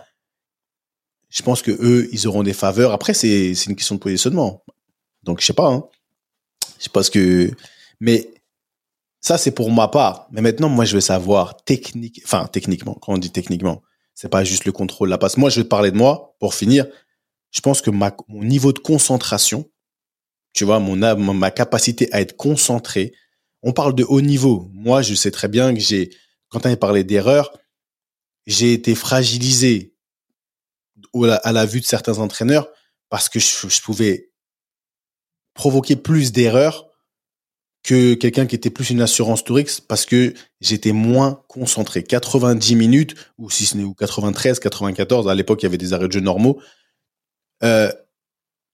Je 1.30 1.42
pense 1.42 1.62
que 1.62 1.72
eux, 1.72 2.08
ils 2.12 2.28
auront 2.28 2.44
des 2.44 2.54
faveurs. 2.54 2.94
Après, 2.94 3.14
c'est 3.14 3.52
une 3.52 3.76
question 3.76 3.96
de 3.96 4.00
positionnement. 4.00 4.64
Donc, 5.24 5.42
je 5.42 5.46
sais 5.46 5.54
pas, 5.54 5.68
hein. 5.68 5.84
Je 6.78 6.86
sais 6.86 6.90
pas 6.90 7.04
ce 7.04 7.12
que, 7.12 7.52
mais 8.00 8.34
ça, 9.22 9.38
c'est 9.38 9.52
pour 9.52 9.72
ma 9.72 9.88
part. 9.88 10.28
Mais 10.32 10.42
maintenant, 10.42 10.68
moi, 10.68 10.84
je 10.84 10.96
veux 10.96 11.02
savoir 11.02 11.64
technique, 11.64 12.22
enfin, 12.26 12.48
techniquement, 12.52 12.96
quand 12.96 13.14
on 13.14 13.18
dit 13.20 13.32
techniquement, 13.32 13.84
c'est 14.16 14.30
pas 14.30 14.44
juste 14.44 14.66
le 14.66 14.72
contrôle 14.72 15.10
la 15.10 15.20
passe. 15.20 15.38
Moi, 15.38 15.50
je 15.50 15.58
vais 15.58 15.64
te 15.64 15.70
parler 15.70 15.92
de 15.92 15.98
moi 15.98 16.36
pour 16.40 16.56
finir. 16.56 16.88
Je 17.52 17.62
pense 17.62 17.82
que 17.82 17.92
mon 17.92 18.44
niveau 18.44 18.74
de 18.74 18.80
concentration, 18.80 19.70
tu 20.54 20.66
vois, 20.66 20.80
mon, 20.80 20.96
ma 20.96 21.52
capacité 21.52 22.12
à 22.12 22.22
être 22.22 22.36
concentré, 22.36 23.14
on 23.62 23.74
parle 23.74 23.94
de 23.94 24.04
haut 24.04 24.22
niveau. 24.22 24.70
Moi, 24.74 25.04
je 25.04 25.14
sais 25.14 25.32
très 25.32 25.48
bien 25.48 25.74
que 25.74 25.80
j'ai, 25.80 26.10
quand 26.50 26.66
on 26.66 26.76
parlé 26.76 27.04
d'erreur, 27.04 27.54
j'ai 28.48 28.74
été 28.74 28.96
fragilisé 28.96 29.94
à 31.44 31.52
la 31.52 31.66
vue 31.66 31.80
de 31.80 31.86
certains 31.86 32.18
entraîneurs 32.18 32.68
parce 33.10 33.30
que 33.30 33.40
je 33.40 33.82
pouvais 33.82 34.31
provoquer 35.54 35.96
plus 35.96 36.32
d'erreurs 36.32 36.88
que 37.84 38.14
quelqu'un 38.14 38.46
qui 38.46 38.56
était 38.56 38.70
plus 38.70 38.92
une 38.92 39.02
assurance 39.02 39.44
Tourix 39.44 39.82
parce 39.86 40.06
que 40.06 40.34
j'étais 40.60 40.92
moins 40.92 41.42
concentré. 41.48 42.04
90 42.04 42.76
minutes, 42.76 43.16
ou 43.38 43.50
si 43.50 43.66
ce 43.66 43.76
n'est 43.76 43.84
ou 43.84 43.94
93, 43.94 44.60
94, 44.60 45.28
à 45.28 45.36
l'époque, 45.36 45.64
il 45.64 45.66
y 45.66 45.68
avait 45.68 45.78
des 45.78 45.94
arrêts 45.94 46.08
de 46.08 46.14
jeu 46.14 46.20
normaux. 46.20 46.62
Euh, 47.64 47.92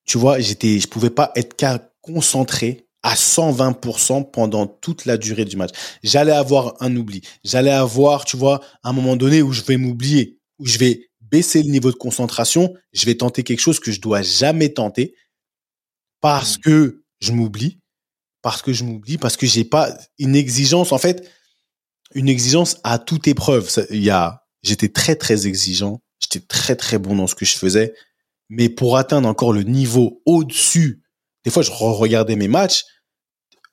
tu 0.06 0.18
vois, 0.18 0.40
j'étais, 0.40 0.80
je 0.80 0.88
pouvais 0.88 1.10
pas 1.10 1.32
être 1.36 1.56
concentré 2.02 2.88
à 3.04 3.16
120% 3.16 4.32
pendant 4.32 4.68
toute 4.68 5.06
la 5.06 5.18
durée 5.18 5.46
du 5.46 5.56
match. 5.56 5.72
J'allais 6.04 6.34
avoir 6.34 6.76
un 6.82 6.96
oubli. 6.96 7.22
J'allais 7.44 7.72
avoir, 7.72 8.26
tu 8.26 8.36
vois, 8.36 8.62
un 8.84 8.94
moment 8.94 9.16
donné 9.16 9.42
où 9.42 9.54
je 9.54 9.62
vais 9.62 9.78
m'oublier, 9.78 10.40
où 10.60 10.66
je 10.66 10.78
vais 10.78 11.10
baisser 11.22 11.62
le 11.62 11.70
niveau 11.70 11.92
de 11.92 11.98
concentration, 11.98 12.74
je 12.94 13.06
vais 13.06 13.16
tenter 13.16 13.44
quelque 13.44 13.60
chose 13.60 13.80
que 13.80 13.92
je 13.92 14.02
dois 14.02 14.22
jamais 14.22 14.70
tenter 14.70 15.16
parce 16.22 16.58
mmh. 16.58 16.62
que 16.62 17.04
je 17.20 17.32
m'oublie 17.32 17.80
parce 18.48 18.62
que 18.62 18.72
je 18.72 18.86
m'oublie, 18.86 19.18
parce 19.18 19.36
que 19.36 19.46
j'ai 19.46 19.66
pas 19.66 19.94
une 20.20 20.34
exigence, 20.34 20.94
en 20.94 20.98
fait, 20.98 21.30
une 22.14 22.30
exigence 22.30 22.78
à 22.86 22.98
toute 22.98 23.28
épreuve. 23.28 23.70
Il 23.90 24.02
y 24.02 24.10
a, 24.10 24.46
j'étais 24.64 24.88
très, 24.88 25.18
très 25.18 25.48
exigeant. 25.48 26.02
J'étais 26.20 26.40
très, 26.40 26.78
très 26.78 26.98
bon 26.98 27.18
dans 27.18 27.28
ce 27.28 27.36
que 27.36 27.44
je 27.44 27.58
faisais. 27.58 27.94
Mais 28.48 28.70
pour 28.70 28.96
atteindre 28.96 29.28
encore 29.28 29.52
le 29.52 29.64
niveau 29.64 30.22
au-dessus, 30.26 31.04
des 31.44 31.52
fois, 31.52 31.62
je 31.62 31.72
regardais 31.72 32.38
mes 32.38 32.48
matchs. 32.48 32.86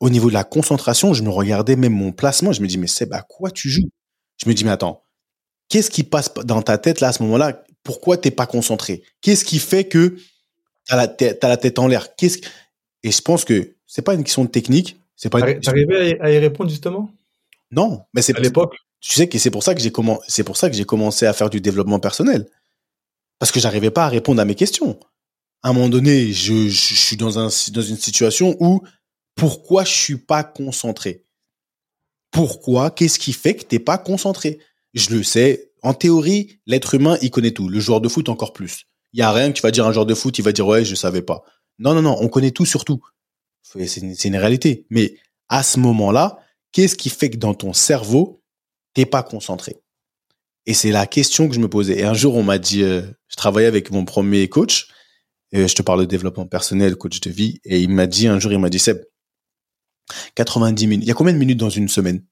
Au 0.00 0.10
niveau 0.10 0.28
de 0.28 0.34
la 0.34 0.42
concentration, 0.42 1.14
je 1.14 1.22
me 1.22 1.30
regardais 1.30 1.76
même 1.76 1.94
mon 1.94 2.10
placement. 2.10 2.52
Je 2.52 2.60
me 2.60 2.66
dis, 2.66 2.76
mais 2.76 2.88
c'est 2.88 3.12
à 3.12 3.22
quoi 3.22 3.52
tu 3.52 3.70
joues? 3.70 3.90
Je 4.42 4.48
me 4.48 4.54
dis, 4.54 4.64
mais 4.64 4.72
attends, 4.72 5.04
qu'est-ce 5.68 5.90
qui 5.90 6.02
passe 6.02 6.34
dans 6.34 6.62
ta 6.62 6.78
tête 6.78 7.00
là 7.00 7.08
à 7.08 7.12
ce 7.12 7.22
moment-là? 7.22 7.62
Pourquoi 7.84 8.16
t'es 8.16 8.32
pas 8.32 8.46
concentré? 8.46 9.04
Qu'est-ce 9.20 9.44
qui 9.44 9.60
fait 9.60 9.84
que 9.84 10.16
t'as 10.86 10.96
la 10.96 11.08
tête, 11.08 11.42
as 11.44 11.48
la 11.48 11.56
tête 11.56 11.78
en 11.78 11.86
l'air? 11.86 12.14
Qu'est-ce 12.16 12.40
et 13.04 13.10
je 13.10 13.20
pense 13.20 13.44
que 13.44 13.74
c'est 13.86 14.02
pas 14.02 14.14
une 14.14 14.24
question 14.24 14.44
de 14.44 14.48
technique. 14.48 14.98
C'est 15.14 15.30
pas. 15.30 15.40
T'arrivais 15.54 16.18
à 16.20 16.32
y 16.32 16.38
répondre 16.38 16.70
justement? 16.70 17.10
Non, 17.70 18.02
mais 18.14 18.22
c'est 18.22 18.36
à 18.36 18.40
l'époque? 18.40 18.74
Tu 19.00 19.12
sais 19.12 19.28
que 19.28 19.38
c'est 19.38 19.50
pour 19.50 19.62
ça 19.62 19.74
que 19.74 19.80
j'ai 19.80 19.92
commencé. 19.92 20.24
C'est 20.28 20.42
pour 20.42 20.56
ça 20.56 20.70
que 20.70 20.74
j'ai 20.74 20.86
commencé 20.86 21.26
à 21.26 21.32
faire 21.34 21.50
du 21.50 21.60
développement 21.60 22.00
personnel 22.00 22.48
parce 23.38 23.52
que 23.52 23.60
j'arrivais 23.60 23.90
pas 23.90 24.06
à 24.06 24.08
répondre 24.08 24.40
à 24.40 24.44
mes 24.44 24.54
questions. 24.54 24.98
À 25.62 25.68
un 25.68 25.72
moment 25.74 25.90
donné, 25.90 26.32
je, 26.32 26.68
je, 26.68 26.94
suis 26.94 27.16
dans 27.16 27.38
un 27.38 27.48
dans 27.72 27.82
une 27.82 27.96
situation 27.98 28.56
où 28.58 28.82
pourquoi 29.34 29.84
je 29.84 29.92
suis 29.92 30.16
pas 30.16 30.42
concentré? 30.42 31.24
Pourquoi? 32.30 32.90
Qu'est-ce 32.90 33.18
qui 33.18 33.32
fait 33.32 33.54
que 33.54 33.64
t'es 33.64 33.78
pas 33.78 33.98
concentré? 33.98 34.58
Je 34.94 35.10
le 35.14 35.22
sais. 35.22 35.72
En 35.82 35.92
théorie, 35.92 36.58
l'être 36.66 36.94
humain, 36.94 37.18
il 37.20 37.30
connaît 37.30 37.50
tout. 37.50 37.68
Le 37.68 37.80
joueur 37.80 38.00
de 38.00 38.08
foot 38.08 38.30
encore 38.30 38.54
plus. 38.54 38.86
Il 39.14 39.20
y 39.20 39.22
a 39.22 39.32
rien 39.32 39.48
que 39.48 39.56
tu 39.56 39.62
vas 39.62 39.70
dire 39.70 39.86
un 39.86 39.92
joueur 39.92 40.04
de 40.04 40.14
foot, 40.14 40.36
il 40.38 40.42
va 40.42 40.52
dire 40.52 40.66
ouais, 40.66 40.84
je 40.84 40.94
savais 40.94 41.22
pas. 41.22 41.42
Non, 41.78 41.94
non, 41.94 42.02
non, 42.02 42.16
on 42.20 42.28
connaît 42.28 42.50
tout 42.50 42.66
sur 42.66 42.84
tout 42.84 43.00
c'est 43.86 44.24
une, 44.24 44.36
réalité. 44.36 44.86
Mais 44.90 45.16
à 45.48 45.62
ce 45.62 45.78
moment-là, 45.80 46.38
qu'est-ce 46.72 46.96
qui 46.96 47.10
fait 47.10 47.30
que 47.30 47.36
dans 47.36 47.54
ton 47.54 47.72
cerveau, 47.72 48.42
t'es 48.94 49.06
pas 49.06 49.22
concentré? 49.22 49.80
Et 50.66 50.74
c'est 50.74 50.90
la 50.90 51.06
question 51.06 51.48
que 51.48 51.54
je 51.54 51.60
me 51.60 51.68
posais. 51.68 51.98
Et 51.98 52.04
un 52.04 52.14
jour, 52.14 52.36
on 52.36 52.42
m'a 52.42 52.58
dit, 52.58 52.82
euh, 52.82 53.02
je 53.28 53.36
travaillais 53.36 53.66
avec 53.66 53.90
mon 53.90 54.04
premier 54.04 54.48
coach, 54.48 54.88
je 55.52 55.72
te 55.72 55.82
parle 55.82 56.00
de 56.00 56.06
développement 56.06 56.46
personnel, 56.46 56.96
coach 56.96 57.20
de 57.20 57.30
vie, 57.30 57.60
et 57.64 57.80
il 57.80 57.90
m'a 57.90 58.06
dit 58.06 58.26
un 58.26 58.40
jour, 58.40 58.50
il 58.50 58.58
m'a 58.58 58.70
dit, 58.70 58.80
Seb, 58.80 59.04
90 60.34 60.86
minutes. 60.88 61.04
Il 61.04 61.08
y 61.08 61.12
a 61.12 61.14
combien 61.14 61.32
de 61.32 61.38
minutes 61.38 61.58
dans 61.58 61.70
une 61.70 61.88
semaine? 61.88 62.24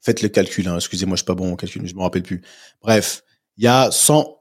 Faites 0.00 0.22
le 0.22 0.28
calcul. 0.28 0.66
Hein. 0.66 0.76
Excusez-moi, 0.76 1.16
je 1.16 1.20
suis 1.20 1.26
pas 1.26 1.34
bon 1.34 1.52
au 1.52 1.56
calcul, 1.56 1.86
je 1.86 1.94
me 1.94 2.00
rappelle 2.00 2.22
plus. 2.22 2.42
Bref, 2.80 3.22
il 3.56 3.64
y 3.64 3.66
a 3.66 3.90
100. 3.90 4.34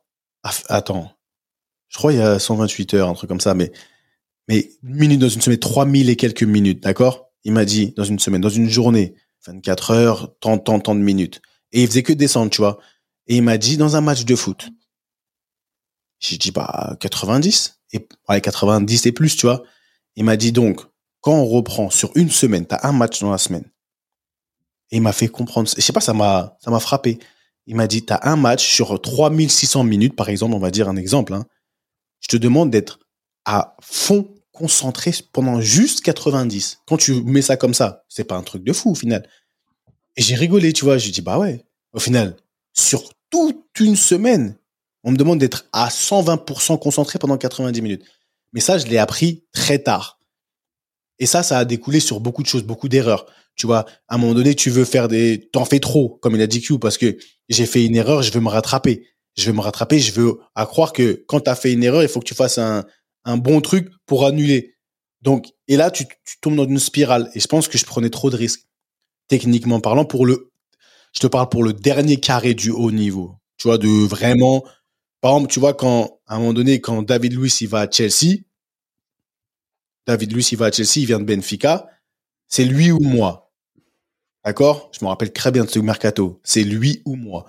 Attends, 0.70 1.12
je 1.90 1.98
crois 1.98 2.14
il 2.14 2.20
y 2.20 2.22
a 2.22 2.40
128 2.40 2.94
heures, 2.96 3.10
un 3.10 3.14
truc 3.14 3.30
comme 3.30 3.42
ça, 3.42 3.54
mais 3.54 3.72
mais 4.48 4.70
minute 4.82 5.20
dans 5.20 5.30
une 5.30 5.42
semaine, 5.42 5.60
3000 5.60 6.10
et 6.10 6.16
quelques 6.16 6.44
minutes, 6.44 6.82
d'accord? 6.82 7.30
Il 7.44 7.54
m'a 7.54 7.66
dit, 7.66 7.94
dans 7.96 8.04
une 8.04 8.20
semaine, 8.20 8.42
dans 8.42 8.50
une 8.50 8.70
journée, 8.70 9.16
24 9.46 9.92
heures, 9.92 10.36
tant, 10.40 10.58
tant, 10.58 10.80
tant 10.80 10.96
de 10.96 11.02
minutes. 11.02 11.42
Et 11.72 11.82
il 11.84 11.88
faisait 11.88 12.04
que 12.04 12.14
descendre, 12.14 12.50
tu 12.50 12.62
vois. 12.62 12.78
Et 13.28 13.38
il 13.38 13.44
m'a 13.44 13.58
dit, 13.58 13.78
dans 13.78 13.96
un 13.96 14.02
match 14.02 14.26
de 14.26 14.36
foot, 14.36 14.70
j'ai 16.20 16.38
dit, 16.38 16.52
bah, 16.52 16.96
90. 17.00 17.82
Et, 17.94 18.08
ouais, 18.30 18.42
90 18.42 19.06
et 19.06 19.12
plus, 19.12 19.36
tu 19.36 19.46
vois. 19.46 19.64
Il 20.16 20.24
m'a 20.24 20.38
dit 20.38 20.52
donc, 20.52 20.82
quand 21.22 21.34
on 21.34 21.46
reprend 21.46 21.90
sur 21.90 22.12
une 22.16 22.30
semaine, 22.30 22.66
t'as 22.66 22.80
un 22.84 22.92
match 22.92 23.20
dans 23.22 23.32
la 23.32 23.38
semaine. 23.38 23.66
Et 24.92 24.98
il 24.98 25.02
m'a 25.02 25.14
fait 25.14 25.28
comprendre, 25.28 25.70
je 25.70 25.82
sais 25.82 25.94
pas, 25.94 26.02
ça 26.02 26.14
m'a, 26.14 26.58
ça 26.62 26.72
m'a 26.72 26.80
frappé. 26.80 27.20
Il 27.66 27.76
m'a 27.76 27.88
dit, 27.88 28.04
t'as 28.04 28.20
un 28.24 28.38
match 28.38 28.66
sur 28.66 29.00
3600 29.00 29.84
minutes, 29.84 30.16
par 30.16 30.30
exemple, 30.30 30.56
on 30.56 30.60
va 30.60 30.72
dire 30.72 30.88
un 30.88 30.96
exemple, 30.96 31.34
hein. 31.34 31.46
Je 32.30 32.36
te 32.36 32.42
demande 32.42 32.72
d'être 32.72 33.00
à 33.46 33.78
fond 33.82 34.28
concentré 34.52 35.14
pendant 35.32 35.62
juste 35.62 36.02
90. 36.02 36.82
Quand 36.86 36.98
tu 36.98 37.24
mets 37.24 37.42
ça 37.42 37.56
comme 37.56 37.74
ça, 37.74 38.04
c'est 38.10 38.26
pas 38.26 38.36
un 38.36 38.44
truc 38.44 38.64
de 38.64 38.74
fou 38.74 38.92
au 38.92 38.96
final. 38.96 39.28
Et 40.18 40.22
j'ai 40.22 40.36
rigolé, 40.36 40.74
tu 40.74 40.84
vois. 40.84 40.98
J'ai 40.98 41.12
dit, 41.12 41.22
bah 41.22 41.38
ouais. 41.38 41.64
Au 41.94 42.00
final, 42.00 42.36
sur 42.74 43.10
toute 43.30 43.64
une 43.80 43.96
semaine, 43.96 44.58
on 45.04 45.12
me 45.12 45.18
demande 45.18 45.40
d'être 45.40 45.68
à 45.72 45.88
120% 45.88 46.80
concentré 46.80 47.18
pendant 47.18 47.38
90 47.38 47.82
minutes. 47.82 48.04
Mais 48.52 48.60
ça, 48.60 48.78
je 48.78 48.88
l'ai 48.88 48.98
appris 48.98 49.46
très 49.54 49.80
tard. 49.80 50.20
Et 51.20 51.26
ça, 51.26 51.44
ça 51.44 51.60
a 51.60 51.66
découlé 51.66 52.00
sur 52.00 52.20
beaucoup 52.20 52.44
de 52.44 52.48
choses, 52.48 52.64
beaucoup 52.64 52.90
d'erreurs. 52.90 53.26
Tu 53.56 53.68
vois, 53.68 53.86
à 54.08 54.16
un 54.16 54.18
moment 54.18 54.34
donné, 54.34 54.54
tu 54.54 54.70
veux 54.70 54.86
faire 54.86 55.08
des, 55.08 55.50
t'en 55.52 55.66
fais 55.66 55.80
trop, 55.80 56.18
comme 56.22 56.36
il 56.36 56.42
a 56.42 56.48
dit 56.48 56.62
Q, 56.62 56.78
parce 56.78 56.98
que 56.98 57.18
j'ai 57.50 57.66
fait 57.66 57.86
une 57.86 57.96
erreur, 57.96 58.22
je 58.22 58.32
veux 58.32 58.40
me 58.40 58.50
rattraper. 58.50 59.08
Je 59.38 59.50
veux 59.50 59.56
me 59.56 59.62
rattraper, 59.62 60.00
je 60.00 60.12
veux 60.14 60.40
à 60.56 60.66
croire 60.66 60.94
que 60.94 61.24
quand 61.28 61.42
tu 61.42 61.50
as 61.50 61.56
fait 61.56 61.72
une 61.72 61.84
erreur, 61.84 62.02
il 62.02 62.10
faut 62.10 62.20
que 62.20 62.26
tu 62.26 62.34
fasses 62.34 62.58
un, 62.58 62.86
bon 63.38 63.62
truc 63.62 63.90
pour 64.06 64.26
annuler. 64.26 64.76
Donc, 65.22 65.48
et 65.68 65.76
là, 65.76 65.92
tu, 65.92 66.06
tombes 66.42 66.56
dans 66.56 66.68
une 66.68 66.80
spirale. 66.80 67.30
Et 67.34 67.40
je 67.40 67.48
pense 67.48 67.68
que 67.68 67.78
je 67.78 67.86
prenais 67.86 68.10
trop 68.10 68.30
de 68.30 68.36
risques. 68.36 68.66
Techniquement 69.28 69.80
parlant, 69.82 70.06
pour 70.06 70.26
le, 70.26 70.52
je 71.14 71.20
te 71.20 71.28
parle 71.28 71.50
pour 71.50 71.64
le 71.64 71.74
dernier 71.74 72.20
carré 72.20 72.54
du 72.54 72.72
haut 72.72 72.92
niveau. 72.92 73.36
Tu 73.58 73.68
vois, 73.68 73.78
de 73.78 73.88
vraiment, 73.88 74.64
par 75.22 75.34
exemple, 75.34 75.52
tu 75.52 75.60
vois, 75.60 75.74
quand, 75.74 76.20
à 76.26 76.36
un 76.36 76.40
moment 76.40 76.54
donné, 76.54 76.80
quand 76.80 77.04
David 77.04 77.34
Luiz, 77.34 77.62
va 77.64 77.82
à 77.82 77.92
Chelsea, 77.92 78.38
David 80.06 80.32
Luiz, 80.32 80.54
va 80.54 80.68
à 80.68 80.72
Chelsea, 80.72 80.98
il 80.98 81.06
vient 81.06 81.20
de 81.20 81.26
Benfica, 81.26 81.88
c'est 82.48 82.64
lui 82.64 82.92
ou 82.92 83.00
moi. 83.00 83.52
D'accord? 84.46 84.90
Je 84.98 85.04
me 85.04 85.10
rappelle 85.10 85.34
très 85.34 85.52
bien 85.52 85.66
de 85.66 85.70
ce 85.70 85.80
mercato. 85.80 86.40
C'est 86.44 86.64
lui 86.64 87.02
ou 87.04 87.16
moi. 87.16 87.46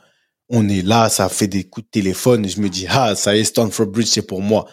On 0.49 0.68
est 0.68 0.82
là, 0.82 1.09
ça 1.09 1.28
fait 1.28 1.49
des 1.49 1.64
coups 1.64 1.86
de 1.86 1.90
téléphone. 1.90 2.49
je 2.49 2.61
me 2.61 2.68
dis, 2.68 2.86
ah, 2.88 3.14
ça 3.14 3.36
est 3.36 3.44
Stanford 3.44 3.88
Bridge, 3.88 4.09
c'est 4.09 4.26
pour 4.26 4.42
moi. 4.42 4.66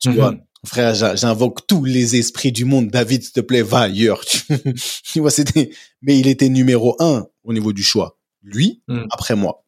Tu 0.00 0.10
mhm. 0.10 0.14
vois 0.16 0.34
Frère, 0.64 1.16
j'invoque 1.16 1.66
tous 1.66 1.84
les 1.84 2.14
esprits 2.16 2.52
du 2.52 2.64
monde. 2.64 2.88
David, 2.88 3.24
s'il 3.24 3.32
te 3.32 3.40
plaît, 3.40 3.62
va 3.62 3.80
ailleurs. 3.80 4.24
tu 5.04 5.18
vois, 5.18 5.32
c'était, 5.32 5.70
mais 6.02 6.16
il 6.16 6.28
était 6.28 6.48
numéro 6.48 6.94
un 7.00 7.26
au 7.42 7.52
niveau 7.52 7.72
du 7.72 7.82
choix. 7.82 8.18
Lui, 8.42 8.82
mhm. 8.86 9.06
après 9.10 9.34
moi. 9.34 9.64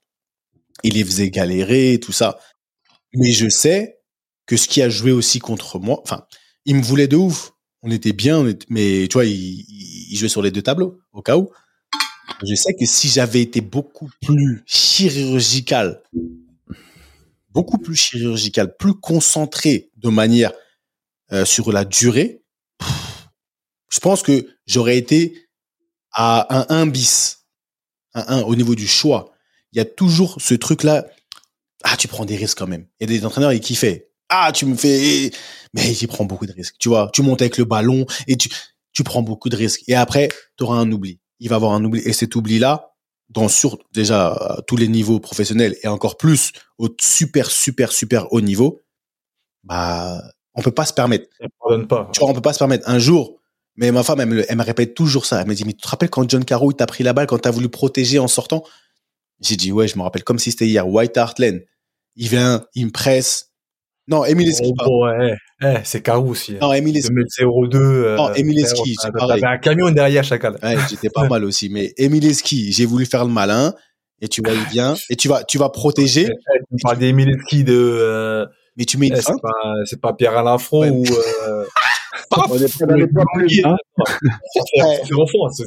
Il 0.85 0.95
les 0.95 1.05
faisait 1.05 1.31
galérer, 1.31 1.99
tout 2.01 2.13
ça. 2.13 2.39
Mais 3.13 3.33
je 3.33 3.49
sais 3.49 3.99
que 4.47 4.57
ce 4.57 4.69
qui 4.69 4.83
a 4.83 4.89
joué 4.89 5.11
aussi 5.11 5.41
contre 5.41 5.79
moi, 5.79 6.01
enfin, 6.03 6.27
il 6.65 6.77
me 6.77 6.83
voulait 6.83 7.09
de 7.09 7.17
ouf. 7.17 7.53
On 7.83 7.91
était 7.91 8.13
bien, 8.13 8.45
mais 8.69 9.09
tu 9.09 9.15
vois, 9.15 9.25
il, 9.25 9.65
il 10.11 10.17
jouait 10.17 10.29
sur 10.29 10.43
les 10.43 10.51
deux 10.51 10.63
tableaux, 10.63 10.99
au 11.13 11.23
cas 11.23 11.37
où. 11.37 11.51
Je 12.43 12.55
sais 12.55 12.75
que 12.75 12.85
si 12.87 13.09
j'avais 13.09 13.43
été 13.43 13.61
beaucoup 13.61 14.11
plus 14.21 14.63
chirurgical, 14.67 16.03
beaucoup 17.51 17.79
plus 17.79 17.97
chirurgical, 17.97 18.77
plus 18.77 18.95
concentré 18.95 19.91
de 19.97 20.09
manière 20.09 20.53
euh, 21.33 21.45
sur 21.45 21.73
la 21.73 21.85
durée, 21.85 22.43
je 23.91 24.01
pense 24.01 24.23
que 24.23 24.49
j'aurais 24.67 24.99
été 24.99 25.49
à 26.13 26.73
un 26.73 26.83
1 26.83 26.87
bis, 26.87 27.47
un 28.15 28.41
1 28.41 28.43
au 28.43 28.57
niveau 28.57 28.75
du 28.75 28.89
choix. 28.89 29.33
Il 29.73 29.79
y 29.79 29.81
a 29.81 29.85
toujours 29.85 30.37
ce 30.41 30.55
truc-là. 30.55 31.07
Ah, 31.85 31.97
tu 31.97 32.09
prends 32.09 32.25
des 32.25 32.37
risques 32.37 32.59
quand 32.59 32.67
même. 32.67 32.87
Il 32.99 33.09
y 33.09 33.15
a 33.15 33.19
des 33.19 33.25
entraîneurs, 33.25 33.53
ils 33.53 33.61
kiffaient. 33.61 34.11
Ah, 34.29 34.51
tu 34.53 34.67
me 34.67 34.75
fais, 34.75 35.31
mais 35.75 35.93
il 35.93 36.09
prend 36.09 36.25
beaucoup 36.25 36.47
de 36.47 36.53
risques. 36.53 36.77
Tu 36.79 36.89
vois, 36.89 37.11
tu 37.13 37.23
montes 37.23 37.43
avec 37.43 37.59
le 37.59 37.65
ballon 37.65 38.07
et 38.27 38.37
tu, 38.37 38.49
tu 38.93 39.05
prends 39.05 39.23
beaucoup 39.23 39.49
de 39.49 39.57
risques. 39.57 39.83
Et 39.87 39.95
après, 39.95 40.29
tu 40.57 40.65
auras 40.65 40.77
un 40.79 40.91
oubli. 40.91 41.21
Il 41.41 41.49
va 41.49 41.57
avoir 41.57 41.73
un 41.73 41.85
oubli. 41.85 42.01
Et 42.05 42.13
cet 42.13 42.37
oubli-là, 42.37 42.93
dans 43.29 43.49
sur 43.49 43.79
déjà 43.93 44.63
tous 44.67 44.77
les 44.77 44.89
niveaux 44.89 45.19
professionnels 45.21 45.77
et 45.83 45.89
encore 45.89 46.17
plus 46.17 46.53
au 46.79 46.89
super, 47.01 47.51
super, 47.51 47.91
super 47.93 48.33
haut 48.33 48.41
niveau, 48.41 48.83
bah, 49.65 50.23
on 50.55 50.63
peut 50.63 50.71
pas 50.71 50.87
se 50.87 50.93
permettre. 50.93 51.27
Pas. 51.89 52.11
Tu 52.13 52.21
vois, 52.21 52.29
on 52.29 52.35
peut 52.35 52.41
pas 52.41 52.53
se 52.53 52.59
permettre. 52.59 52.89
Un 52.89 52.99
jour, 52.99 53.41
mais 53.77 53.91
ma 53.91 54.03
femme, 54.03 54.21
elle 54.21 54.29
me, 54.29 54.51
elle 54.51 54.57
me 54.57 54.63
répète 54.63 54.95
toujours 54.95 55.27
ça. 55.27 55.41
Elle 55.41 55.49
me 55.49 55.55
dit, 55.55 55.65
mais 55.65 55.73
tu 55.73 55.81
te 55.81 55.89
rappelles 55.89 56.11
quand 56.11 56.29
John 56.29 56.45
Caro, 56.45 56.71
il 56.71 56.77
t'a 56.77 56.87
pris 56.87 57.03
la 57.03 57.13
balle, 57.13 57.27
quand 57.27 57.39
t'as 57.39 57.51
voulu 57.51 57.69
protéger 57.69 58.19
en 58.19 58.29
sortant? 58.29 58.63
J'ai 59.41 59.57
dit, 59.57 59.73
ouais, 59.73 59.89
je 59.89 59.99
me 59.99 60.03
rappelle 60.03 60.23
comme 60.23 60.39
si 60.39 60.51
c'était 60.53 60.67
hier. 60.67 60.87
White 60.87 61.17
Hart 61.17 61.39
Lane. 61.39 61.61
Il 62.17 62.29
vient, 62.29 62.65
il 62.75 62.87
me 62.87 62.91
presse, 62.93 63.54
non, 64.07 64.25
Emile 64.25 64.49
Eski. 64.49 64.73
Oh, 64.87 65.07
ouais. 65.07 65.35
eh, 65.63 65.77
c'est 65.85 66.03
Carou 66.03 66.31
aussi. 66.31 66.57
Non, 66.61 66.73
Emile 66.73 66.99
Eski. 66.99 67.13
02. 67.41 67.79
Euh, 67.79 68.17
non, 68.17 68.33
Emile 68.35 68.61
Eski, 68.61 68.97
c'est 69.01 69.13
pareil. 69.13 69.43
un 69.45 69.59
camion 69.59 69.91
derrière 69.91 70.25
chacal. 70.25 70.59
Ouais, 70.63 70.77
j'étais 70.91 71.09
pas 71.09 71.27
mal 71.27 71.45
aussi. 71.45 71.71
Mais 71.71 71.95
Emile 71.97 72.27
Eski, 72.27 72.73
j'ai 72.73 72.85
voulu 72.85 73.07
faire 73.07 73.25
le 73.25 73.31
malin. 73.31 73.75
Et 74.21 74.29
tu 74.29 74.43
vois, 74.43 74.55
il 74.55 74.65
vient. 74.73 74.95
Et 75.11 75.17
tu 75.17 75.29
vas, 75.29 75.45
tu 75.45 75.59
vas 75.59 75.71
protéger. 75.71 76.27
tu 76.71 76.83
parles 76.83 76.99
d'Emile 76.99 77.31
Eski 77.31 77.65
de. 77.65 77.75
Euh... 77.75 78.47
Mais 78.77 78.85
tu 78.85 78.99
mets 78.99 79.09
une 79.09 79.15
eh, 79.15 79.21
C'est 79.85 80.01
pas, 80.01 80.13
Pierre 80.13 80.37
Alain 80.37 80.59
Front 80.59 80.91
ou. 80.91 81.05
Euh... 81.07 81.65
On 82.51 82.57
est 82.57 82.79
pas 82.79 82.95
les 82.97 83.63
hein. 83.65 83.77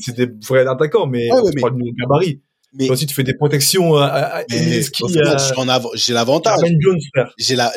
C'est 0.02 0.16
des 0.16 0.30
vrais 0.46 0.68
attaquants, 0.68 1.08
mais 1.08 1.32
ouais, 1.32 1.40
ouais, 1.40 1.52
tu 1.52 1.62
parles 1.62 1.78
de 1.78 1.84
gabarit. 1.98 2.42
Mais 2.74 2.90
aussi, 2.90 3.06
tu 3.06 3.16
fais 3.16 3.24
des 3.24 3.34
protections 3.34 3.96
à, 3.96 4.06
à, 4.06 4.44
j'ai 4.48 6.14
l'avantage. 6.14 6.60
J'ai 7.38 7.56
la, 7.56 7.74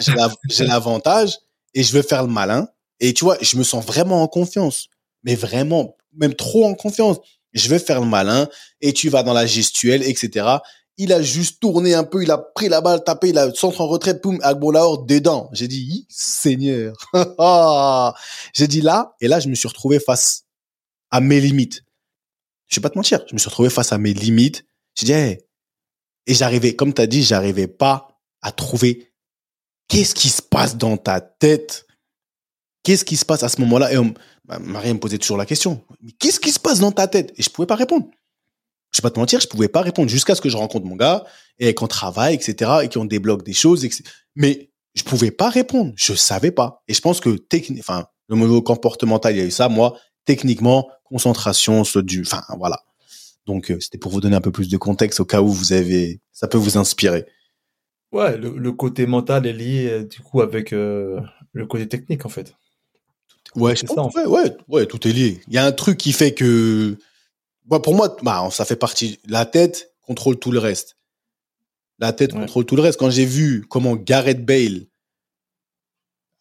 j'ai 0.49 0.65
l'avantage 0.67 1.39
et 1.75 1.83
je 1.83 1.93
veux 1.93 2.03
faire 2.03 2.23
le 2.23 2.29
malin. 2.29 2.69
Et 2.99 3.15
tu 3.15 3.25
vois, 3.25 3.39
je 3.41 3.57
me 3.57 3.63
sens 3.63 3.85
vraiment 3.85 4.23
en 4.23 4.29
confiance. 4.29 4.89
Mais 5.25 5.35
vraiment, 5.35 5.97
même 6.15 6.35
trop 6.35 6.67
en 6.67 6.75
confiance. 6.75 7.19
Je 7.53 7.69
veux 7.69 7.79
faire 7.79 8.01
le 8.01 8.07
malin 8.07 8.49
et 8.81 8.93
tu 8.93 9.09
vas 9.09 9.23
dans 9.23 9.33
la 9.33 9.47
gestuelle, 9.47 10.03
etc. 10.03 10.47
Il 10.97 11.13
a 11.13 11.23
juste 11.23 11.61
tourné 11.61 11.95
un 11.95 12.05
peu, 12.05 12.23
il 12.23 12.31
a 12.31 12.39
pris 12.39 12.69
la 12.69 12.81
balle, 12.81 13.03
tapé, 13.03 13.31
il 13.31 13.39
a 13.39 13.53
centre 13.55 13.81
en 13.81 13.89
retraite, 13.89 14.21
poum, 14.21 14.39
Agbolaor 14.43 15.05
dedans. 15.05 15.49
J'ai 15.53 15.67
dit, 15.67 16.07
Seigneur. 16.09 16.95
J'ai 18.55 18.69
dit 18.69 18.83
là, 18.83 19.15
et 19.21 19.29
là, 19.29 19.41
je 19.41 19.49
me 19.49 19.55
suis 19.55 19.69
retrouvé 19.69 19.99
face 19.99 20.45
à 21.11 21.21
mes 21.21 21.41
limites. 21.41 21.85
Je 22.69 22.77
vais 22.77 22.83
pas 22.83 22.91
te 22.91 22.99
mentir, 22.99 23.25
je 23.29 23.35
me 23.35 23.39
suis 23.39 23.49
retrouvé 23.49 23.71
face 23.71 23.93
à 23.93 23.99
mes 23.99 24.13
limites 24.13 24.65
je 25.07 25.37
et 26.27 26.35
j'arrivais, 26.35 26.77
comme 26.77 26.95
tu 26.95 27.03
as 27.03 27.07
dit, 27.07 27.23
j'arrivais 27.23 27.67
pas 27.67 28.21
à 28.43 28.53
trouver 28.53 29.13
qu'est-ce 29.89 30.15
qui 30.15 30.29
se 30.29 30.43
passe 30.43 30.77
dans 30.77 30.97
ta 30.97 31.21
tête. 31.21 31.87
Qu'est-ce 32.83 33.05
qui 33.05 33.17
se 33.17 33.25
passe 33.25 33.43
à 33.43 33.49
ce 33.49 33.61
moment-là? 33.61 33.93
Et 33.93 33.97
bah, 34.45 34.59
Marie 34.59 34.95
me 34.95 34.99
posait 34.99 35.19
toujours 35.19 35.37
la 35.37 35.47
question. 35.47 35.85
Qu'est-ce 36.19 36.41
qui 36.41 36.51
se 36.53 36.61
passe 36.61 36.79
dans 36.79 36.93
ta 36.93 37.09
tête? 37.09 37.33
Et 37.37 37.43
je 37.43 37.51
pouvais 37.51 37.67
pas 37.67 37.77
répondre. 37.77 38.09
Je 38.93 38.99
vais 38.99 39.03
pas 39.03 39.11
te 39.11 39.19
mentir, 39.21 39.41
je 39.41 39.47
pouvais 39.47 39.69
pas 39.69 39.83
répondre 39.83 40.09
jusqu'à 40.09 40.35
ce 40.35 40.41
que 40.41 40.49
je 40.49 40.57
rencontre 40.57 40.87
mon 40.87 40.97
gars 40.97 41.25
et 41.59 41.75
qu'on 41.75 41.87
travaille, 41.87 42.35
etc. 42.35 42.71
et 42.83 42.89
qu'on 42.89 43.05
débloque 43.05 43.45
des 43.45 43.53
choses. 43.53 43.87
Mais 44.35 44.71
je 44.95 45.03
pouvais 45.03 45.31
pas 45.31 45.51
répondre. 45.51 45.93
Je 45.97 46.15
savais 46.15 46.51
pas. 46.51 46.83
Et 46.89 46.95
je 46.95 47.01
pense 47.01 47.21
que 47.21 47.37
enfin, 47.79 48.07
le 48.29 48.37
niveau 48.37 48.63
comportemental, 48.63 49.35
il 49.35 49.39
y 49.39 49.43
a 49.43 49.45
eu 49.45 49.51
ça. 49.51 49.69
Moi, 49.69 49.97
techniquement, 50.25 50.89
concentration, 51.05 51.85
ce 51.85 51.99
du, 51.99 52.23
enfin, 52.23 52.43
voilà. 52.59 52.83
Donc, 53.47 53.71
euh, 53.71 53.81
c'était 53.81 53.99
pour 53.99 54.13
vous 54.13 54.21
donner 54.21 54.37
un 54.37 54.41
peu 54.41 54.53
plus 54.53 54.69
de 54.69 54.77
contexte 54.77 55.21
au 55.21 55.25
cas 55.25 55.41
où 55.41 55.49
vous 55.49 55.73
avez, 55.73 56.21
ça 56.33 56.49
peut 56.49 56.59
vous 56.59 56.79
inspirer. 56.79 57.27
Ouais, 58.13 58.37
le, 58.37 58.73
côté 58.73 59.07
mental 59.07 59.47
est 59.47 59.53
lié 59.53 59.89
euh, 59.89 60.05
du 60.05 60.21
coup 60.21 60.41
avec 60.41 60.73
euh, 60.73 61.21
le 61.53 61.67
côté 61.67 61.87
technique 61.89 62.27
en 62.27 62.29
fait. 62.29 62.55
Ouais, 63.55 63.75
c'est 63.77 63.89
ça. 63.89 64.07
Ouais, 64.27 64.57
ouais, 64.69 64.87
tout 64.87 65.07
est 65.09 65.13
lié. 65.13 65.41
Il 65.49 65.55
y 65.55 65.59
a 65.59 65.65
un 65.65 65.73
truc 65.73 65.99
qui 65.99 66.13
fait 66.13 66.35
que, 66.35 66.97
pour 67.69 67.95
moi, 67.95 68.17
bah, 68.23 68.49
ça 68.51 68.65
fait 68.65 68.77
partie. 68.77 69.19
La 69.27 69.45
tête 69.45 69.93
contrôle 70.03 70.39
tout 70.39 70.53
le 70.53 70.59
reste. 70.59 70.97
La 71.99 72.13
tête 72.13 72.33
contrôle 72.33 72.65
tout 72.65 72.77
le 72.77 72.83
reste. 72.83 72.99
Quand 72.99 73.11
j'ai 73.11 73.25
vu 73.25 73.65
comment 73.69 73.97
Gareth 73.97 74.45
Bale 74.45 74.87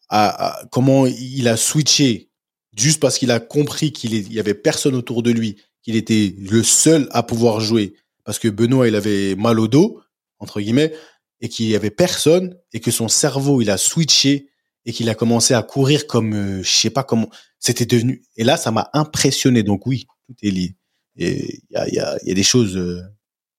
a, 0.08 0.62
comment 0.70 1.06
il 1.06 1.48
a 1.48 1.56
switché 1.56 2.30
juste 2.76 3.00
parce 3.00 3.18
qu'il 3.18 3.30
a 3.30 3.40
compris 3.40 3.92
qu'il 3.92 4.32
y 4.32 4.40
avait 4.40 4.54
personne 4.54 4.94
autour 4.94 5.22
de 5.22 5.30
lui 5.30 5.56
qu'il 5.82 5.96
était 5.96 6.34
le 6.38 6.62
seul 6.62 7.08
à 7.10 7.22
pouvoir 7.22 7.60
jouer 7.60 7.94
parce 8.24 8.38
que 8.38 8.48
Benoît 8.48 8.88
il 8.88 8.94
avait 8.94 9.34
mal 9.36 9.58
au 9.58 9.68
dos 9.68 10.00
entre 10.38 10.60
guillemets 10.60 10.92
et 11.40 11.48
qu'il 11.48 11.66
y 11.66 11.74
avait 11.74 11.90
personne 11.90 12.56
et 12.72 12.80
que 12.80 12.90
son 12.90 13.08
cerveau 13.08 13.60
il 13.60 13.70
a 13.70 13.78
switché 13.78 14.50
et 14.84 14.92
qu'il 14.92 15.08
a 15.08 15.14
commencé 15.14 15.54
à 15.54 15.62
courir 15.62 16.06
comme 16.06 16.34
euh, 16.34 16.62
je 16.62 16.70
sais 16.70 16.90
pas 16.90 17.02
comment 17.02 17.28
c'était 17.58 17.86
devenu 17.86 18.22
et 18.36 18.44
là 18.44 18.56
ça 18.56 18.70
m'a 18.70 18.90
impressionné. 18.92 19.62
Donc 19.62 19.86
oui 19.86 20.06
tout 20.26 20.34
est 20.42 20.50
lié. 20.50 20.76
Et 21.16 21.60
il 21.70 21.74
y 21.74 21.76
a, 21.76 21.88
y, 21.88 21.98
a, 21.98 22.18
y 22.24 22.30
a 22.30 22.34
des 22.34 22.42
choses 22.42 22.76
euh, 22.76 23.02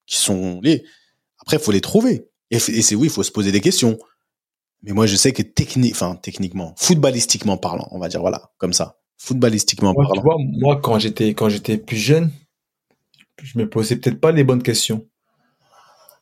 qui 0.05 0.15
sont 0.17 0.61
liées. 0.61 0.83
Après 1.39 1.59
faut 1.59 1.71
les 1.71 1.81
trouver. 1.81 2.27
Et, 2.49 2.59
c'est 2.59 2.95
oui 2.95 3.07
il 3.07 3.11
faut 3.11 3.23
se 3.23 3.31
poser 3.31 3.51
des 3.51 3.61
questions. 3.61 3.97
Mais 4.83 4.93
moi 4.93 5.05
je 5.05 5.15
sais 5.15 5.31
que 5.31 5.41
technique 5.41 5.93
enfin 5.93 6.15
techniquement 6.15 6.73
footballistiquement 6.77 7.57
parlant 7.57 7.87
on 7.91 7.99
va 7.99 8.09
dire 8.09 8.21
voilà 8.21 8.51
comme 8.57 8.73
ça 8.73 9.00
footballistiquement 9.21 9.93
parlant. 9.93 10.13
Tu 10.13 10.21
vois, 10.21 10.37
moi, 10.39 10.79
quand 10.81 10.97
j'étais, 10.97 11.29
quand 11.29 11.47
j'étais 11.47 11.77
plus 11.77 11.97
jeune, 11.97 12.31
je 13.43 13.57
me 13.59 13.69
posais 13.69 13.95
peut-être 13.95 14.19
pas 14.19 14.31
les 14.31 14.43
bonnes 14.43 14.63
questions. 14.63 15.07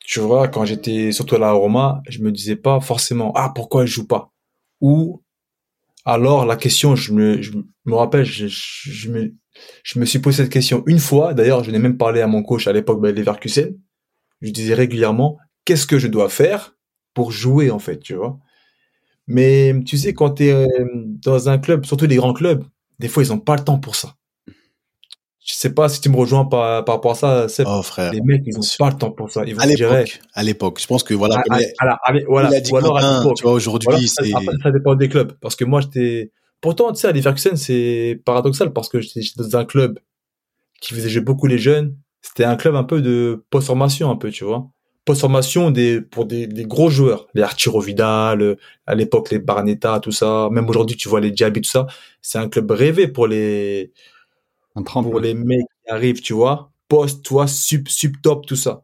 Tu 0.06 0.20
vois, 0.20 0.48
quand 0.48 0.66
j'étais 0.66 1.12
surtout 1.12 1.36
à 1.36 1.40
la 1.40 1.52
Roma, 1.52 2.02
je 2.10 2.20
me 2.20 2.32
disais 2.32 2.56
pas 2.56 2.82
forcément, 2.82 3.32
ah, 3.36 3.52
pourquoi 3.56 3.86
je 3.86 3.92
joue 3.94 4.08
pas? 4.08 4.34
Ou, 4.82 5.24
alors, 6.04 6.46
la 6.46 6.58
question, 6.58 6.96
je 6.96 7.14
me, 7.14 7.42
je 7.42 7.52
me 7.86 7.96
rappelle, 7.96 8.26
je, 8.26 8.48
je, 8.48 9.10
me, 9.10 9.34
je 9.84 10.00
me 10.00 10.06
suis 10.06 10.20
posé 10.20 10.44
cette 10.44 10.52
question 10.52 10.84
une 10.86 11.00
fois. 11.00 11.34
D'ailleurs, 11.34 11.64
je 11.64 11.72
n'ai 11.72 11.80
même 11.80 11.98
parlé 11.98 12.22
à 12.22 12.28
mon 12.28 12.44
coach 12.44 12.68
à 12.68 12.74
l'époque, 12.74 13.02
ben, 13.02 13.16
Leverkusen. 13.16 13.78
Je 14.42 14.52
disais 14.52 14.74
régulièrement, 14.74 15.38
qu'est-ce 15.64 15.88
que 15.88 16.00
je 16.00 16.08
dois 16.08 16.28
faire 16.28 16.76
pour 17.14 17.32
jouer, 17.32 17.72
en 17.72 17.80
fait, 17.80 18.00
tu 18.00 18.16
vois? 18.16 18.40
Mais 19.28 19.74
tu 19.86 19.98
sais, 19.98 20.14
quand 20.14 20.32
tu 20.32 20.46
es 20.46 20.68
dans 21.24 21.50
un 21.50 21.60
club, 21.60 21.86
surtout 21.86 22.08
les 22.08 22.16
grands 22.16 22.34
clubs, 22.34 22.66
des 23.00 23.08
fois, 23.08 23.24
ils 23.24 23.32
ont 23.34 23.40
pas 23.40 23.56
le 23.56 23.64
temps 23.64 23.80
pour 23.80 23.96
ça. 23.96 24.16
Je 25.46 25.56
sais 25.56 25.74
pas 25.74 25.90
si 25.90 26.00
tu 26.02 26.10
me 26.10 26.16
rejoins 26.18 26.46
par, 26.46 26.86
par 26.86 26.96
rapport 26.96 27.12
à 27.14 27.16
ça, 27.16 27.50
Seb. 27.50 27.66
Oh, 27.68 27.82
frère. 27.82 28.12
Les 28.12 28.22
mecs, 28.22 28.44
ils 28.46 28.56
ont 28.58 28.62
pas 28.78 28.90
le 28.92 28.98
temps 28.98 29.10
pour 29.12 29.32
ça. 29.32 29.44
Ils 29.48 29.56
vont 29.56 29.62
À 29.62 29.66
l'époque, 29.66 30.20
à 30.34 30.44
l'époque. 30.44 30.80
Je 30.80 30.86
pense 30.86 31.02
que 31.04 31.14
voilà, 31.16 31.38
À- 31.40 31.42
comme 31.44 31.54
à- 31.56 31.62
il- 31.62 31.74
à 31.80 31.86
la- 31.86 32.00
à 32.04 32.14
la- 32.14 32.26
voilà. 32.28 32.50
il 32.50 32.56
a 32.56 32.60
dit 32.62 32.72
Ou 32.72 32.78
alors 32.78 32.98
à 32.98 33.18
l'époque. 33.20 33.38
tu 33.38 33.44
vois, 33.44 33.54
aujourd'hui, 33.54 33.88
Voilà, 33.90 34.06
ça 34.64 34.72
dépend 34.72 34.96
des 34.96 35.10
clubs. 35.10 35.34
Parce 35.40 35.56
que 35.56 35.66
moi, 35.66 35.82
j'étais. 35.82 36.32
Pourtant, 36.62 36.92
tu 36.92 37.00
sais, 37.00 37.08
à 37.08 37.14
Leverkusen, 37.14 37.56
c'est 37.56 38.22
paradoxal 38.26 38.74
parce 38.74 38.90
que 38.90 39.00
j'étais 39.00 39.22
j'étais 39.22 39.42
dans 39.42 39.56
un 39.58 39.66
club 39.66 39.98
qui 40.82 40.94
faisait 40.94 41.10
jouer 41.10 41.22
beaucoup 41.24 41.48
les 41.48 41.58
jeunes. 41.58 41.98
C'était 42.22 42.44
un 42.44 42.58
club 42.58 42.76
un 42.76 42.84
peu 42.84 43.02
de 43.02 43.44
post-formation, 43.50 44.12
un 44.12 44.18
peu, 44.18 44.30
tu 44.30 44.44
vois. 44.44 44.68
Post-formation 45.10 45.72
des, 45.72 46.02
pour 46.02 46.28
des, 46.28 46.46
des 46.46 46.66
gros 46.66 46.92
joueurs. 46.92 47.26
Les 47.34 47.42
Arturo 47.42 47.82
Vidal, 47.82 48.58
à 48.86 48.94
l'époque, 48.94 49.32
les 49.32 49.40
Barnetta, 49.40 50.00
tout 50.00 50.12
ça. 50.12 50.50
Même 50.52 50.70
aujourd'hui, 50.70 50.98
tu 50.98 51.10
vois 51.10 51.20
les 51.20 51.32
Diaby, 51.32 51.62
tout 51.62 51.70
ça. 51.70 51.88
C'est 52.22 52.38
un 52.38 52.48
club 52.48 52.70
rêvé 52.70 53.08
pour 53.08 53.26
les, 53.26 53.92
Un 54.76 54.84
pour 54.84 55.20
les 55.20 55.34
mecs 55.34 55.66
qui 55.84 55.92
arrivent, 55.92 56.22
tu 56.22 56.34
vois. 56.34 56.72
Post, 56.90 57.24
tu 57.26 57.34
vois, 57.34 57.48
sub, 57.48 57.88
sub 57.88 58.22
top, 58.22 58.46
tout 58.46 58.56
ça. 58.56 58.84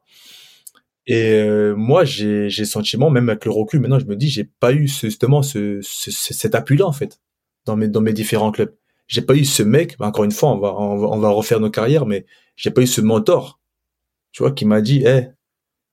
Et 1.08 1.34
euh, 1.34 1.76
moi, 1.76 2.04
j'ai 2.06 2.50
j'ai 2.50 2.64
le 2.64 2.68
sentiment, 2.68 3.10
même 3.12 3.30
avec 3.30 3.46
le 3.46 3.52
recul, 3.52 3.80
maintenant, 3.80 4.00
je 4.00 4.06
me 4.06 4.16
dis, 4.16 4.28
j'ai 4.30 4.46
pas 4.46 4.74
eu 4.74 4.88
ce, 4.88 5.08
justement 5.08 5.44
ce, 5.44 5.80
ce- 5.84 6.10
ce- 6.12 6.34
cet 6.34 6.56
appui-là, 6.56 6.86
en 6.88 6.92
fait, 6.92 7.20
dans 7.66 7.76
mes, 7.76 7.88
dans 7.88 8.02
mes 8.02 8.14
différents 8.14 8.52
clubs. 8.52 8.74
J'ai 9.08 9.22
pas 9.22 9.36
eu 9.36 9.46
ce 9.46 9.62
mec, 9.62 9.98
bah, 10.00 10.08
encore 10.08 10.24
une 10.24 10.32
fois, 10.32 10.50
on 10.52 10.58
va, 10.58 10.74
on 10.74 10.98
va, 10.98 11.08
on 11.10 11.20
va 11.20 11.30
refaire 11.30 11.60
nos 11.60 11.70
carrières, 11.70 12.08
mais 12.08 12.26
j'ai 12.56 12.72
pas 12.72 12.82
eu 12.82 12.88
ce 12.88 13.02
mentor, 13.02 13.60
tu 14.32 14.44
vois, 14.44 14.52
qui 14.52 14.66
m'a 14.66 14.82
dit, 14.82 15.04
eh, 15.06 15.28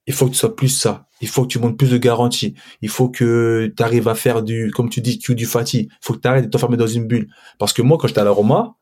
il 0.07 0.15
faut 0.15 0.27
que 0.27 0.33
tu 0.33 0.39
sois 0.39 0.57
plus 0.57 0.69
ça. 0.69 1.07
Il 1.21 1.29
faut 1.29 1.43
que 1.43 1.49
tu 1.49 1.59
montes 1.59 1.79
plus 1.79 1.91
de 1.91 1.99
garantie. 1.99 2.55
Il 2.81 2.89
faut 2.89 3.09
que 3.09 3.73
tu 3.77 3.83
arrives 3.83 4.09
à 4.09 4.15
faire 4.15 4.43
du, 4.43 4.71
comme 4.73 4.89
tu 4.89 5.01
dis, 5.01 5.19
Q 5.19 5.35
du 5.35 5.47
fatigue. 5.47 5.89
Il 5.91 5.99
faut 6.01 6.15
que 6.15 6.21
tu 6.21 6.29
arrêtes 6.29 6.47
de 6.47 6.51
t'enfermer 6.51 6.77
dans 6.77 6.87
une 6.87 7.07
bulle. 7.07 7.29
Parce 7.59 7.73
que 7.73 7.83
moi, 7.83 7.99
quand 7.99 8.09
j'étais 8.09 8.21
à 8.21 8.25
la 8.25 8.33
Roma, 8.33 8.77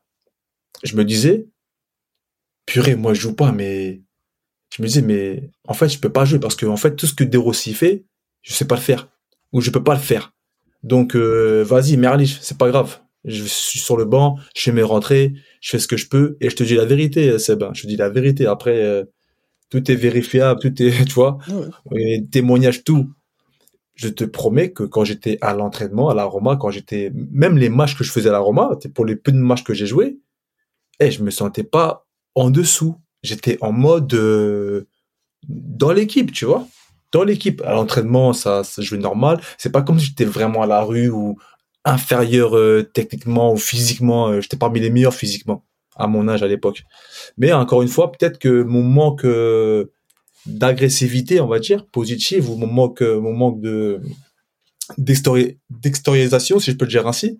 je 0.83 0.95
me 0.95 1.05
disais, 1.05 1.47
purée, 2.65 2.95
moi, 2.95 3.13
je 3.13 3.21
joue 3.21 3.35
pas, 3.35 3.51
mais 3.51 4.01
je 4.75 4.81
me 4.81 4.87
disais, 4.87 5.03
mais 5.03 5.51
en 5.67 5.73
fait, 5.73 5.89
je 5.89 5.99
peux 5.99 6.11
pas 6.11 6.25
jouer 6.25 6.39
parce 6.39 6.55
que, 6.55 6.65
en 6.65 6.77
fait, 6.77 6.95
tout 6.95 7.05
ce 7.05 7.13
que 7.13 7.23
De 7.23 7.37
Rossi 7.37 7.73
fait, 7.73 8.05
je 8.41 8.53
sais 8.53 8.65
pas 8.65 8.75
le 8.75 8.81
faire. 8.81 9.09
Ou 9.53 9.61
je 9.61 9.69
peux 9.69 9.83
pas 9.83 9.93
le 9.93 9.99
faire. 9.99 10.33
Donc, 10.81 11.15
euh, 11.15 11.63
vas-y, 11.63 11.97
Merlich, 11.97 12.39
c'est 12.41 12.57
pas 12.57 12.69
grave. 12.69 12.99
Je 13.23 13.43
suis 13.43 13.77
sur 13.77 13.97
le 13.97 14.05
banc, 14.05 14.39
je 14.55 14.63
fais 14.63 14.71
mes 14.71 14.81
rentrées, 14.81 15.33
je 15.59 15.69
fais 15.69 15.79
ce 15.79 15.87
que 15.87 15.97
je 15.97 16.07
peux, 16.07 16.37
et 16.41 16.49
je 16.49 16.55
te 16.55 16.63
dis 16.63 16.73
la 16.73 16.85
vérité, 16.85 17.37
Seb. 17.37 17.63
Je 17.73 17.83
te 17.83 17.87
dis 17.87 17.97
la 17.97 18.09
vérité. 18.09 18.47
Après, 18.47 18.81
euh, 18.81 19.03
tout 19.71 19.89
est 19.91 19.95
vérifiable, 19.95 20.59
tout 20.61 20.83
est, 20.83 21.05
tu 21.07 21.13
vois, 21.13 21.39
Ouais. 21.89 22.03
et 22.17 22.25
témoignage, 22.27 22.83
tout. 22.83 23.09
Je 23.95 24.07
te 24.09 24.23
promets 24.23 24.71
que 24.71 24.83
quand 24.83 25.03
j'étais 25.03 25.37
à 25.41 25.53
l'entraînement, 25.53 26.09
à 26.09 26.13
la 26.15 26.23
Roma, 26.25 26.55
quand 26.57 26.69
j'étais, 26.71 27.11
même 27.31 27.57
les 27.57 27.69
matchs 27.69 27.97
que 27.97 28.03
je 28.03 28.11
faisais 28.11 28.29
à 28.29 28.31
la 28.31 28.39
Roma, 28.39 28.71
pour 28.93 29.05
les 29.05 29.15
peu 29.15 29.31
de 29.31 29.37
matchs 29.37 29.63
que 29.63 29.73
j'ai 29.73 29.85
joués, 29.87 30.19
eh, 30.99 31.09
je 31.11 31.23
me 31.23 31.31
sentais 31.31 31.63
pas 31.63 32.05
en 32.35 32.49
dessous. 32.51 32.95
J'étais 33.23 33.57
en 33.61 33.71
mode, 33.71 34.13
euh, 34.13 34.87
dans 35.47 35.91
l'équipe, 35.91 36.31
tu 36.31 36.45
vois. 36.45 36.67
Dans 37.11 37.23
l'équipe. 37.23 37.61
À 37.65 37.73
l'entraînement, 37.73 38.33
ça, 38.33 38.63
ça 38.63 38.81
jouait 38.81 38.97
normal. 38.97 39.39
C'est 39.57 39.71
pas 39.71 39.81
comme 39.81 39.99
si 39.99 40.07
j'étais 40.07 40.25
vraiment 40.25 40.63
à 40.63 40.67
la 40.67 40.81
rue 40.81 41.09
ou 41.09 41.37
inférieur 41.85 42.55
euh, 42.57 42.83
techniquement 42.93 43.53
ou 43.53 43.57
physiquement. 43.57 44.29
euh, 44.29 44.41
j'étais 44.41 44.57
parmi 44.57 44.79
les 44.79 44.89
meilleurs 44.89 45.13
physiquement 45.13 45.63
à 45.95 46.07
mon 46.07 46.27
âge 46.27 46.43
à 46.43 46.47
l'époque. 46.47 46.83
Mais 47.37 47.51
encore 47.53 47.81
une 47.81 47.87
fois, 47.87 48.11
peut-être 48.11 48.39
que 48.39 48.63
mon 48.63 48.83
manque 48.83 49.25
euh, 49.25 49.91
d'agressivité, 50.45 51.39
on 51.41 51.47
va 51.47 51.59
dire, 51.59 51.85
positive, 51.87 52.49
ou 52.49 52.55
mon 52.55 52.67
manque, 52.67 53.01
euh, 53.01 53.19
mon 53.19 53.33
manque 53.33 53.61
de 53.61 54.01
d'extériorisation, 54.97 56.59
si 56.59 56.71
je 56.71 56.75
peux 56.75 56.83
le 56.85 56.91
dire 56.91 57.07
ainsi, 57.07 57.39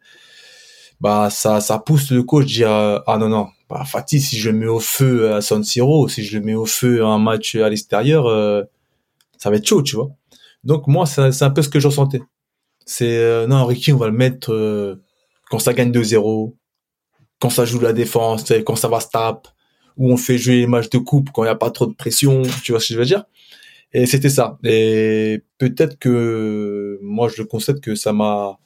bah 1.01 1.29
ça, 1.29 1.59
ça 1.59 1.79
pousse 1.79 2.11
le 2.11 2.23
coach 2.23 2.43
à 2.43 2.47
dire 2.47 2.71
euh, 2.71 2.99
ah 3.07 3.17
non 3.17 3.27
non, 3.27 3.47
bah 3.69 3.83
Fatih, 3.85 4.21
si 4.21 4.37
je 4.37 4.49
le 4.49 4.57
mets 4.57 4.67
au 4.67 4.79
feu 4.79 5.33
à 5.33 5.41
San 5.41 5.63
Siro, 5.63 6.07
si 6.07 6.23
je 6.23 6.37
le 6.37 6.45
mets 6.45 6.55
au 6.55 6.65
feu 6.65 7.03
à 7.03 7.07
un 7.07 7.19
match 7.19 7.55
à 7.55 7.69
l'extérieur, 7.69 8.25
ça 9.37 9.49
va 9.49 9.57
être 9.57 9.67
chaud, 9.67 9.81
tu 9.81 9.95
vois. 9.95 10.11
Donc 10.63 10.87
moi, 10.87 11.05
c'est 11.05 11.43
un 11.43 11.49
peu 11.49 11.61
ce 11.61 11.69
que 11.69 11.79
je 11.79 11.87
ressentais. 11.87 12.21
C'est 12.85 13.47
non, 13.47 13.65
Ricky, 13.65 13.91
on 13.91 13.97
va 13.97 14.07
le 14.07 14.13
mettre 14.13 14.99
quand 15.49 15.59
ça 15.59 15.73
gagne 15.73 15.91
2-0, 15.91 16.53
quand 17.41 17.49
ça 17.49 17.65
joue 17.65 17.81
la 17.81 17.93
défense, 17.93 18.45
quand 18.65 18.77
ça 18.77 18.87
va 18.87 19.01
se 19.01 19.09
taper, 19.09 19.49
où 19.97 20.11
on 20.13 20.17
fait 20.17 20.37
jouer 20.37 20.59
les 20.61 20.67
matchs 20.67 20.89
de 20.91 20.99
coupe 20.99 21.31
quand 21.33 21.43
il 21.43 21.47
n'y 21.47 21.51
a 21.51 21.55
pas 21.55 21.71
trop 21.71 21.87
de 21.87 21.93
pression, 21.95 22.43
tu 22.63 22.71
vois 22.73 22.79
ce 22.81 22.89
que 22.89 22.93
je 22.95 22.99
veux 22.99 23.05
dire? 23.05 23.25
Et 23.93 24.05
c'était 24.07 24.29
ça. 24.29 24.57
Et 24.63 25.43
peut-être 25.59 25.99
que 25.99 26.99
moi, 27.03 27.29
je 27.29 27.43
constate 27.43 27.81
que 27.81 27.95
ça 27.95 28.13
m'a, 28.13 28.57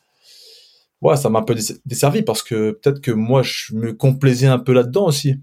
ouais, 1.02 1.18
ça 1.18 1.30
m'a 1.30 1.40
un 1.40 1.44
peu 1.44 1.54
dess- 1.56 1.80
desservi 1.86 2.22
parce 2.24 2.42
que 2.44 2.72
peut-être 2.72 3.02
que 3.02 3.12
moi, 3.12 3.42
je 3.44 3.74
me 3.76 3.94
complaisais 3.94 4.48
un 4.48 4.60
peu 4.60 4.74
là-dedans 4.74 5.08
aussi. 5.08 5.36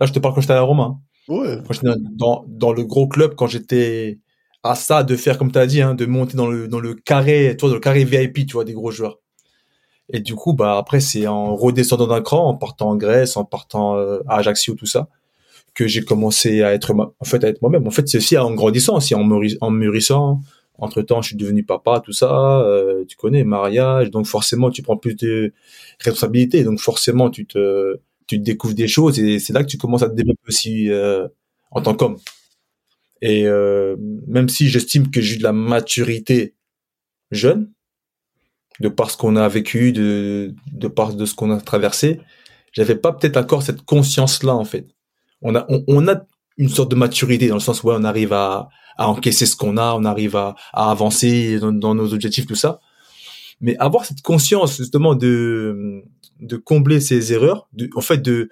Là, 0.00 0.06
je 0.06 0.12
te 0.12 0.18
parle 0.18 0.34
quand 0.34 0.40
j'étais 0.40 0.52
à 0.52 0.56
la 0.56 0.62
Roma. 0.62 0.84
hein 0.84 1.00
Ouais. 1.28 1.58
quand 1.66 1.74
j'étais 1.74 1.88
dans, 2.12 2.44
dans 2.48 2.72
le 2.72 2.84
gros 2.84 3.06
club, 3.06 3.34
quand 3.34 3.46
j'étais 3.48 4.18
à 4.62 4.74
ça 4.74 5.02
de 5.02 5.14
faire 5.16 5.36
comme 5.38 5.52
tu 5.52 5.58
as 5.58 5.66
dit, 5.66 5.82
hein, 5.82 5.94
de 5.94 6.06
monter 6.06 6.36
dans 6.36 6.46
le, 6.48 6.68
dans 6.68 6.80
le 6.80 6.94
carré, 6.94 7.54
tu 7.56 7.60
vois, 7.60 7.68
dans 7.70 7.74
le 7.74 7.80
carré 7.80 8.04
VIP, 8.04 8.46
tu 8.46 8.54
vois, 8.54 8.64
des 8.64 8.72
gros 8.72 8.90
joueurs. 8.90 9.18
Et 10.10 10.20
du 10.20 10.34
coup, 10.34 10.54
bah 10.54 10.78
après, 10.78 11.00
c'est 11.00 11.26
en 11.26 11.54
redescendant 11.54 12.06
d'un 12.06 12.22
cran, 12.22 12.48
en 12.48 12.54
partant 12.54 12.90
en 12.90 12.96
Grèce, 12.96 13.36
en 13.36 13.44
partant 13.44 13.96
euh, 13.96 14.20
à 14.26 14.38
Ajaccio, 14.38 14.74
tout 14.74 14.86
ça, 14.86 15.08
que 15.74 15.86
j'ai 15.86 16.02
commencé 16.02 16.62
à 16.62 16.72
être, 16.72 16.94
en 16.94 17.24
fait, 17.24 17.44
à 17.44 17.48
être 17.48 17.60
moi-même. 17.62 17.86
En 17.86 17.90
fait, 17.90 18.08
c'est 18.08 18.18
aussi 18.18 18.36
en 18.38 18.52
grandissant, 18.54 18.96
aussi 18.96 19.14
en, 19.14 19.24
mûri- 19.24 19.58
en 19.60 19.70
mûrissant. 19.70 20.40
Entre 20.80 21.02
temps, 21.02 21.20
je 21.22 21.28
suis 21.28 21.36
devenu 21.36 21.64
papa, 21.64 22.00
tout 22.04 22.12
ça, 22.12 22.60
euh, 22.60 23.04
tu 23.06 23.16
connais, 23.16 23.42
mariage, 23.42 24.10
donc 24.10 24.26
forcément, 24.26 24.70
tu 24.70 24.82
prends 24.82 24.96
plus 24.96 25.16
de 25.16 25.52
responsabilités, 25.98 26.62
donc 26.62 26.78
forcément, 26.78 27.30
tu 27.30 27.46
te, 27.46 27.98
tu 28.28 28.38
te 28.38 28.44
découvres 28.44 28.74
des 28.74 28.86
choses 28.86 29.18
et 29.18 29.40
c'est 29.40 29.52
là 29.52 29.62
que 29.64 29.68
tu 29.68 29.76
commences 29.76 30.04
à 30.04 30.08
te 30.08 30.14
développer 30.14 30.40
aussi 30.46 30.88
euh, 30.88 31.26
en 31.72 31.80
tant 31.82 31.94
qu'homme. 31.94 32.18
Et 33.22 33.48
euh, 33.48 33.96
même 34.28 34.48
si 34.48 34.68
j'estime 34.68 35.10
que 35.10 35.20
j'ai 35.20 35.34
eu 35.34 35.38
de 35.38 35.42
la 35.42 35.52
maturité 35.52 36.54
jeune, 37.32 37.72
de 38.80 38.88
par 38.88 39.10
ce 39.10 39.16
qu'on 39.16 39.36
a 39.36 39.48
vécu, 39.48 39.92
de, 39.92 40.54
de 40.72 40.88
par 40.88 41.12
de 41.12 41.24
ce 41.24 41.34
qu'on 41.34 41.50
a 41.50 41.60
traversé, 41.60 42.20
j'avais 42.72 42.94
pas 42.94 43.12
peut-être 43.12 43.36
encore 43.36 43.62
cette 43.62 43.82
conscience-là 43.82 44.54
en 44.54 44.64
fait. 44.64 44.86
On 45.42 45.54
a, 45.54 45.66
on, 45.68 46.08
a 46.08 46.26
une 46.56 46.68
sorte 46.68 46.90
de 46.90 46.96
maturité 46.96 47.48
dans 47.48 47.54
le 47.54 47.60
sens 47.60 47.82
où 47.82 47.90
on 47.90 48.04
arrive 48.04 48.32
à, 48.32 48.68
à 48.96 49.08
encaisser 49.08 49.46
ce 49.46 49.56
qu'on 49.56 49.76
a, 49.76 49.94
on 49.94 50.04
arrive 50.04 50.36
à, 50.36 50.56
à 50.72 50.90
avancer 50.90 51.58
dans, 51.60 51.94
nos 51.94 52.12
objectifs, 52.12 52.46
tout 52.46 52.56
ça. 52.56 52.80
Mais 53.60 53.76
avoir 53.78 54.04
cette 54.04 54.22
conscience 54.22 54.76
justement 54.76 55.14
de, 55.14 56.02
de 56.40 56.56
combler 56.56 57.00
ses 57.00 57.32
erreurs, 57.32 57.68
de, 57.72 57.88
en 57.94 58.00
fait 58.00 58.18
de 58.18 58.50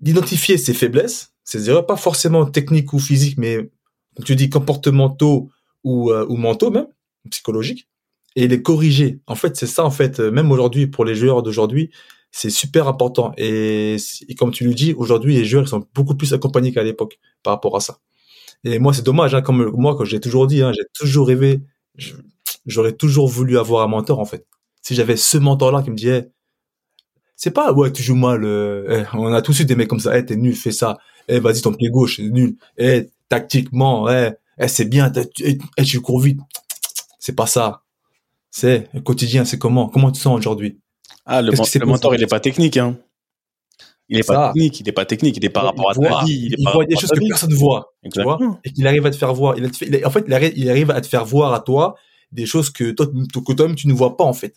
d'identifier 0.00 0.58
ses 0.58 0.74
faiblesses, 0.74 1.32
ses 1.42 1.70
erreurs, 1.70 1.86
pas 1.86 1.96
forcément 1.96 2.44
techniques 2.44 2.92
ou 2.92 2.98
physiques, 2.98 3.38
mais 3.38 3.70
comme 4.14 4.24
tu 4.26 4.36
dis 4.36 4.50
comportementaux 4.50 5.50
ou, 5.84 6.10
euh, 6.10 6.26
ou 6.28 6.36
mentaux 6.36 6.70
même, 6.70 6.88
psychologiques, 7.30 7.88
et 8.36 8.48
les 8.48 8.62
corriger. 8.62 9.20
En 9.26 9.34
fait, 9.34 9.56
c'est 9.56 9.66
ça 9.66 9.84
en 9.84 9.90
fait, 9.90 10.20
euh, 10.20 10.30
même 10.30 10.52
aujourd'hui 10.52 10.86
pour 10.86 11.04
les 11.04 11.14
joueurs 11.16 11.42
d'aujourd'hui, 11.42 11.90
c'est 12.30 12.50
super 12.50 12.86
important. 12.86 13.32
Et, 13.38 13.96
comme 14.38 14.52
tu 14.52 14.64
le 14.64 14.74
dis, 14.74 14.92
aujourd'hui 14.94 15.34
les 15.36 15.44
joueurs 15.44 15.64
ils 15.64 15.68
sont 15.68 15.86
beaucoup 15.94 16.14
plus 16.14 16.34
accompagnés 16.34 16.72
qu'à 16.72 16.84
l'époque 16.84 17.18
par 17.42 17.54
rapport 17.54 17.76
à 17.76 17.80
ça. 17.80 17.98
Et 18.64 18.78
moi 18.78 18.92
c'est 18.94 19.02
dommage, 19.04 19.34
hein, 19.34 19.42
comme 19.42 19.70
moi 19.72 19.96
quand 19.96 20.04
j'ai 20.04 20.20
toujours 20.20 20.46
dit, 20.46 20.62
hein, 20.62 20.72
j'ai 20.74 20.84
toujours 20.94 21.28
rêvé, 21.28 21.62
j'aurais 22.66 22.92
toujours 22.92 23.28
voulu 23.28 23.58
avoir 23.58 23.84
un 23.84 23.88
mentor 23.88 24.20
en 24.20 24.26
fait. 24.26 24.46
Si 24.82 24.94
j'avais 24.94 25.16
ce 25.16 25.38
mentor-là 25.38 25.82
qui 25.82 25.90
me 25.90 25.96
disait, 25.96 26.30
c'est 27.36 27.50
pas 27.52 27.72
ouais 27.72 27.92
tu 27.92 28.02
joues 28.02 28.16
mal, 28.16 28.44
euh, 28.44 29.04
eh, 29.04 29.16
on 29.16 29.32
a 29.32 29.42
tous 29.42 29.60
eu 29.60 29.64
des 29.64 29.76
mecs 29.76 29.88
comme 29.88 30.00
ça, 30.00 30.18
eh 30.18 30.24
t'es 30.26 30.36
nul, 30.36 30.54
fais 30.54 30.72
ça, 30.72 30.98
eh 31.28 31.40
vas-y 31.40 31.62
ton 31.62 31.72
pied 31.74 31.90
gauche, 31.90 32.18
nul, 32.20 32.56
eh 32.78 33.10
tactiquement, 33.28 34.08
eh, 34.10 34.32
eh 34.58 34.68
c'est 34.68 34.86
bien, 34.86 35.12
eh, 35.40 35.84
tu 35.84 36.00
cours 36.00 36.20
vite, 36.20 36.40
c'est 37.18 37.34
pas 37.34 37.46
ça. 37.46 37.85
C'est 38.58 38.88
le 38.94 39.02
quotidien, 39.02 39.44
c'est 39.44 39.58
comment, 39.58 39.86
comment 39.86 40.10
tu 40.10 40.18
sens 40.18 40.34
aujourd'hui? 40.34 40.78
Ah, 41.26 41.42
le, 41.42 41.52
mentor, 41.84 42.14
il 42.14 42.22
est 42.22 42.26
pas 42.26 42.40
technique, 42.40 42.78
hein. 42.78 42.96
Il 44.08 44.18
est 44.18 44.22
Ça. 44.22 44.32
pas 44.32 44.52
technique, 44.54 44.80
il 44.80 44.88
est 44.88 44.92
pas 44.92 45.04
technique, 45.04 45.36
il 45.36 45.44
est 45.44 45.50
par 45.50 45.64
rapport 45.64 45.90
à 45.90 45.92
voit, 45.92 46.20
ta 46.20 46.24
vie, 46.24 46.54
il 46.56 46.66
voit 46.72 46.86
des 46.86 46.96
à 46.96 46.98
choses 46.98 47.10
que 47.10 47.18
vie. 47.18 47.28
personne 47.28 47.50
ne 47.50 47.54
voit, 47.54 47.92
tu 48.10 48.22
vois, 48.22 48.38
et 48.64 48.72
qu'il 48.72 48.86
arrive 48.86 49.04
à 49.04 49.10
te 49.10 49.16
faire 49.16 49.34
voir. 49.34 49.58
Il 49.58 49.66
a- 49.66 50.06
en 50.06 50.10
fait, 50.10 50.24
il 50.26 50.32
arrive, 50.32 50.52
il 50.56 50.70
arrive 50.70 50.90
à 50.90 51.02
te 51.02 51.06
faire 51.06 51.26
voir 51.26 51.52
à 51.52 51.60
toi 51.60 51.96
des 52.32 52.46
choses 52.46 52.70
que 52.70 52.92
toi, 52.92 53.06
que 53.06 53.52
toi-même 53.52 53.76
tu 53.76 53.88
ne 53.88 53.92
vois 53.92 54.16
pas 54.16 54.24
en 54.24 54.32
fait. 54.32 54.54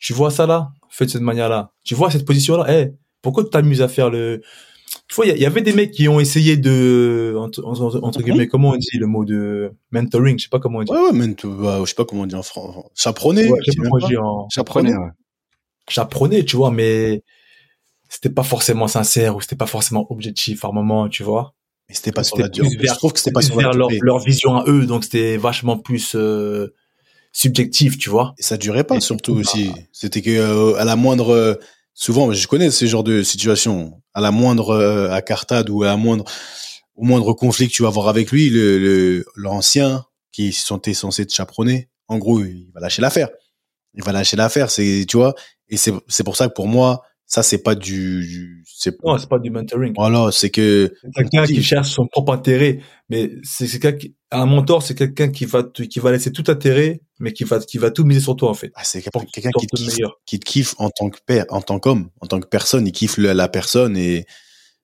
Tu 0.00 0.12
vois 0.12 0.32
ça 0.32 0.46
là, 0.48 0.72
fait 0.88 1.06
de 1.06 1.10
cette 1.10 1.22
manière-là. 1.22 1.70
Tu 1.84 1.94
vois 1.94 2.10
cette 2.10 2.24
position-là? 2.24 2.66
Eh, 2.76 2.92
pourquoi 3.22 3.44
tu 3.44 3.50
t'amuses 3.50 3.82
à 3.82 3.88
faire 3.88 4.10
le 4.10 4.42
Tu 5.08 5.14
vois, 5.14 5.26
il 5.26 5.38
y, 5.38 5.46
avait 5.46 5.60
des 5.62 5.72
mecs 5.72 5.92
qui 5.92 6.08
ont 6.08 6.18
essayé 6.18 6.56
de 6.56 7.34
entre, 7.38 7.64
entre- 7.64 8.00
entre 8.02 8.18
Mhm. 8.20 8.24
guillemets, 8.24 8.46
comment 8.48 8.70
on 8.70 8.76
dit 8.76 8.96
le 8.98 9.06
mot 9.06 9.24
de 9.24 9.72
mentoring, 9.92 10.38
je 10.38 10.44
sais 10.44 10.48
pas 10.48 10.58
comment 10.58 10.78
on 10.78 10.82
dit. 10.82 10.90
Ouais, 10.92 11.10
ouais, 11.12 11.34
tu- 11.34 11.46
bah, 11.46 11.78
je 11.84 11.88
sais 11.88 11.94
pas 11.94 12.04
comment 12.04 12.22
on 12.22 12.26
dit 12.26 12.34
en 12.34 12.42
français. 12.42 12.78
Chaperonner. 12.96 13.48
Ouais, 13.48 13.58
je 13.60 13.64
je 13.66 13.70
sais 13.70 13.70
sais 13.72 13.76
pas 13.76 13.82
même 13.82 13.90
comment 13.90 14.00
pas. 14.00 14.06
on 14.06 14.08
dit 14.08 14.16
en 14.16 14.48
J'apprenais, 14.50 14.96
ouais. 14.96 15.08
j'apprenais, 15.88 16.44
tu 16.44 16.56
vois, 16.56 16.70
mais 16.72 17.22
c'était 18.08 18.30
pas 18.30 18.42
forcément 18.42 18.88
sincère 18.88 19.36
ou 19.36 19.40
c'était 19.40 19.56
pas 19.56 19.66
forcément 19.66 20.06
objectif 20.10 20.64
à 20.64 20.68
un 20.68 20.72
moment, 20.72 21.08
tu 21.08 21.22
vois. 21.22 21.54
Mais 21.88 21.94
c'était 21.94 22.12
pas 22.12 22.24
sur 22.24 22.36
C'était 22.36 22.42
la 22.44 22.48
durée. 22.48 22.68
plus 22.70 22.78
vers- 22.78 22.94
Je 22.94 22.98
trouve 22.98 23.12
que 23.12 23.18
c'était 23.20 23.32
pas 23.32 23.42
sur 23.42 23.60
la 23.60 23.72
leur, 23.72 23.88
leur 24.00 24.18
vision 24.18 24.56
à 24.56 24.64
eux, 24.68 24.86
donc 24.86 25.04
c'était 25.04 25.36
vachement 25.36 25.78
plus. 25.78 26.14
euh, 26.16 26.68
subjectif, 27.32 27.96
tu 27.96 28.10
vois. 28.10 28.34
Et 28.38 28.42
ça 28.42 28.56
durait 28.56 28.82
pas, 28.82 28.98
surtout 28.98 29.34
aussi. 29.34 29.70
C'était 29.92 30.20
que 30.20 30.30
euh, 30.30 30.74
à 30.74 30.84
la 30.84 30.96
moindre, 30.96 31.60
souvent, 32.00 32.32
je 32.32 32.48
connais 32.48 32.70
ce 32.70 32.86
genre 32.86 33.04
de 33.04 33.22
situation. 33.22 34.02
À 34.14 34.20
la 34.20 34.32
moindre 34.32 34.70
euh, 34.70 35.64
ou 35.68 35.82
à 35.84 35.86
la 35.86 35.96
moindre, 35.96 36.24
au 36.96 37.04
moindre 37.04 37.32
conflit 37.34 37.68
que 37.68 37.72
tu 37.72 37.82
vas 37.82 37.88
avoir 37.88 38.08
avec 38.08 38.32
lui, 38.32 38.50
le 38.50 39.24
l'ancien 39.36 40.04
qui 40.32 40.52
sont 40.52 40.80
censé 40.92 41.26
te 41.26 41.32
chaperonner, 41.32 41.88
en 42.08 42.18
gros, 42.18 42.40
il 42.40 42.70
va 42.74 42.80
lâcher 42.80 43.02
l'affaire. 43.02 43.28
Il 43.94 44.02
va 44.02 44.12
lâcher 44.12 44.36
l'affaire, 44.36 44.70
c'est, 44.70 45.04
tu 45.06 45.16
vois. 45.16 45.34
Et 45.68 45.76
c'est 45.76 45.92
c'est 46.08 46.24
pour 46.24 46.36
ça 46.36 46.48
que 46.48 46.54
pour 46.54 46.66
moi, 46.66 47.02
ça 47.30 47.44
c'est 47.44 47.62
pas 47.62 47.76
du, 47.76 48.64
c'est 48.66 49.00
non, 49.04 49.16
c'est 49.16 49.28
pas 49.28 49.38
du 49.38 49.50
mentoring. 49.50 49.94
Voilà, 49.96 50.30
c'est 50.32 50.50
que 50.50 50.92
quelqu'un 51.14 51.46
qui 51.46 51.62
cherche 51.62 51.90
son 51.90 52.08
propre 52.08 52.32
intérêt, 52.32 52.80
mais 53.08 53.30
c'est 53.44 53.68
quelqu'un 53.68 53.92
qui 53.92 54.16
un 54.32 54.46
mentor, 54.46 54.82
c'est 54.82 54.96
quelqu'un 54.96 55.28
qui 55.28 55.44
va 55.44 55.62
qui 55.62 56.00
va 56.00 56.10
laisser 56.10 56.32
tout 56.32 56.42
intérêt, 56.48 57.02
mais 57.20 57.32
qui 57.32 57.44
va 57.44 57.60
qui 57.60 57.78
va 57.78 57.92
tout 57.92 58.04
miser 58.04 58.18
sur 58.18 58.34
toi 58.34 58.50
en 58.50 58.54
fait. 58.54 58.72
Ah, 58.74 58.82
c'est 58.82 59.00
quelqu'un 59.00 59.50
qui 59.56 59.66
te 59.68 59.76
kiffe, 59.76 59.96
qui 60.26 60.40
te 60.40 60.44
kiffe 60.44 60.74
en 60.78 60.90
tant 60.90 61.08
que 61.08 61.18
père, 61.24 61.44
en 61.50 61.62
tant 61.62 61.78
qu'homme, 61.78 62.10
en 62.20 62.26
tant 62.26 62.40
que 62.40 62.48
personne, 62.48 62.84
il 62.84 62.92
kiffe 62.92 63.16
la 63.16 63.48
personne 63.48 63.96
et 63.96 64.26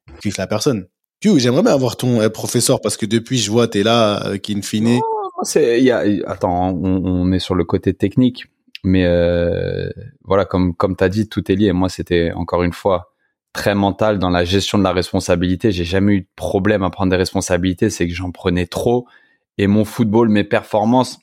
il 0.09 0.19
kiffe 0.21 0.37
la 0.37 0.47
personne. 0.47 0.87
Tu, 1.21 1.41
j'aimerais 1.41 1.63
bien 1.63 1.73
avoir 1.73 1.97
ton 1.97 2.21
euh, 2.21 2.29
professeur 2.29 2.81
parce 2.81 2.97
que 2.97 3.07
depuis 3.07 3.39
je 3.39 3.51
vois 3.51 3.67
t'es 3.67 3.83
là, 3.83 4.25
euh, 4.25 4.39
qui 4.39 4.61
fine. 4.63 5.01
c'est 5.43 5.81
il 5.81 5.85
y 5.85 5.91
a 5.91 6.05
attends, 6.27 6.71
on, 6.71 7.05
on, 7.05 7.33
est 7.33 7.41
sur 7.41 7.57
le 7.57 7.65
côté 7.65 7.93
technique, 7.93 8.45
mais 8.87 9.05
euh, 9.05 9.91
voilà, 10.25 10.45
comme 10.45 10.75
comme 10.75 10.97
t'as 10.97 11.09
dit, 11.09 11.29
tout 11.29 11.51
est 11.51 11.57
lié. 11.57 11.73
Moi, 11.73 11.89
c'était 11.89 12.33
encore 12.33 12.63
une 12.63 12.73
fois 12.73 13.13
très 13.53 13.75
mental 13.75 14.19
dans 14.19 14.31
la 14.31 14.45
gestion 14.45 14.79
de 14.79 14.85
la 14.85 14.93
responsabilité. 14.93 15.73
J'ai 15.73 15.85
jamais 15.85 16.15
eu 16.15 16.21
de 16.23 16.29
problème 16.37 16.83
à 16.83 16.91
prendre 16.91 17.11
des 17.11 17.17
responsabilités. 17.17 17.91
C'est 17.91 18.07
que 18.07 18.15
j'en 18.15 18.31
prenais 18.31 18.67
trop 18.67 19.07
et 19.59 19.67
mon 19.67 19.85
football, 19.85 20.29
mes 20.29 20.45
performances 20.45 21.19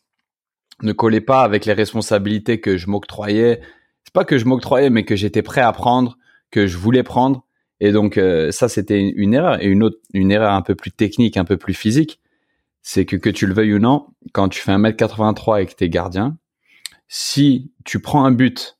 ne 0.81 0.91
collaient 0.91 1.21
pas 1.21 1.43
avec 1.43 1.65
les 1.65 1.73
responsabilités 1.73 2.59
que 2.59 2.77
je 2.77 2.89
m'octroyais. 2.89 3.61
C'est 4.03 4.13
pas 4.13 4.25
que 4.25 4.37
je 4.37 4.45
m'octroyais, 4.45 4.89
mais 4.89 5.05
que 5.05 5.15
j'étais 5.15 5.41
prêt 5.41 5.61
à 5.61 5.71
prendre, 5.71 6.17
que 6.51 6.67
je 6.67 6.77
voulais 6.77 7.03
prendre. 7.03 7.45
Et 7.79 7.91
donc 7.91 8.17
euh, 8.17 8.51
ça, 8.51 8.69
c'était 8.69 8.99
une 9.01 9.33
erreur. 9.33 9.61
Et 9.63 9.67
une 9.67 9.83
autre, 9.83 9.99
une 10.13 10.31
erreur 10.31 10.51
un 10.53 10.61
peu 10.61 10.75
plus 10.75 10.91
technique, 10.91 11.37
un 11.37 11.45
peu 11.45 11.57
plus 11.57 11.73
physique, 11.73 12.19
c'est 12.81 13.05
que 13.05 13.15
que 13.15 13.29
tu 13.29 13.47
le 13.47 13.53
veuilles 13.53 13.75
ou 13.75 13.79
non, 13.79 14.07
quand 14.33 14.49
tu 14.49 14.59
fais 14.59 14.71
1m83 14.73 15.61
et 15.61 15.65
que 15.65 15.73
t'es 15.73 15.89
gardien, 15.89 16.37
si 17.15 17.71
tu 17.85 17.99
prends 17.99 18.25
un 18.25 18.31
but, 18.31 18.79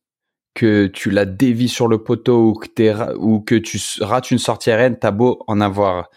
que 0.56 0.88
tu 0.88 1.12
la 1.12 1.26
dévis 1.26 1.70
sur 1.70 1.88
le 1.88 2.02
poteau 2.02 2.50
ou 2.50 2.54
que, 2.54 3.16
ou 3.16 3.42
que 3.42 3.54
tu 3.54 3.80
rates 4.02 4.32
une 4.32 4.40
sortie 4.40 4.72
aérienne, 4.72 4.98
t'as 4.98 5.12
beau 5.12 5.44
en 5.46 5.62
avoir 5.62 6.10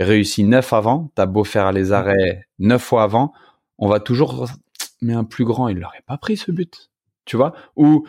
réussi 0.00 0.42
neuf 0.42 0.72
avant, 0.72 1.12
t'as 1.14 1.26
beau 1.26 1.44
faire 1.44 1.70
les 1.70 1.92
arrêts 1.92 2.48
neuf 2.58 2.82
fois 2.82 3.04
avant, 3.04 3.32
on 3.78 3.88
va 3.88 4.00
toujours, 4.00 4.48
mais 5.02 5.12
un 5.12 5.22
plus 5.22 5.44
grand, 5.44 5.68
il 5.68 5.78
l'aurait 5.78 6.02
pas 6.04 6.18
pris 6.18 6.36
ce 6.36 6.50
but, 6.50 6.90
tu 7.26 7.36
vois? 7.36 7.54
Ou 7.76 8.08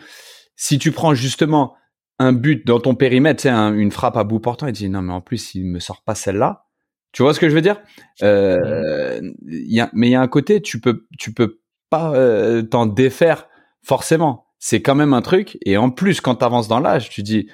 si 0.56 0.80
tu 0.80 0.90
prends 0.90 1.14
justement 1.14 1.76
un 2.18 2.32
but 2.32 2.66
dans 2.66 2.80
ton 2.80 2.96
périmètre, 2.96 3.40
c'est 3.40 3.50
une 3.50 3.92
frappe 3.92 4.16
à 4.16 4.24
bout 4.24 4.40
portant, 4.40 4.66
il 4.66 4.72
dit 4.72 4.88
non 4.88 5.02
mais 5.02 5.12
en 5.12 5.20
plus 5.20 5.54
il 5.54 5.64
me 5.64 5.78
sort 5.78 6.02
pas 6.02 6.16
celle-là, 6.16 6.66
tu 7.12 7.22
vois 7.22 7.32
ce 7.32 7.38
que 7.38 7.48
je 7.48 7.54
veux 7.54 7.62
dire? 7.62 7.80
Euh, 8.24 9.20
y 9.46 9.78
a, 9.78 9.90
Mais 9.92 10.08
il 10.08 10.10
y 10.10 10.16
a 10.16 10.20
un 10.20 10.26
côté, 10.26 10.60
tu 10.60 10.80
peux, 10.80 11.06
tu 11.16 11.32
peux 11.32 11.60
euh, 11.94 12.62
t'en 12.62 12.86
défaire 12.86 13.48
forcément. 13.82 14.46
C'est 14.58 14.82
quand 14.82 14.94
même 14.94 15.14
un 15.14 15.22
truc. 15.22 15.58
Et 15.64 15.76
en 15.76 15.90
plus, 15.90 16.20
quand 16.20 16.36
tu 16.36 16.44
avances 16.44 16.68
dans 16.68 16.80
l'âge, 16.80 17.10
tu 17.10 17.22
dis, 17.22 17.48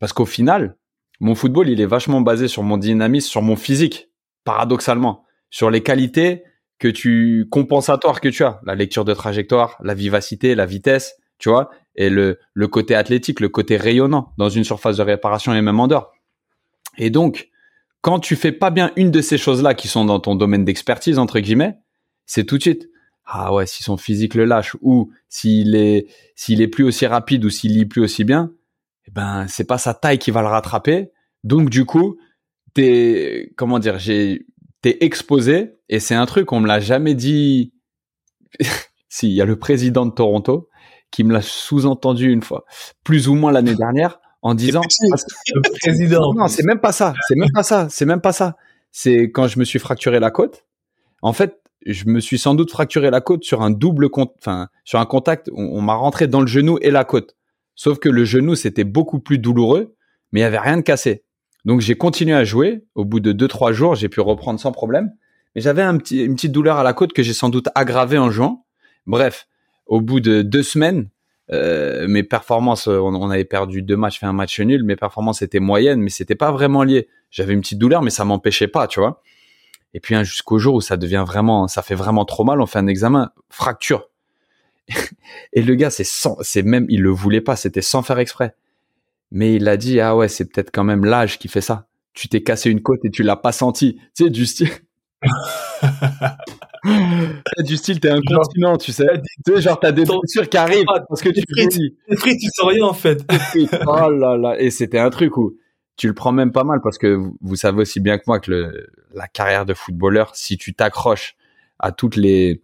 parce 0.00 0.12
qu'au 0.12 0.26
final, 0.26 0.76
mon 1.20 1.34
football, 1.34 1.68
il 1.68 1.80
est 1.80 1.86
vachement 1.86 2.20
basé 2.20 2.48
sur 2.48 2.62
mon 2.62 2.76
dynamisme, 2.76 3.28
sur 3.28 3.42
mon 3.42 3.56
physique, 3.56 4.10
paradoxalement, 4.44 5.24
sur 5.50 5.70
les 5.70 5.82
qualités 5.82 6.42
que 6.78 6.88
tu 6.88 7.46
compensatoires 7.50 8.20
que 8.20 8.28
tu 8.28 8.44
as, 8.44 8.60
la 8.64 8.74
lecture 8.74 9.04
de 9.04 9.14
trajectoire, 9.14 9.76
la 9.82 9.94
vivacité, 9.94 10.54
la 10.54 10.66
vitesse, 10.66 11.14
tu 11.38 11.48
vois, 11.48 11.70
et 11.94 12.10
le, 12.10 12.38
le 12.52 12.68
côté 12.68 12.94
athlétique, 12.94 13.40
le 13.40 13.48
côté 13.48 13.76
rayonnant 13.76 14.32
dans 14.38 14.48
une 14.48 14.64
surface 14.64 14.96
de 14.96 15.02
réparation 15.02 15.54
et 15.54 15.62
même 15.62 15.78
en 15.78 15.86
dehors. 15.86 16.12
Et 16.98 17.10
donc, 17.10 17.50
quand 18.00 18.18
tu 18.18 18.36
fais 18.36 18.52
pas 18.52 18.70
bien 18.70 18.92
une 18.96 19.10
de 19.10 19.20
ces 19.20 19.38
choses-là 19.38 19.74
qui 19.74 19.88
sont 19.88 20.04
dans 20.04 20.20
ton 20.20 20.34
domaine 20.34 20.64
d'expertise 20.64 21.18
entre 21.18 21.40
guillemets, 21.40 21.76
c'est 22.26 22.44
tout 22.44 22.58
de 22.58 22.62
suite 22.62 22.88
ah 23.26 23.54
ouais, 23.54 23.66
si 23.66 23.82
son 23.82 23.96
physique 23.96 24.34
le 24.34 24.44
lâche 24.44 24.76
ou 24.82 25.10
s'il 25.28 25.74
est 25.76 26.08
s'il 26.36 26.60
est 26.60 26.68
plus 26.68 26.84
aussi 26.84 27.06
rapide 27.06 27.44
ou 27.44 27.50
s'il 27.50 27.72
lit 27.72 27.86
plus 27.86 28.02
aussi 28.02 28.24
bien, 28.24 28.52
eh 29.06 29.10
ben 29.10 29.46
c'est 29.48 29.64
pas 29.64 29.78
sa 29.78 29.94
taille 29.94 30.18
qui 30.18 30.30
va 30.30 30.42
le 30.42 30.48
rattraper. 30.48 31.10
Donc 31.42 31.70
du 31.70 31.84
coup, 31.84 32.18
t'es 32.74 33.52
comment 33.56 33.78
dire, 33.78 33.98
j'ai 33.98 34.46
t'es 34.82 34.98
exposé 35.00 35.76
et 35.88 36.00
c'est 36.00 36.14
un 36.14 36.26
truc 36.26 36.52
on 36.52 36.60
me 36.60 36.66
l'a 36.66 36.80
jamais 36.80 37.14
dit. 37.14 37.72
si, 39.08 39.28
il 39.28 39.34
y 39.34 39.40
a 39.40 39.44
le 39.44 39.58
président 39.58 40.06
de 40.06 40.12
Toronto 40.12 40.68
qui 41.10 41.24
me 41.24 41.32
l'a 41.32 41.42
sous-entendu 41.42 42.32
une 42.32 42.42
fois, 42.42 42.64
plus 43.04 43.28
ou 43.28 43.34
moins 43.34 43.52
l'année 43.52 43.76
dernière, 43.76 44.18
en 44.42 44.54
disant 44.54 44.82
le 45.54 45.78
président. 45.78 46.34
Non, 46.34 46.48
c'est 46.48 46.64
même 46.64 46.80
pas 46.80 46.92
ça. 46.92 47.14
C'est 47.28 47.36
même 47.36 47.52
pas 47.52 47.62
ça. 47.62 47.88
C'est 47.88 48.04
même 48.04 48.20
pas 48.20 48.32
ça. 48.32 48.56
C'est 48.90 49.30
quand 49.30 49.46
je 49.46 49.58
me 49.58 49.64
suis 49.64 49.78
fracturé 49.78 50.20
la 50.20 50.30
côte. 50.30 50.64
En 51.22 51.32
fait, 51.32 51.63
je 51.86 52.06
me 52.06 52.20
suis 52.20 52.38
sans 52.38 52.54
doute 52.54 52.70
fracturé 52.70 53.10
la 53.10 53.20
côte 53.20 53.44
sur 53.44 53.62
un 53.62 53.70
double 53.70 54.08
enfin 54.12 54.68
sur 54.84 54.98
un 54.98 55.06
contact. 55.06 55.50
On, 55.54 55.80
m'a 55.80 55.94
rentré 55.94 56.26
dans 56.26 56.40
le 56.40 56.46
genou 56.46 56.78
et 56.80 56.90
la 56.90 57.04
côte. 57.04 57.36
Sauf 57.74 57.98
que 57.98 58.08
le 58.08 58.24
genou 58.24 58.54
c'était 58.54 58.84
beaucoup 58.84 59.20
plus 59.20 59.38
douloureux, 59.38 59.94
mais 60.32 60.40
il 60.40 60.42
y 60.42 60.46
avait 60.46 60.58
rien 60.58 60.76
de 60.76 60.82
cassé. 60.82 61.24
Donc 61.64 61.80
j'ai 61.80 61.94
continué 61.94 62.34
à 62.34 62.44
jouer. 62.44 62.84
Au 62.94 63.04
bout 63.04 63.20
de 63.20 63.32
deux 63.32 63.48
trois 63.48 63.72
jours, 63.72 63.94
j'ai 63.94 64.08
pu 64.08 64.20
reprendre 64.20 64.60
sans 64.60 64.72
problème. 64.72 65.10
Mais 65.54 65.60
j'avais 65.60 65.82
une 65.82 66.00
petite 66.00 66.52
douleur 66.52 66.78
à 66.78 66.82
la 66.82 66.92
côte 66.92 67.12
que 67.12 67.22
j'ai 67.22 67.34
sans 67.34 67.48
doute 67.48 67.68
aggravée 67.74 68.18
en 68.18 68.30
jouant. 68.30 68.64
Bref, 69.06 69.46
au 69.86 70.00
bout 70.00 70.20
de 70.20 70.42
deux 70.42 70.62
semaines, 70.62 71.08
euh, 71.52 72.08
mes 72.08 72.22
performances, 72.22 72.86
on, 72.86 73.14
on, 73.14 73.30
avait 73.30 73.44
perdu 73.44 73.82
deux 73.82 73.96
matchs, 73.96 74.18
fait 74.18 74.26
un 74.26 74.32
match 74.32 74.58
nul. 74.60 74.82
Mes 74.82 74.96
performances 74.96 75.42
étaient 75.42 75.60
moyennes, 75.60 76.00
mais 76.00 76.10
c'était 76.10 76.34
pas 76.34 76.50
vraiment 76.50 76.82
lié. 76.82 77.08
J'avais 77.30 77.52
une 77.52 77.60
petite 77.60 77.78
douleur, 77.78 78.02
mais 78.02 78.10
ça 78.10 78.24
m'empêchait 78.24 78.68
pas, 78.68 78.88
tu 78.88 79.00
vois. 79.00 79.22
Et 79.94 80.00
puis 80.00 80.14
hein, 80.16 80.24
jusqu'au 80.24 80.58
jour 80.58 80.74
où 80.74 80.80
ça 80.80 80.96
devient 80.96 81.24
vraiment, 81.26 81.68
ça 81.68 81.80
fait 81.80 81.94
vraiment 81.94 82.24
trop 82.24 82.44
mal, 82.44 82.60
on 82.60 82.66
fait 82.66 82.80
un 82.80 82.88
examen, 82.88 83.30
fracture. 83.48 84.10
et 85.52 85.62
le 85.62 85.74
gars, 85.76 85.90
c'est 85.90 86.04
sans, 86.04 86.36
c'est 86.42 86.62
même, 86.62 86.86
il 86.88 87.00
le 87.00 87.10
voulait 87.10 87.40
pas, 87.40 87.56
c'était 87.56 87.80
sans 87.80 88.02
faire 88.02 88.18
exprès. 88.18 88.54
Mais 89.30 89.54
il 89.54 89.68
a 89.68 89.76
dit, 89.76 90.00
ah 90.00 90.16
ouais, 90.16 90.28
c'est 90.28 90.44
peut-être 90.44 90.70
quand 90.72 90.84
même 90.84 91.04
l'âge 91.04 91.38
qui 91.38 91.48
fait 91.48 91.60
ça. 91.60 91.86
Tu 92.12 92.28
t'es 92.28 92.42
cassé 92.42 92.70
une 92.70 92.82
côte 92.82 93.04
et 93.04 93.10
tu 93.10 93.22
l'as 93.22 93.36
pas 93.36 93.52
senti. 93.52 93.96
Tu 94.14 94.24
sais, 94.24 94.30
du 94.30 94.46
style. 94.46 94.70
du 97.64 97.76
style, 97.76 97.98
t'es 97.98 98.10
incontinent, 98.10 98.76
tu 98.76 98.92
sais. 98.92 99.20
Tu 99.44 99.54
sais, 99.54 99.62
genre, 99.62 99.80
t'as 99.80 99.90
des 99.90 100.04
blessures 100.04 100.48
qui 100.48 100.56
arrivent 100.56 100.84
parce 101.08 101.22
que 101.22 101.30
tu 101.30 101.42
frites, 101.50 101.72
tu 101.72 102.16
frites, 102.16 102.38
tu 102.38 102.48
sens 102.52 102.68
rien, 102.68 102.84
en 102.84 102.92
fait. 102.92 103.24
oh 103.86 104.10
là 104.10 104.36
là. 104.36 104.60
Et 104.60 104.70
c'était 104.70 104.98
un 104.98 105.10
truc 105.10 105.36
où 105.36 105.56
tu 105.96 106.08
le 106.08 106.14
prends 106.14 106.32
même 106.32 106.52
pas 106.52 106.64
mal 106.64 106.80
parce 106.82 106.98
que 106.98 107.20
vous, 107.40 107.56
savez 107.56 107.82
aussi 107.82 108.00
bien 108.00 108.18
que 108.18 108.24
moi 108.26 108.40
que 108.40 108.88
la 109.14 109.28
carrière 109.28 109.64
de 109.64 109.74
footballeur, 109.74 110.34
si 110.34 110.56
tu 110.56 110.74
t'accroches 110.74 111.36
à 111.78 111.92
toutes 111.92 112.16
les 112.16 112.62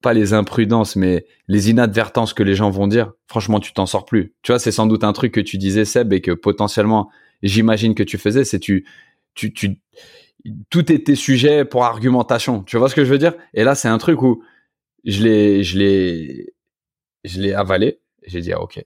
pas 0.00 0.12
les 0.12 0.34
imprudences, 0.34 0.96
mais 0.96 1.24
les 1.48 1.70
inadvertences 1.70 2.34
que 2.34 2.42
les 2.42 2.54
gens 2.54 2.68
vont 2.68 2.86
dire, 2.86 3.12
franchement, 3.26 3.58
tu 3.58 3.72
t'en 3.72 3.86
sors 3.86 4.04
plus. 4.04 4.34
Tu 4.42 4.52
vois, 4.52 4.58
c'est 4.58 4.70
sans 4.70 4.86
doute 4.86 5.02
un 5.02 5.14
truc 5.14 5.32
que 5.32 5.40
tu 5.40 5.56
disais, 5.56 5.86
Seb, 5.86 6.12
et 6.12 6.20
que 6.20 6.32
potentiellement, 6.32 7.10
j'imagine 7.42 7.94
que 7.94 8.02
tu 8.02 8.18
faisais, 8.18 8.44
c'est 8.44 8.58
tu, 8.58 8.86
tu, 9.34 9.54
tu, 9.54 9.80
tout 10.68 10.92
était 10.92 11.14
sujet 11.14 11.64
pour 11.64 11.84
argumentation. 11.84 12.62
Tu 12.64 12.76
vois 12.76 12.90
ce 12.90 12.94
que 12.94 13.02
je 13.02 13.10
veux 13.10 13.18
dire? 13.18 13.32
Et 13.54 13.64
là, 13.64 13.74
c'est 13.74 13.88
un 13.88 13.96
truc 13.96 14.20
où 14.20 14.42
je 15.04 15.22
l'ai, 15.22 15.64
je 15.64 15.78
l'ai, 15.78 16.54
je 17.24 17.40
l'ai 17.40 17.54
avalé. 17.54 17.98
J'ai 18.26 18.42
dit, 18.42 18.52
ah, 18.52 18.60
ok, 18.60 18.84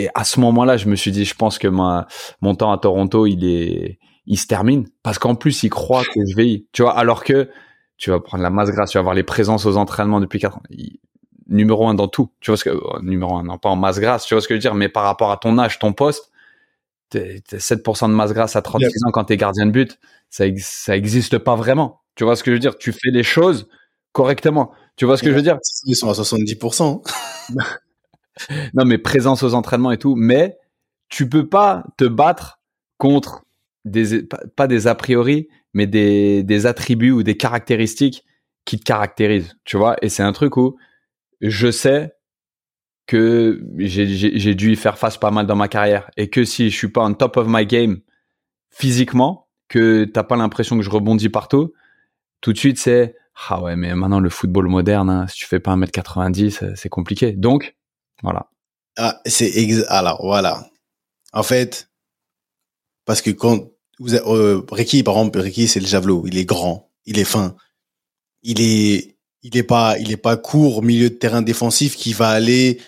et 0.00 0.08
à 0.14 0.24
ce 0.24 0.40
moment-là, 0.40 0.78
je 0.78 0.88
me 0.88 0.96
suis 0.96 1.12
dit, 1.12 1.26
je 1.26 1.34
pense 1.34 1.58
que 1.58 1.68
ma, 1.68 2.06
mon 2.40 2.54
temps 2.54 2.72
à 2.72 2.78
Toronto, 2.78 3.26
il 3.26 3.44
est, 3.44 3.98
il 4.24 4.38
se 4.38 4.46
termine 4.46 4.88
parce 5.02 5.18
qu'en 5.18 5.34
plus, 5.34 5.62
il 5.62 5.68
croit 5.68 6.04
que 6.04 6.20
je 6.26 6.34
vais. 6.34 6.64
Tu 6.72 6.80
vois, 6.80 6.96
alors 6.96 7.22
que 7.22 7.50
tu 7.98 8.08
vas 8.08 8.18
prendre 8.18 8.42
la 8.42 8.48
masse 8.48 8.70
grasse, 8.70 8.92
tu 8.92 8.96
vas 8.96 9.00
avoir 9.00 9.14
les 9.14 9.24
présences 9.24 9.66
aux 9.66 9.76
entraînements 9.76 10.20
depuis 10.20 10.38
quatre 10.38 10.56
ans. 10.56 10.62
numéro 11.48 11.86
un 11.86 11.92
dans 11.92 12.08
tout. 12.08 12.30
Tu 12.40 12.50
vois 12.50 12.56
ce 12.56 12.64
que, 12.64 12.70
oh, 12.70 12.98
numéro 13.02 13.36
un, 13.36 13.42
non 13.42 13.58
pas 13.58 13.68
en 13.68 13.76
masse 13.76 14.00
grasse, 14.00 14.24
tu 14.24 14.32
vois 14.32 14.40
ce 14.40 14.48
que 14.48 14.54
je 14.54 14.56
veux 14.56 14.62
dire, 14.62 14.74
mais 14.74 14.88
par 14.88 15.02
rapport 15.02 15.30
à 15.32 15.36
ton 15.36 15.58
âge, 15.58 15.78
ton 15.78 15.92
poste, 15.92 16.30
t'es, 17.10 17.42
7% 17.50 18.08
de 18.08 18.14
masse 18.14 18.32
grasse 18.32 18.56
à 18.56 18.62
36 18.62 19.04
ans 19.04 19.10
quand 19.12 19.24
t'es 19.24 19.36
gardien 19.36 19.66
de 19.66 19.70
but, 19.70 19.98
ça, 20.30 20.44
ça 20.56 20.96
existe 20.96 21.36
pas 21.36 21.56
vraiment. 21.56 22.00
Tu 22.14 22.24
vois 22.24 22.36
ce 22.36 22.42
que 22.42 22.50
je 22.50 22.54
veux 22.54 22.60
dire? 22.60 22.78
Tu 22.78 22.92
fais 22.92 23.10
les 23.10 23.22
choses 23.22 23.68
correctement. 24.12 24.72
Tu 24.96 25.04
vois 25.04 25.18
ce 25.18 25.22
que 25.22 25.30
je 25.30 25.34
veux 25.34 25.42
dire? 25.42 25.58
Ils 25.84 25.94
sont 25.94 26.08
à 26.08 26.14
70%. 26.14 27.02
non, 28.74 28.84
mais 28.84 28.98
présence 28.98 29.42
aux 29.42 29.54
entraînements 29.54 29.92
et 29.92 29.98
tout. 29.98 30.14
Mais 30.16 30.58
tu 31.08 31.28
peux 31.28 31.48
pas 31.48 31.84
te 31.96 32.04
battre 32.04 32.60
contre 32.98 33.44
des, 33.84 34.22
pas 34.56 34.66
des 34.66 34.86
a 34.86 34.94
priori, 34.94 35.48
mais 35.74 35.86
des, 35.86 36.42
des 36.42 36.66
attributs 36.66 37.10
ou 37.10 37.22
des 37.22 37.36
caractéristiques 37.36 38.24
qui 38.64 38.78
te 38.78 38.84
caractérisent, 38.84 39.56
tu 39.64 39.76
vois? 39.76 39.96
Et 40.02 40.08
c'est 40.08 40.22
un 40.22 40.32
truc 40.32 40.56
où 40.56 40.76
je 41.40 41.70
sais 41.70 42.14
que 43.06 43.60
j'ai 43.78 44.54
dû 44.54 44.72
y 44.72 44.76
faire 44.76 44.96
face 44.96 45.18
pas 45.18 45.32
mal 45.32 45.44
dans 45.44 45.56
ma 45.56 45.66
carrière 45.66 46.08
et 46.16 46.30
que 46.30 46.44
si 46.44 46.70
je 46.70 46.76
suis 46.76 46.88
pas 46.92 47.04
on 47.04 47.12
top 47.12 47.38
of 47.38 47.46
my 47.48 47.66
game 47.66 47.98
physiquement, 48.70 49.48
que 49.68 50.04
t'as 50.04 50.22
pas 50.22 50.36
l'impression 50.36 50.76
que 50.76 50.82
je 50.84 50.90
rebondis 50.90 51.28
partout, 51.28 51.72
tout 52.40 52.52
de 52.52 52.58
suite 52.58 52.78
c'est 52.78 53.16
Ah 53.48 53.60
ouais, 53.62 53.74
mais 53.74 53.94
maintenant 53.96 54.20
le 54.20 54.30
football 54.30 54.68
moderne, 54.68 55.10
hein, 55.10 55.26
si 55.26 55.38
tu 55.38 55.46
fais 55.46 55.58
pas 55.58 55.74
1m90, 55.74 56.76
c'est 56.76 56.88
compliqué. 56.88 57.32
Donc, 57.32 57.74
voilà. 58.22 58.46
Ah, 58.96 59.20
c'est 59.26 59.86
alors 59.88 60.20
voilà. 60.22 60.68
En 61.32 61.42
fait, 61.42 61.88
parce 63.04 63.22
que 63.22 63.30
quand 63.30 63.70
vous 63.98 64.14
euh, 64.14 64.62
Ricky, 64.70 65.02
par 65.02 65.14
exemple, 65.14 65.38
Ricky, 65.40 65.68
c'est 65.68 65.80
le 65.80 65.86
javelot. 65.86 66.24
Il 66.26 66.38
est 66.38 66.44
grand, 66.44 66.90
il 67.04 67.18
est 67.18 67.24
fin, 67.24 67.54
il 68.42 68.60
est, 68.60 69.16
il 69.42 69.56
est 69.56 69.62
pas, 69.62 69.98
il 69.98 70.10
est 70.10 70.16
pas 70.16 70.36
court 70.36 70.78
au 70.78 70.82
milieu 70.82 71.10
de 71.10 71.14
terrain 71.14 71.42
défensif 71.42 71.96
qui 71.96 72.12
va 72.12 72.30
aller, 72.30 72.80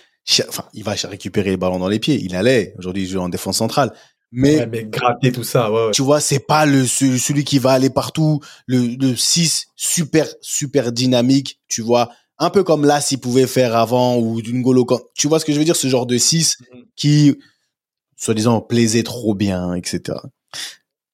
enfin, 0.47 0.65
il 0.73 0.83
va 0.83 0.93
récupérer 0.93 1.51
les 1.51 1.57
ballons 1.57 1.79
dans 1.79 1.87
les 1.87 1.99
pieds. 1.99 2.19
Il 2.21 2.35
allait. 2.35 2.73
Aujourd'hui, 2.77 3.03
il 3.03 3.09
joue 3.09 3.19
en 3.19 3.29
défense 3.29 3.57
centrale. 3.57 3.93
Mais, 4.35 4.65
gratter 4.85 5.31
tout 5.31 5.43
ça, 5.43 5.71
ouais, 5.71 5.91
tu 5.91 6.01
vois, 6.01 6.19
c'est 6.19 6.39
pas 6.39 6.65
le 6.65 6.87
celui 6.87 7.43
qui 7.43 7.59
va 7.59 7.71
aller 7.73 7.91
partout, 7.91 8.39
le, 8.65 8.79
le 8.99 9.15
6 9.15 9.67
super 9.75 10.25
super 10.41 10.91
dynamique, 10.91 11.59
tu 11.67 11.83
vois, 11.83 12.09
un 12.39 12.49
peu 12.49 12.63
comme 12.63 12.85
là 12.85 13.01
s'il 13.01 13.19
pouvait 13.19 13.47
faire 13.47 13.75
avant 13.75 14.17
ou 14.17 14.41
d'une 14.41 14.61
golo 14.61 14.85
tu 15.15 15.27
vois 15.27 15.39
ce 15.39 15.45
que 15.45 15.53
je 15.53 15.59
veux 15.59 15.65
dire, 15.65 15.75
ce 15.75 15.87
genre 15.87 16.05
de 16.05 16.17
6 16.17 16.57
mm-hmm. 16.59 16.83
qui 16.95 17.35
soi-disant 18.15 18.61
plaisait 18.61 19.03
trop 19.03 19.35
bien, 19.35 19.73
etc. 19.73 20.17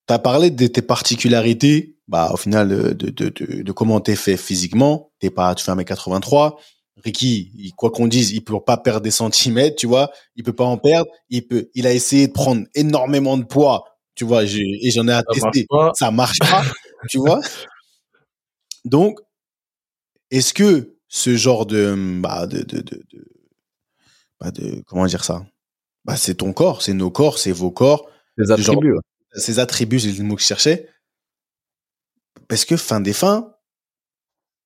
Tu 0.07 0.13
as 0.13 0.19
parlé 0.19 0.49
de 0.51 0.67
tes 0.67 0.81
particularités, 0.81 1.95
bah 2.07 2.31
au 2.33 2.37
final 2.37 2.69
de, 2.69 3.09
de, 3.09 3.29
de, 3.29 3.61
de 3.63 3.71
comment 3.71 3.99
t'es 3.99 4.15
fait 4.15 4.37
physiquement, 4.37 5.11
t'es 5.19 5.29
pas 5.29 5.53
tu 5.55 5.63
fais 5.63 5.71
1m83, 5.71 6.55
Ricky, 7.03 7.73
quoi 7.77 7.91
qu'on 7.91 8.07
dise, 8.07 8.31
il 8.31 8.43
peut 8.43 8.59
pas 8.59 8.77
perdre 8.77 9.01
des 9.01 9.11
centimètres, 9.11 9.75
tu 9.77 9.87
vois. 9.87 10.11
Il 10.35 10.43
peut 10.43 10.53
pas 10.53 10.65
en 10.65 10.77
perdre. 10.77 11.09
Il 11.29 11.47
peut, 11.47 11.69
il 11.73 11.87
a 11.87 11.93
essayé 11.93 12.27
de 12.27 12.33
prendre 12.33 12.65
énormément 12.75 13.37
de 13.37 13.43
poids, 13.43 13.85
tu 14.15 14.25
vois. 14.25 14.43
et 14.43 14.91
j'en 14.91 15.07
ai 15.07 15.13
attesté. 15.13 15.65
Ça 15.95 16.11
marche 16.11 16.39
pas, 16.39 16.63
tu 17.09 17.17
vois. 17.17 17.39
Donc, 18.85 19.19
est-ce 20.31 20.53
que 20.53 20.97
ce 21.09 21.35
genre 21.35 21.65
de, 21.65 21.95
bah, 22.21 22.47
de, 22.47 22.59
de, 22.59 22.81
de, 22.81 23.03
bah, 24.39 24.51
de, 24.51 24.81
comment 24.85 25.05
dire 25.07 25.25
ça? 25.25 25.45
Bah, 26.05 26.15
c'est 26.15 26.35
ton 26.35 26.53
corps, 26.53 26.81
c'est 26.81 26.93
nos 26.93 27.11
corps, 27.11 27.37
c'est 27.39 27.51
vos 27.51 27.71
corps. 27.71 28.09
Ces 28.37 28.51
attributs. 28.51 28.95
ces 29.33 29.59
attributs, 29.59 29.99
c'est 29.99 30.11
le 30.13 30.23
mot 30.23 30.35
que 30.35 30.41
je 30.41 30.47
cherchais. 30.47 30.87
Parce 32.47 32.63
que 32.63 32.77
fin 32.77 33.01
des 33.01 33.13
fins, 33.13 33.53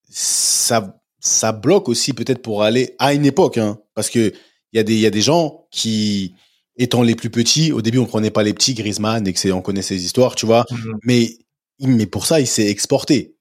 ça, 0.09 1.01
ça 1.19 1.51
bloque 1.53 1.89
aussi 1.89 2.13
peut-être 2.13 2.41
pour 2.41 2.63
aller 2.63 2.95
à 2.99 3.13
une 3.13 3.25
époque, 3.25 3.57
hein, 3.57 3.79
parce 3.95 4.09
que 4.09 4.31
il 4.73 4.77
y 4.77 4.79
a 4.79 4.83
des 4.83 4.93
il 4.93 4.99
y 4.99 5.05
a 5.05 5.09
des 5.09 5.21
gens 5.21 5.67
qui 5.71 6.35
étant 6.75 7.03
les 7.03 7.15
plus 7.15 7.29
petits, 7.29 7.71
au 7.71 7.81
début 7.81 7.99
on 7.99 8.05
prenait 8.05 8.31
pas 8.31 8.43
les 8.43 8.53
petits 8.53 8.73
Griezmann 8.73 9.27
et 9.27 9.33
que 9.33 9.51
on 9.51 9.61
connaît 9.61 9.81
ces 9.81 10.03
histoires, 10.05 10.35
tu 10.35 10.45
vois, 10.45 10.65
mmh 10.69 10.75
mais 11.03 11.37
mais 11.79 12.05
pour 12.05 12.25
ça 12.25 12.39
il 12.39 12.47
s'est 12.47 12.69
exporté. 12.69 13.32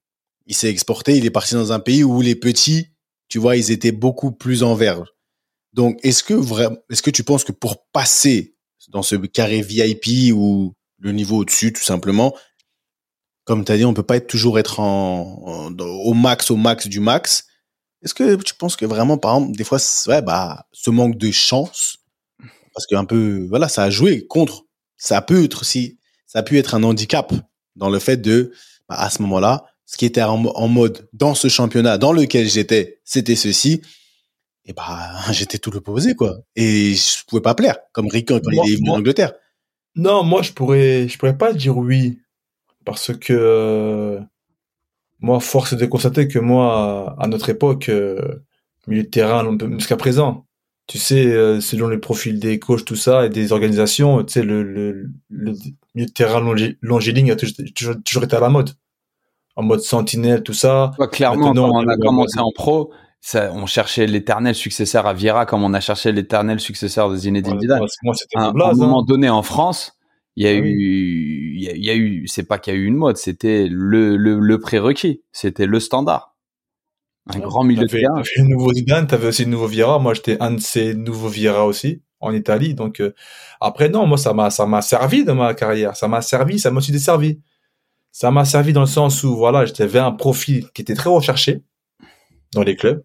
Il 0.46 0.54
s'est 0.54 0.68
exporté, 0.68 1.16
il 1.16 1.24
est 1.24 1.30
parti 1.30 1.54
dans 1.54 1.72
un 1.72 1.80
pays 1.80 2.04
où 2.04 2.20
les 2.20 2.34
petits, 2.34 2.88
tu 3.28 3.38
vois, 3.38 3.56
ils 3.56 3.70
étaient 3.70 3.92
beaucoup 3.92 4.32
plus 4.32 4.62
en 4.62 4.74
verge. 4.74 5.08
Donc 5.72 5.98
est-ce 6.02 6.22
que 6.22 6.34
est-ce 6.90 7.02
que 7.02 7.10
tu 7.10 7.24
penses 7.24 7.44
que 7.44 7.52
pour 7.52 7.86
passer 7.92 8.56
dans 8.88 9.02
ce 9.02 9.16
carré 9.16 9.62
VIP 9.62 10.34
ou 10.34 10.74
le 10.98 11.12
niveau 11.12 11.38
au-dessus 11.38 11.72
tout 11.72 11.82
simplement, 11.82 12.34
comme 13.44 13.64
tu 13.64 13.72
as 13.72 13.76
dit, 13.76 13.84
on 13.84 13.94
peut 13.94 14.02
pas 14.02 14.20
toujours 14.20 14.58
être 14.58 14.80
en, 14.80 15.72
au 15.78 16.14
max 16.14 16.50
au 16.50 16.56
max 16.56 16.86
du 16.88 17.00
max 17.00 17.46
est-ce 18.02 18.14
que 18.14 18.34
tu 18.42 18.54
penses 18.54 18.76
que 18.76 18.84
vraiment, 18.84 19.16
par 19.16 19.36
exemple, 19.36 19.56
des 19.56 19.64
fois, 19.64 19.78
ouais, 20.08 20.22
bah, 20.22 20.66
ce 20.72 20.90
manque 20.90 21.16
de 21.16 21.30
chance, 21.30 21.98
parce 22.74 22.86
qu'un 22.86 23.04
peu, 23.04 23.46
voilà, 23.48 23.68
ça 23.68 23.84
a 23.84 23.90
joué 23.90 24.26
contre, 24.26 24.64
ça 24.96 25.22
peut 25.22 25.44
être 25.44 25.60
aussi, 25.60 25.98
ça 26.26 26.40
a 26.40 26.42
pu 26.42 26.58
être 26.58 26.74
un 26.74 26.82
handicap 26.82 27.32
dans 27.76 27.90
le 27.90 27.98
fait 28.00 28.16
de, 28.16 28.52
bah, 28.88 28.96
à 28.98 29.08
ce 29.08 29.22
moment-là, 29.22 29.64
ce 29.92 29.98
qui 29.98 30.06
était 30.06 30.22
en, 30.22 30.38
mode 30.68 31.06
dans 31.12 31.34
ce 31.34 31.48
championnat 31.48 31.98
dans 31.98 32.14
lequel 32.14 32.48
j'étais, 32.48 33.00
c'était 33.04 33.36
ceci. 33.36 33.82
Et 34.64 34.72
bah, 34.72 35.10
j'étais 35.32 35.58
tout 35.58 35.70
l'opposé, 35.70 36.14
quoi. 36.14 36.38
Et 36.56 36.94
je 36.94 37.26
pouvais 37.26 37.42
pas 37.42 37.54
plaire, 37.54 37.76
comme 37.92 38.08
Rick 38.08 38.28
quand 38.28 38.40
il 38.50 38.72
est 38.72 38.76
venu 38.76 38.88
en 38.88 38.94
Angleterre. 38.94 39.34
Non, 39.94 40.24
moi, 40.24 40.40
je 40.40 40.52
pourrais, 40.52 41.08
je 41.08 41.18
pourrais 41.18 41.36
pas 41.36 41.52
dire 41.52 41.76
oui. 41.76 42.20
Parce 42.86 43.14
que, 43.14 44.18
moi, 45.20 45.40
force 45.40 45.74
est 45.74 45.76
de 45.76 45.84
constater 45.84 46.26
que 46.26 46.38
moi, 46.38 47.14
à 47.18 47.28
notre 47.28 47.50
époque, 47.50 47.90
euh, 47.90 48.42
milieu 48.86 49.02
de 49.02 49.08
terrain, 49.08 49.46
jusqu'à 49.76 49.98
présent, 49.98 50.46
tu 50.86 50.96
sais, 50.96 51.26
euh, 51.26 51.60
selon 51.60 51.88
les 51.88 51.98
profils 51.98 52.40
des 52.40 52.58
coachs, 52.58 52.86
tout 52.86 52.96
ça, 52.96 53.26
et 53.26 53.28
des 53.28 53.52
organisations, 53.52 54.24
tu 54.24 54.32
sais, 54.32 54.42
le, 54.42 54.62
le, 54.62 55.10
le 55.28 55.52
milieu 55.94 56.06
de 56.06 56.12
terrain 56.12 56.40
longiligne 56.80 57.30
a 57.30 57.36
toujours, 57.36 57.96
toujours, 58.02 58.24
été 58.24 58.36
à 58.36 58.40
la 58.40 58.48
mode. 58.48 58.70
En 59.54 59.62
mode 59.62 59.80
sentinelle, 59.80 60.42
tout 60.42 60.54
ça. 60.54 60.92
clairement, 61.10 61.52
quand 61.52 61.58
on 61.58 61.88
a 61.88 61.96
commencé 61.96 62.38
en 62.38 62.50
pro, 62.54 62.92
ça, 63.20 63.52
on 63.54 63.66
cherchait 63.66 64.06
l'éternel 64.06 64.54
successeur 64.54 65.06
à 65.06 65.14
Vieira 65.14 65.46
comme 65.46 65.62
on 65.62 65.74
a 65.74 65.80
cherché 65.80 66.10
l'éternel 66.10 66.58
successeur 66.58 67.10
de 67.10 67.16
Zinedine 67.16 67.60
Zidane. 67.60 67.82
à 68.34 68.48
un 68.48 68.52
moment 68.52 69.02
hein. 69.02 69.04
donné 69.06 69.30
en 69.30 69.42
France, 69.42 69.96
il 70.36 70.44
y 70.44 70.48
a 70.48 70.50
ah 70.50 70.54
eu, 70.54 71.54
il 71.54 71.84
y, 71.84 71.90
a 71.90 71.94
eu, 71.94 72.26
c'est 72.26 72.42
pas 72.42 72.58
qu'il 72.58 72.74
y 72.74 72.76
a 72.76 72.80
eu 72.80 72.86
une 72.86 72.96
mode, 72.96 73.18
c'était 73.18 73.68
le, 73.70 74.16
le, 74.16 74.40
le 74.40 74.58
prérequis, 74.58 75.22
c'était 75.30 75.66
le 75.66 75.78
standard. 75.78 76.34
Un 77.32 77.38
grand 77.38 77.62
milieu 77.62 77.82
de 77.82 77.86
terrain. 77.86 78.14
T'avais 78.16 78.30
le 78.38 78.48
nouveau 78.48 78.72
Zidane, 78.72 79.06
t'avais 79.06 79.28
aussi 79.28 79.44
le 79.44 79.50
nouveau 79.50 79.66
Vieira. 79.66 79.98
Moi, 79.98 80.14
j'étais 80.14 80.38
un 80.40 80.52
de 80.52 80.60
ces 80.60 80.94
nouveaux 80.94 81.28
Vieira 81.28 81.66
aussi 81.66 82.02
en 82.18 82.32
Italie. 82.32 82.74
Donc 82.74 83.00
euh, 83.00 83.14
après, 83.60 83.88
non, 83.88 84.06
moi, 84.06 84.18
ça 84.18 84.32
m'a, 84.32 84.50
ça 84.50 84.66
m'a 84.66 84.82
servi 84.82 85.24
dans 85.24 85.36
ma 85.36 85.54
carrière. 85.54 85.94
Ça 85.96 86.08
m'a 86.08 86.22
servi, 86.22 86.58
ça 86.58 86.70
m'a 86.70 86.78
aussi 86.78 86.90
desservi. 86.90 87.40
Ça 88.12 88.30
m'a 88.30 88.44
servi 88.44 88.72
dans 88.74 88.82
le 88.82 88.86
sens 88.86 89.24
où 89.24 89.34
voilà, 89.36 89.64
j'avais 89.64 89.98
un 89.98 90.12
profil 90.12 90.68
qui 90.74 90.82
était 90.82 90.94
très 90.94 91.10
recherché 91.10 91.62
dans 92.52 92.62
les 92.62 92.76
clubs. 92.76 93.02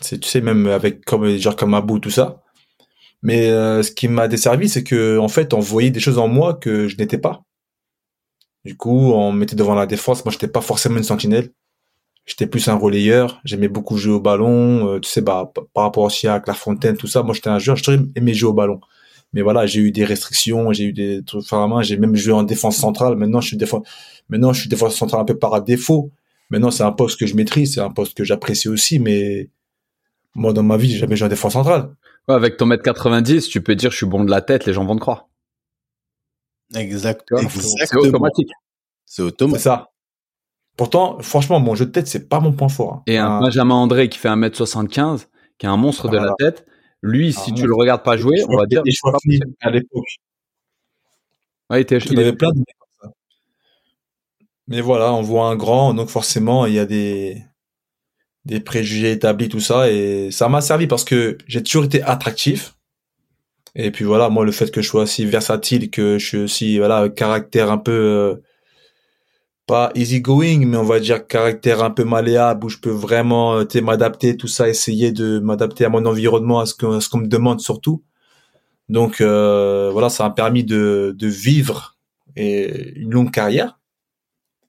C'est, 0.00 0.20
tu 0.20 0.28
sais, 0.28 0.40
même 0.40 0.68
avec 0.68 1.04
comme 1.04 1.28
genre 1.36 1.56
comme 1.56 1.74
Abou, 1.74 1.98
tout 1.98 2.10
ça. 2.10 2.42
Mais 3.22 3.50
euh, 3.50 3.82
ce 3.82 3.90
qui 3.90 4.06
m'a 4.06 4.28
desservi, 4.28 4.68
c'est 4.68 4.84
que 4.84 5.18
en 5.18 5.28
fait, 5.28 5.52
on 5.52 5.58
voyait 5.58 5.90
des 5.90 6.00
choses 6.00 6.18
en 6.18 6.28
moi 6.28 6.54
que 6.54 6.86
je 6.86 6.96
n'étais 6.96 7.18
pas. 7.18 7.42
Du 8.64 8.76
coup, 8.76 9.12
on 9.12 9.32
mettait 9.32 9.56
devant 9.56 9.74
la 9.74 9.86
défense. 9.86 10.24
Moi, 10.24 10.32
j'étais 10.32 10.48
pas 10.48 10.60
forcément 10.60 10.98
une 10.98 11.04
sentinelle. 11.04 11.50
J'étais 12.26 12.46
plus 12.46 12.68
un 12.68 12.74
relayeur. 12.74 13.40
J'aimais 13.44 13.68
beaucoup 13.68 13.96
jouer 13.96 14.14
au 14.14 14.20
ballon. 14.20 14.94
Euh, 14.94 15.00
tu 15.00 15.08
sais, 15.10 15.22
bah, 15.22 15.52
par 15.74 15.84
rapport 15.84 16.04
aussi 16.04 16.28
à 16.28 16.38
Clairefontaine, 16.38 16.96
tout 16.96 17.06
ça. 17.08 17.22
Moi, 17.22 17.34
j'étais 17.34 17.48
un 17.48 17.58
joueur. 17.58 17.78
J'aimais 17.78 18.34
jouer 18.34 18.50
au 18.50 18.52
ballon. 18.52 18.80
Mais 19.32 19.42
voilà, 19.42 19.66
j'ai 19.66 19.80
eu 19.80 19.92
des 19.92 20.04
restrictions. 20.04 20.72
J'ai 20.72 20.84
eu 20.84 20.92
des 20.92 21.22
trucs. 21.24 21.42
Enfin, 21.50 21.82
j'ai 21.82 21.96
même 21.96 22.16
joué 22.16 22.32
en 22.32 22.42
défense 22.42 22.76
centrale. 22.76 23.16
Maintenant, 23.16 23.40
je 23.40 23.48
suis 23.48 23.56
défense. 23.56 23.86
Maintenant, 24.28 24.52
je 24.52 24.60
suis 24.60 24.68
défense 24.68 24.96
centrale 24.96 25.20
un 25.20 25.24
peu 25.24 25.38
par 25.38 25.62
défaut. 25.62 26.10
Maintenant, 26.50 26.70
c'est 26.70 26.82
un 26.82 26.92
poste 26.92 27.18
que 27.18 27.26
je 27.26 27.34
maîtrise. 27.36 27.74
C'est 27.74 27.80
un 27.80 27.90
poste 27.90 28.16
que 28.16 28.24
j'apprécie 28.24 28.68
aussi. 28.68 28.98
Mais 28.98 29.50
moi, 30.34 30.52
dans 30.52 30.62
ma 30.62 30.76
vie, 30.76 30.90
j'ai 30.90 30.98
jamais 30.98 31.16
joué 31.16 31.26
en 31.26 31.30
défense 31.30 31.52
centrale 31.52 31.90
avec 32.34 32.56
ton 32.56 32.66
mètre 32.66 32.82
90, 32.82 33.48
tu 33.48 33.62
peux 33.62 33.74
dire 33.74 33.90
je 33.90 33.96
suis 33.96 34.06
bon 34.06 34.24
de 34.24 34.30
la 34.30 34.40
tête, 34.40 34.66
les 34.66 34.72
gens 34.72 34.84
vont 34.84 34.94
te 34.94 35.00
croire. 35.00 35.28
Exactement. 36.74 37.40
C'est 37.48 37.96
automatique. 37.96 38.50
C'est 39.06 39.22
automatique. 39.22 39.62
ça. 39.62 39.90
Pourtant, 40.76 41.18
franchement, 41.20 41.58
mon 41.58 41.74
jeu 41.74 41.86
de 41.86 41.90
tête, 41.90 42.06
c'est 42.06 42.28
pas 42.28 42.40
mon 42.40 42.52
point 42.52 42.68
fort. 42.68 42.92
Hein. 42.92 43.02
Et 43.06 43.18
un 43.18 43.40
Benjamin 43.40 43.74
André 43.74 44.08
qui 44.08 44.18
fait 44.18 44.28
1m75, 44.28 45.26
qui 45.56 45.66
est 45.66 45.68
un 45.68 45.76
monstre 45.76 46.08
de 46.08 46.18
la 46.18 46.34
tête, 46.38 46.66
lui, 47.02 47.32
si 47.32 47.52
tu 47.54 47.66
le 47.66 47.74
regardes 47.74 48.02
pas 48.02 48.16
jouer, 48.16 48.42
on 48.48 48.56
va 48.56 48.66
dire. 48.66 48.82
à 49.60 49.70
l'époque. 49.70 50.04
Ouais, 51.70 51.82
il, 51.82 51.98
il 52.12 52.20
avait 52.20 52.32
plein 52.34 52.50
de 52.52 52.62
Mais 54.68 54.80
voilà, 54.80 55.12
on 55.12 55.22
voit 55.22 55.48
un 55.48 55.56
grand, 55.56 55.94
donc 55.94 56.08
forcément, 56.10 56.66
il 56.66 56.74
y 56.74 56.78
a 56.78 56.86
des, 56.86 57.42
des 58.44 58.60
préjugés 58.60 59.12
établis, 59.12 59.48
tout 59.48 59.60
ça. 59.60 59.90
Et 59.90 60.30
ça 60.30 60.48
m'a 60.48 60.60
servi 60.60 60.86
parce 60.86 61.04
que 61.04 61.38
j'ai 61.46 61.62
toujours 61.62 61.84
été 61.84 62.02
attractif. 62.02 62.74
Et 63.74 63.90
puis 63.90 64.04
voilà, 64.04 64.28
moi, 64.28 64.44
le 64.44 64.52
fait 64.52 64.70
que 64.70 64.82
je 64.82 64.88
sois 64.88 65.02
aussi 65.02 65.24
versatile, 65.26 65.90
que 65.90 66.18
je 66.18 66.26
suis 66.26 66.38
aussi, 66.38 66.78
voilà, 66.78 67.08
caractère 67.08 67.70
un 67.70 67.78
peu, 67.78 67.92
euh, 67.92 68.36
pas 69.68 69.92
easy 69.94 70.20
going, 70.22 70.66
mais 70.66 70.78
on 70.78 70.82
va 70.82 70.98
dire 70.98 71.26
caractère 71.26 71.84
un 71.84 71.90
peu 71.90 72.02
malléable, 72.04 72.64
où 72.64 72.68
je 72.70 72.78
peux 72.78 72.90
vraiment, 72.90 73.58
euh, 73.58 73.80
m'adapter, 73.82 74.36
tout 74.36 74.48
ça, 74.48 74.68
essayer 74.68 75.12
de 75.12 75.38
m'adapter 75.40 75.84
à 75.84 75.90
mon 75.90 76.06
environnement, 76.06 76.58
à 76.60 76.66
ce 76.66 76.74
qu'on 76.74 77.00
ce 77.00 77.16
me 77.16 77.28
demande 77.28 77.60
surtout. 77.60 78.02
Donc 78.88 79.20
euh, 79.20 79.90
voilà, 79.92 80.08
ça 80.08 80.24
m'a 80.24 80.30
permis 80.30 80.64
de, 80.64 81.14
vivre 81.20 81.96
une 82.36 83.10
longue 83.10 83.30
carrière 83.30 83.78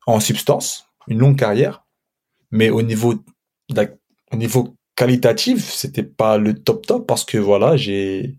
en 0.05 0.19
substance, 0.19 0.87
une 1.07 1.19
longue 1.19 1.37
carrière, 1.37 1.85
mais 2.51 2.69
au 2.69 2.81
niveau 2.81 3.15
au 4.31 4.35
niveau 4.35 4.75
qualitatif, 4.95 5.71
c'était 5.71 6.03
pas 6.03 6.37
le 6.37 6.53
top 6.61 6.85
top 6.85 7.07
parce 7.07 7.23
que 7.23 7.37
voilà, 7.37 7.77
j'ai 7.77 8.37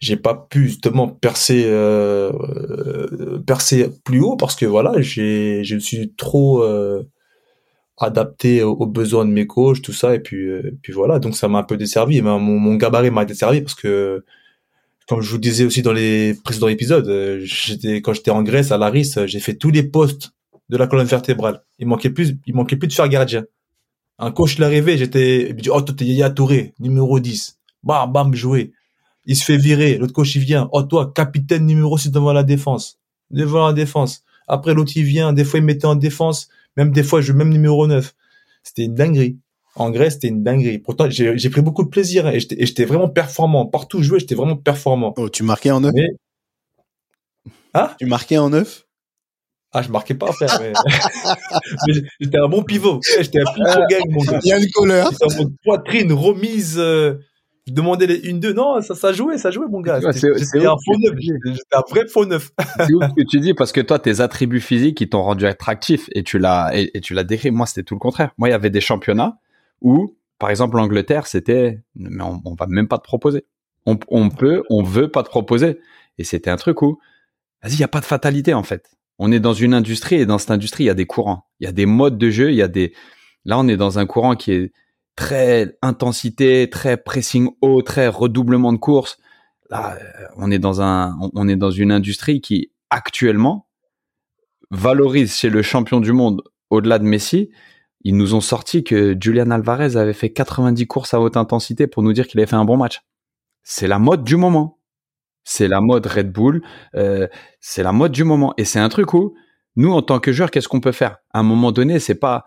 j'ai 0.00 0.16
pas 0.16 0.34
pu 0.34 0.68
justement 0.68 1.08
percer 1.08 1.64
euh, 1.66 2.32
euh, 2.32 3.38
percer 3.46 3.90
plus 4.04 4.20
haut 4.20 4.36
parce 4.36 4.56
que 4.56 4.66
voilà, 4.66 5.00
j'ai 5.00 5.64
je 5.64 5.74
me 5.76 5.80
suis 5.80 6.12
trop 6.14 6.62
euh, 6.62 7.02
adapté 7.98 8.62
aux, 8.62 8.86
besoins 8.86 9.24
de 9.24 9.30
mes 9.30 9.46
coachs, 9.46 9.82
tout 9.82 9.92
ça 9.92 10.14
et 10.14 10.20
puis 10.20 10.46
puis 10.82 10.92
voilà, 10.92 11.18
donc 11.18 11.36
ça 11.36 11.48
m'a 11.48 11.58
un 11.58 11.62
peu 11.62 11.76
desservi, 11.76 12.20
mon, 12.22 12.38
mon 12.38 12.74
gabarit 12.76 13.10
m'a 13.10 13.24
desservi 13.24 13.60
parce 13.62 13.74
que 13.74 14.24
comme 15.08 15.20
je 15.22 15.30
vous 15.30 15.38
disais 15.38 15.64
aussi 15.64 15.82
dans 15.82 15.92
les 15.92 16.34
précédents 16.44 16.68
épisodes, 16.68 17.40
j'étais 17.42 18.02
quand 18.02 18.12
j'étais 18.12 18.32
en 18.32 18.42
Grèce 18.42 18.72
à 18.72 18.78
Laris, 18.78 19.14
j'ai 19.26 19.40
fait 19.40 19.54
tous 19.54 19.70
les 19.70 19.84
postes 19.84 20.32
de 20.68 20.76
la 20.76 20.86
colonne 20.86 21.06
vertébrale. 21.06 21.62
Il 21.78 21.86
manquait 21.86 22.10
plus, 22.10 22.36
il 22.46 22.54
manquait 22.54 22.76
plus 22.76 22.88
de 22.88 22.92
faire 22.92 23.08
gardien. 23.08 23.44
Un 24.18 24.30
coach 24.30 24.58
l'arrivée, 24.58 24.96
j'étais, 24.96 25.50
il 25.50 25.54
me 25.54 25.60
dit, 25.60 25.70
oh, 25.70 25.80
toi, 25.82 25.94
t'es 25.96 26.06
Yaya 26.06 26.30
Touré, 26.30 26.74
numéro 26.78 27.20
10. 27.20 27.58
Bam, 27.82 28.10
bam, 28.10 28.34
jouer. 28.34 28.72
Il 29.26 29.36
se 29.36 29.44
fait 29.44 29.56
virer. 29.56 29.98
L'autre 29.98 30.12
coach, 30.12 30.34
il 30.36 30.42
vient. 30.42 30.68
Oh, 30.72 30.82
toi, 30.82 31.12
capitaine 31.14 31.66
numéro 31.66 31.98
6 31.98 32.10
devant 32.10 32.32
la 32.32 32.42
défense. 32.42 32.98
Devant 33.30 33.66
la 33.66 33.72
défense. 33.72 34.22
Après, 34.48 34.72
l'autre, 34.74 34.92
il 34.96 35.04
vient. 35.04 35.32
Des 35.32 35.44
fois, 35.44 35.58
il 35.58 35.64
mettait 35.64 35.86
en 35.86 35.96
défense. 35.96 36.48
Même 36.76 36.92
des 36.92 37.02
fois, 37.02 37.20
je 37.20 37.32
même 37.32 37.50
numéro 37.50 37.86
9. 37.86 38.14
C'était 38.62 38.84
une 38.84 38.94
dinguerie. 38.94 39.38
En 39.74 39.90
Grèce, 39.90 40.14
c'était 40.14 40.28
une 40.28 40.42
dinguerie. 40.42 40.78
Pourtant, 40.78 41.10
j'ai 41.10 41.50
pris 41.50 41.60
beaucoup 41.60 41.84
de 41.84 41.88
plaisir 41.88 42.26
hein, 42.26 42.32
et 42.32 42.40
j'étais 42.40 42.84
vraiment 42.86 43.08
performant. 43.08 43.66
Partout 43.66 43.98
où 43.98 44.02
je 44.02 44.08
jouais, 44.08 44.20
j'étais 44.20 44.34
vraiment 44.34 44.56
performant. 44.56 45.12
Oh, 45.18 45.28
tu 45.28 45.42
marquais 45.42 45.70
en 45.70 45.80
9 45.80 45.92
Hein 47.74 47.90
Tu 47.98 48.06
marquais 48.06 48.38
en 48.38 48.50
9 48.50 48.86
ah, 49.72 49.82
je 49.82 49.90
marquais 49.90 50.14
pas, 50.14 50.32
frère. 50.32 50.58
Mais... 50.58 50.72
j'étais 52.20 52.38
un 52.38 52.48
bon 52.48 52.62
pivot. 52.62 52.98
J'étais 53.20 53.40
un 53.40 53.52
pivot 53.52 53.86
gang, 53.90 54.08
mon 54.08 54.24
gars. 54.24 54.40
Il 54.42 54.48
y 54.48 54.52
a 54.52 54.58
une 54.58 54.70
couleur. 54.70 55.10
poitrine, 55.62 56.14
remise. 56.14 56.76
Euh... 56.78 57.18
Je 57.66 57.72
demandais 57.72 58.06
les 58.06 58.32
1-2. 58.32 58.52
Non, 58.52 58.80
ça, 58.80 58.94
ça 58.94 59.12
jouait, 59.12 59.38
ça 59.38 59.50
jouait, 59.50 59.66
mon 59.68 59.80
gars. 59.80 60.00
C'était 60.12 60.66
un 60.66 60.76
faux 60.84 60.96
neuf. 60.98 61.14
Un 61.72 61.82
vrai 61.90 62.06
faux 62.06 62.24
neuf. 62.24 62.52
c'est 62.76 62.94
ouf 62.94 63.04
ce 63.08 63.14
que 63.14 63.28
tu 63.28 63.40
dis 63.40 63.54
parce 63.54 63.72
que 63.72 63.80
toi, 63.80 63.98
tes 63.98 64.20
attributs 64.20 64.60
physiques, 64.60 65.00
ils 65.00 65.08
t'ont 65.08 65.22
rendu 65.22 65.46
attractif 65.46 66.08
et 66.12 66.22
tu 66.22 66.38
l'as, 66.38 66.70
et, 66.74 67.00
tu 67.00 67.12
l'as 67.14 67.24
décrit. 67.24 67.50
Moi, 67.50 67.66
c'était 67.66 67.82
tout 67.82 67.94
le 67.94 68.00
contraire. 68.00 68.30
Moi, 68.38 68.48
il 68.48 68.52
y 68.52 68.54
avait 68.54 68.70
des 68.70 68.80
championnats 68.80 69.38
où, 69.82 70.14
par 70.38 70.50
exemple, 70.50 70.76
l'Angleterre, 70.76 71.26
c'était, 71.26 71.80
mais 71.96 72.22
on, 72.22 72.40
on 72.44 72.54
va 72.54 72.66
même 72.68 72.86
pas 72.86 72.98
te 72.98 73.04
proposer. 73.04 73.44
On, 73.84 73.98
on 74.08 74.28
peut, 74.30 74.62
on 74.70 74.84
veut 74.84 75.10
pas 75.10 75.24
te 75.24 75.28
proposer. 75.28 75.80
Et 76.18 76.24
c'était 76.24 76.50
un 76.50 76.56
truc 76.56 76.82
où, 76.82 77.00
vas-y, 77.62 77.74
il 77.74 77.80
y 77.80 77.84
a 77.84 77.88
pas 77.88 78.00
de 78.00 78.04
fatalité, 78.04 78.54
en 78.54 78.62
fait. 78.62 78.90
On 79.18 79.32
est 79.32 79.40
dans 79.40 79.54
une 79.54 79.74
industrie 79.74 80.16
et 80.16 80.26
dans 80.26 80.38
cette 80.38 80.50
industrie, 80.52 80.84
il 80.84 80.88
y 80.88 80.90
a 80.90 80.94
des 80.94 81.06
courants, 81.06 81.46
il 81.58 81.64
y 81.64 81.68
a 81.68 81.72
des 81.72 81.86
modes 81.86 82.18
de 82.18 82.30
jeu, 82.30 82.50
il 82.50 82.56
y 82.56 82.62
a 82.62 82.68
des. 82.68 82.92
Là, 83.44 83.58
on 83.58 83.66
est 83.66 83.76
dans 83.76 83.98
un 83.98 84.06
courant 84.06 84.36
qui 84.36 84.52
est 84.52 84.72
très 85.16 85.76
intensité, 85.82 86.68
très 86.70 86.96
pressing 86.96 87.50
haut, 87.60 87.82
très 87.82 88.08
redoublement 88.08 88.72
de 88.72 88.78
course. 88.78 89.18
Là, 89.70 89.96
euh, 89.96 90.26
on 90.36 90.50
est 90.50 90.58
dans 90.58 90.80
un, 90.80 91.16
on 91.34 91.48
est 91.48 91.56
dans 91.56 91.70
une 91.70 91.90
industrie 91.90 92.40
qui 92.40 92.70
actuellement 92.90 93.68
valorise 94.70 95.34
chez 95.34 95.50
le 95.50 95.62
champion 95.62 96.00
du 96.00 96.12
monde 96.12 96.42
au-delà 96.70 96.98
de 96.98 97.04
Messi. 97.04 97.50
Ils 98.02 98.16
nous 98.16 98.34
ont 98.34 98.40
sorti 98.40 98.84
que 98.84 99.16
Julian 99.18 99.50
Alvarez 99.50 99.96
avait 99.96 100.12
fait 100.12 100.30
90 100.30 100.86
courses 100.86 101.14
à 101.14 101.20
haute 101.20 101.36
intensité 101.36 101.86
pour 101.86 102.02
nous 102.02 102.12
dire 102.12 102.28
qu'il 102.28 102.38
avait 102.38 102.46
fait 102.46 102.56
un 102.56 102.64
bon 102.64 102.76
match. 102.76 103.02
C'est 103.64 103.88
la 103.88 103.98
mode 103.98 104.22
du 104.22 104.36
moment 104.36 104.76
c'est 105.46 105.68
la 105.68 105.80
mode 105.80 106.06
Red 106.06 106.32
Bull, 106.32 106.60
euh, 106.96 107.28
c'est 107.60 107.84
la 107.84 107.92
mode 107.92 108.12
du 108.12 108.24
moment. 108.24 108.52
Et 108.58 108.64
c'est 108.64 108.80
un 108.80 108.88
truc 108.88 109.14
où 109.14 109.34
nous, 109.76 109.92
en 109.92 110.02
tant 110.02 110.18
que 110.18 110.32
joueurs, 110.32 110.50
qu'est-ce 110.50 110.68
qu'on 110.68 110.80
peut 110.80 110.92
faire? 110.92 111.18
À 111.32 111.38
un 111.38 111.44
moment 111.44 111.70
donné, 111.70 112.00
c'est 112.00 112.16
pas 112.16 112.46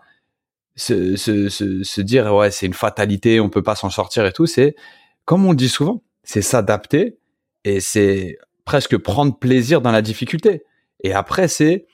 se, 0.80 1.16
se, 1.16 1.48
se, 1.82 2.00
dire 2.00 2.34
ouais 2.34 2.50
c'est 2.50 2.66
une 2.66 2.74
fatalité, 2.74 3.40
on 3.40 3.48
peut 3.48 3.62
pas 3.62 3.74
s'en 3.74 3.90
sortir 3.90 4.24
et 4.26 4.32
tout. 4.32 4.46
C'est 4.46 4.74
comme 5.24 5.46
on 5.46 5.54
dit 5.54 5.68
souvent, 5.68 6.02
c'est 6.22 6.42
s'adapter 6.42 7.18
et 7.64 7.80
c'est 7.80 8.38
presque 8.64 8.96
prendre 8.96 9.38
plaisir 9.38 9.80
dans 9.80 9.92
la 9.92 10.02
difficulté. 10.02 10.62
Et 11.02 11.12
après, 11.12 11.48
c'est 11.48 11.86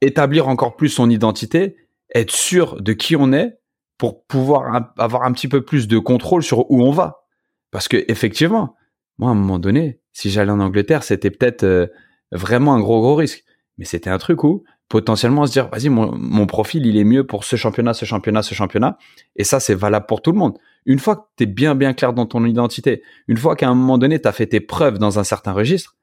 établir 0.00 0.48
encore 0.48 0.76
plus 0.76 0.88
son 0.88 1.10
identité, 1.10 1.76
être 2.14 2.30
sûr 2.30 2.80
de 2.80 2.92
qui 2.92 3.16
on 3.16 3.32
est 3.32 3.58
pour 3.98 4.24
pouvoir 4.24 4.92
avoir 4.98 5.22
un 5.22 5.32
petit 5.32 5.48
peu 5.48 5.64
plus 5.64 5.88
de 5.88 5.98
contrôle 5.98 6.42
sur 6.42 6.70
où 6.70 6.82
on 6.82 6.90
va. 6.90 7.24
Parce 7.70 7.88
que 7.88 8.04
effectivement, 8.08 8.74
moi, 9.18 9.30
à 9.30 9.32
un 9.32 9.36
moment 9.36 9.58
donné, 9.58 10.00
si 10.12 10.30
j'allais 10.30 10.50
en 10.50 10.60
Angleterre, 10.60 11.02
c'était 11.02 11.30
peut-être 11.30 11.64
euh, 11.64 11.86
vraiment 12.32 12.74
un 12.74 12.80
gros 12.80 13.00
gros 13.00 13.14
risque. 13.14 13.43
Mais 13.78 13.84
c'était 13.84 14.10
un 14.10 14.18
truc 14.18 14.44
où 14.44 14.64
potentiellement 14.88 15.46
se 15.46 15.52
dire, 15.52 15.68
vas-y, 15.68 15.88
mon, 15.88 16.46
profil, 16.46 16.86
il 16.86 16.96
est 16.96 17.04
mieux 17.04 17.26
pour 17.26 17.44
ce 17.44 17.56
championnat, 17.56 17.94
ce 17.94 18.04
championnat, 18.04 18.42
ce 18.42 18.54
championnat. 18.54 18.98
Et 19.36 19.44
ça, 19.44 19.58
c'est 19.58 19.74
valable 19.74 20.06
pour 20.06 20.22
tout 20.22 20.30
le 20.30 20.38
monde. 20.38 20.58
Une 20.86 20.98
fois 20.98 21.16
que 21.16 21.22
tu 21.36 21.44
es 21.44 21.46
bien, 21.46 21.74
bien 21.74 21.94
clair 21.94 22.12
dans 22.12 22.26
ton 22.26 22.44
identité, 22.44 23.02
une 23.26 23.36
fois 23.36 23.56
qu'à 23.56 23.68
un 23.68 23.74
moment 23.74 23.98
donné, 23.98 24.20
tu 24.20 24.28
as 24.28 24.32
fait 24.32 24.46
tes 24.46 24.60
preuves 24.60 24.98
dans 24.98 25.18
un 25.18 25.24
certain 25.24 25.52
registre, 25.52 25.96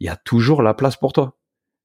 il 0.00 0.06
y 0.06 0.10
a 0.10 0.16
toujours 0.16 0.62
la 0.62 0.74
place 0.74 0.96
pour 0.96 1.12
toi. 1.12 1.38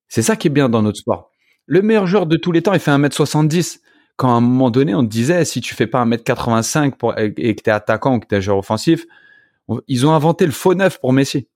C'est 0.07 0.23
ça 0.23 0.35
qui 0.35 0.47
est 0.47 0.51
bien 0.51 0.69
dans 0.69 0.81
notre 0.81 0.97
sport. 0.97 1.29
Le 1.65 1.81
meilleur 1.81 2.07
joueur 2.07 2.25
de 2.25 2.35
tous 2.35 2.51
les 2.51 2.63
temps, 2.63 2.73
il 2.73 2.79
fait 2.79 2.91
1m70. 2.91 3.79
Quand 4.17 4.33
à 4.33 4.37
un 4.37 4.41
moment 4.41 4.71
donné, 4.71 4.95
on 4.95 5.03
te 5.03 5.09
disait, 5.09 5.45
si 5.45 5.61
tu 5.61 5.75
fais 5.75 5.87
pas 5.87 6.03
1m85 6.03 6.97
pour, 6.97 7.17
et 7.17 7.33
que 7.33 7.61
tu 7.61 7.69
es 7.69 7.71
attaquant 7.71 8.15
ou 8.15 8.19
que 8.19 8.27
tu 8.27 8.35
es 8.35 8.41
joueur 8.41 8.57
offensif, 8.57 9.05
ils 9.87 10.05
ont 10.05 10.11
inventé 10.11 10.45
le 10.45 10.51
faux 10.51 10.73
neuf 10.73 10.99
pour 10.99 11.13
Messi. 11.13 11.47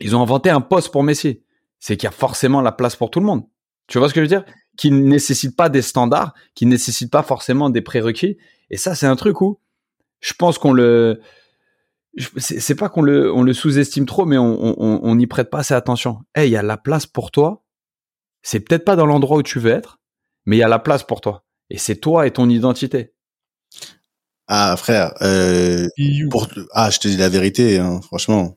Ils 0.00 0.14
ont 0.14 0.20
inventé 0.20 0.50
un 0.50 0.60
poste 0.60 0.92
pour 0.92 1.02
Messi. 1.02 1.42
C'est 1.80 1.96
qu'il 1.96 2.06
y 2.06 2.08
a 2.08 2.12
forcément 2.12 2.60
la 2.60 2.72
place 2.72 2.96
pour 2.96 3.10
tout 3.10 3.20
le 3.20 3.26
monde. 3.26 3.44
Tu 3.86 3.98
vois 3.98 4.08
ce 4.08 4.14
que 4.14 4.20
je 4.20 4.24
veux 4.24 4.28
dire? 4.28 4.44
Qui 4.76 4.90
ne 4.90 5.00
nécessite 5.00 5.56
pas 5.56 5.68
des 5.68 5.82
standards, 5.82 6.34
qui 6.54 6.66
ne 6.66 6.70
nécessite 6.70 7.10
pas 7.10 7.22
forcément 7.22 7.70
des 7.70 7.82
prérequis. 7.82 8.36
Et 8.70 8.76
ça, 8.76 8.94
c'est 8.94 9.06
un 9.06 9.16
truc 9.16 9.40
où 9.40 9.60
je 10.20 10.34
pense 10.34 10.58
qu'on 10.58 10.72
le, 10.72 11.20
c'est 12.36 12.74
pas 12.74 12.88
qu'on 12.88 13.02
le, 13.02 13.32
on 13.32 13.42
le 13.42 13.52
sous-estime 13.52 14.06
trop, 14.06 14.26
mais 14.26 14.38
on 14.38 15.14
n'y 15.14 15.26
prête 15.26 15.50
pas 15.50 15.60
assez 15.60 15.74
attention. 15.74 16.20
Eh, 16.36 16.46
il 16.46 16.50
y 16.50 16.56
a 16.56 16.62
la 16.62 16.76
place 16.76 17.06
pour 17.06 17.30
toi. 17.30 17.64
C'est 18.42 18.60
peut-être 18.60 18.84
pas 18.84 18.96
dans 18.96 19.06
l'endroit 19.06 19.38
où 19.38 19.42
tu 19.42 19.58
veux 19.58 19.70
être, 19.70 20.00
mais 20.46 20.56
il 20.56 20.60
y 20.60 20.64
a 20.64 20.68
la 20.68 20.78
place 20.78 21.02
pour 21.02 21.20
toi. 21.20 21.44
Et 21.70 21.78
c'est 21.78 21.96
toi 21.96 22.26
et 22.26 22.32
ton 22.32 22.48
identité. 22.48 23.14
Ah 24.46 24.76
frère, 24.76 25.12
euh, 25.20 25.86
pour... 26.30 26.48
ah 26.72 26.88
je 26.90 26.98
te 26.98 27.08
dis 27.08 27.18
la 27.18 27.28
vérité, 27.28 27.78
hein, 27.78 28.00
franchement. 28.00 28.56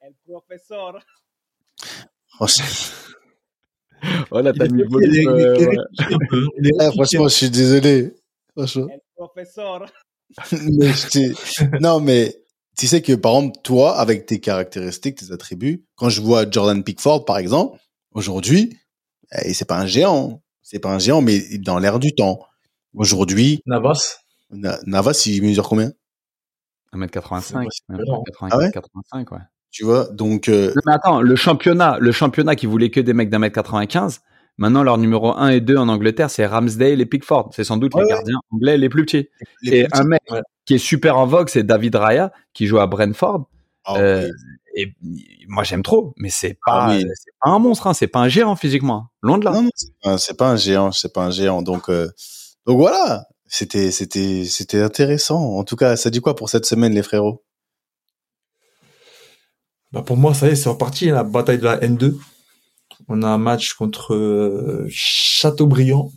El 0.00 0.14
professeur. 0.26 0.98
Franchement. 2.38 2.66
Voilà, 4.30 4.52
t'as 4.52 4.68
mis 4.68 4.84
Franchement, 6.94 7.28
je 7.28 7.34
suis 7.34 7.50
désolé. 7.50 8.14
Franchement. 8.56 8.86
Professeur. 9.16 9.86
mais 10.52 10.92
je 10.92 11.80
non, 11.80 11.98
mais 11.98 12.36
tu 12.76 12.86
sais 12.86 13.02
que 13.02 13.14
par 13.14 13.34
exemple, 13.34 13.58
toi, 13.64 13.98
avec 13.98 14.26
tes 14.26 14.38
caractéristiques, 14.38 15.16
tes 15.16 15.32
attributs, 15.32 15.84
quand 15.96 16.10
je 16.10 16.20
vois 16.20 16.48
Jordan 16.48 16.84
Pickford, 16.84 17.24
par 17.24 17.38
exemple, 17.38 17.80
aujourd'hui, 18.12 18.78
et 19.32 19.50
eh, 19.50 19.54
c'est 19.54 19.64
pas 19.64 19.80
un 19.80 19.86
géant, 19.86 20.40
c'est 20.62 20.78
pas 20.78 20.94
un 20.94 21.00
géant, 21.00 21.20
mais 21.20 21.40
dans 21.58 21.80
l'air 21.80 21.98
du 21.98 22.14
temps. 22.14 22.38
Aujourd'hui. 22.94 23.60
Navas. 23.66 24.18
Navas, 24.50 25.24
il 25.26 25.42
mesure 25.42 25.68
combien? 25.68 25.92
1m85. 26.92 27.68
Ah 28.50 28.58
ouais? 28.58 28.70
85, 28.70 29.32
ouais. 29.32 29.38
Tu 29.70 29.84
vois, 29.84 30.08
donc. 30.12 30.48
Euh... 30.48 30.72
mais 30.86 30.92
attends, 30.92 31.20
le 31.20 31.36
championnat, 31.36 31.98
le 32.00 32.12
championnat 32.12 32.56
qui 32.56 32.66
voulait 32.66 32.90
que 32.90 33.00
des 33.00 33.12
mecs 33.12 33.30
d'un 33.30 33.38
mètre 33.38 33.54
95, 33.54 34.20
maintenant 34.56 34.82
leur 34.82 34.98
numéro 34.98 35.36
1 35.36 35.48
et 35.48 35.60
2 35.60 35.76
en 35.76 35.88
Angleterre, 35.88 36.30
c'est 36.30 36.46
Ramsdale 36.46 37.00
et 37.00 37.06
Pickford. 37.06 37.50
C'est 37.54 37.64
sans 37.64 37.76
doute 37.76 37.94
les 37.94 38.06
gardiens 38.06 38.40
anglais 38.50 38.78
les 38.78 38.88
plus 38.88 39.04
petits. 39.04 39.28
et 39.64 39.86
un 39.92 40.04
mec 40.04 40.22
qui 40.64 40.74
est 40.74 40.78
super 40.78 41.18
en 41.18 41.26
vogue, 41.26 41.48
c'est 41.48 41.64
David 41.64 41.96
Raya, 41.96 42.32
qui 42.54 42.66
joue 42.66 42.78
à 42.78 42.86
Brentford. 42.86 43.48
Ah 43.84 43.96
euh, 43.96 44.28
et 44.74 44.94
moi 45.48 45.64
j'aime 45.64 45.82
trop, 45.82 46.14
mais 46.18 46.28
c'est 46.30 46.58
ah 46.66 46.88
pas, 46.88 46.98
c'est 46.98 47.32
pas 47.40 47.50
un 47.50 47.58
monstre, 47.58 47.86
hein, 47.86 47.94
c'est 47.94 48.06
pas 48.06 48.20
un 48.20 48.28
géant 48.28 48.54
physiquement, 48.54 49.08
loin 49.22 49.38
de 49.38 49.44
là. 49.44 49.52
Non, 49.52 49.62
non 49.62 50.18
c'est 50.18 50.36
pas, 50.36 50.50
un 50.50 50.56
géant, 50.56 50.92
c'est 50.92 51.12
pas 51.12 51.24
un 51.24 51.30
géant. 51.30 51.62
Donc, 51.62 51.88
euh, 51.88 52.08
donc 52.66 52.78
voilà, 52.78 53.26
c'était, 53.46 53.90
c'était, 53.90 54.44
c'était 54.44 54.80
intéressant. 54.80 55.56
En 55.56 55.64
tout 55.64 55.76
cas, 55.76 55.96
ça 55.96 56.10
dit 56.10 56.20
quoi 56.20 56.36
pour 56.36 56.48
cette 56.48 56.66
semaine, 56.66 56.94
les 56.94 57.02
frérots? 57.02 57.42
Bah 59.92 60.02
Pour 60.02 60.16
moi, 60.16 60.34
ça 60.34 60.48
y 60.48 60.50
est, 60.50 60.56
c'est 60.56 60.68
reparti, 60.68 61.06
la 61.06 61.24
bataille 61.24 61.58
de 61.58 61.64
la 61.64 61.78
N2. 61.80 62.14
On 63.08 63.22
a 63.22 63.28
un 63.28 63.38
match 63.38 63.74
contre 63.74 64.14
euh, 64.14 64.86
Châteaubriand. 64.90 66.10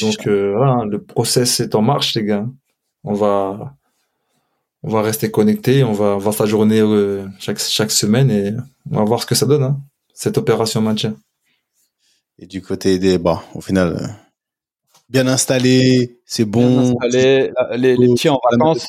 Donc, 0.00 0.26
euh, 0.26 0.54
voilà, 0.56 0.84
le 0.84 1.02
process 1.02 1.60
est 1.60 1.74
en 1.74 1.82
marche, 1.82 2.14
les 2.14 2.24
gars. 2.24 2.46
On 3.02 3.12
va, 3.12 3.74
on 4.82 4.90
va 4.90 5.02
rester 5.02 5.30
connectés, 5.30 5.84
on 5.84 5.92
va 5.92 6.16
voir 6.16 6.34
sa 6.34 6.46
journée 6.46 6.80
euh, 6.80 7.26
chaque, 7.38 7.58
chaque 7.58 7.90
semaine 7.90 8.30
et 8.30 8.52
on 8.90 8.98
va 8.98 9.04
voir 9.04 9.20
ce 9.20 9.26
que 9.26 9.34
ça 9.34 9.46
donne, 9.46 9.62
hein, 9.62 9.80
cette 10.14 10.38
opération 10.38 10.80
maintien. 10.80 11.16
Et 12.38 12.46
du 12.46 12.62
côté 12.62 12.98
des, 12.98 13.18
bah, 13.18 13.42
au 13.54 13.60
final, 13.60 14.16
bien 15.08 15.26
installé, 15.26 16.18
c'est 16.24 16.44
bon. 16.44 16.96
Les, 17.10 17.50
les, 17.76 17.96
petits 17.96 18.28
en 18.28 18.40
vacances. 18.50 18.88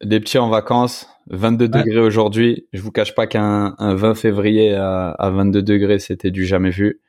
Les 0.00 0.20
petits 0.20 0.38
en 0.38 0.48
vacances. 0.48 1.06
22 1.28 1.68
degrés 1.68 2.00
aujourd'hui. 2.00 2.66
Je 2.72 2.82
vous 2.82 2.92
cache 2.92 3.14
pas 3.14 3.26
qu'un 3.26 3.74
20 3.78 4.14
février 4.14 4.74
à, 4.74 5.10
à 5.10 5.30
22 5.30 5.62
degrés, 5.62 5.98
c'était 5.98 6.30
du 6.30 6.44
jamais 6.44 6.70
vu. 6.70 7.00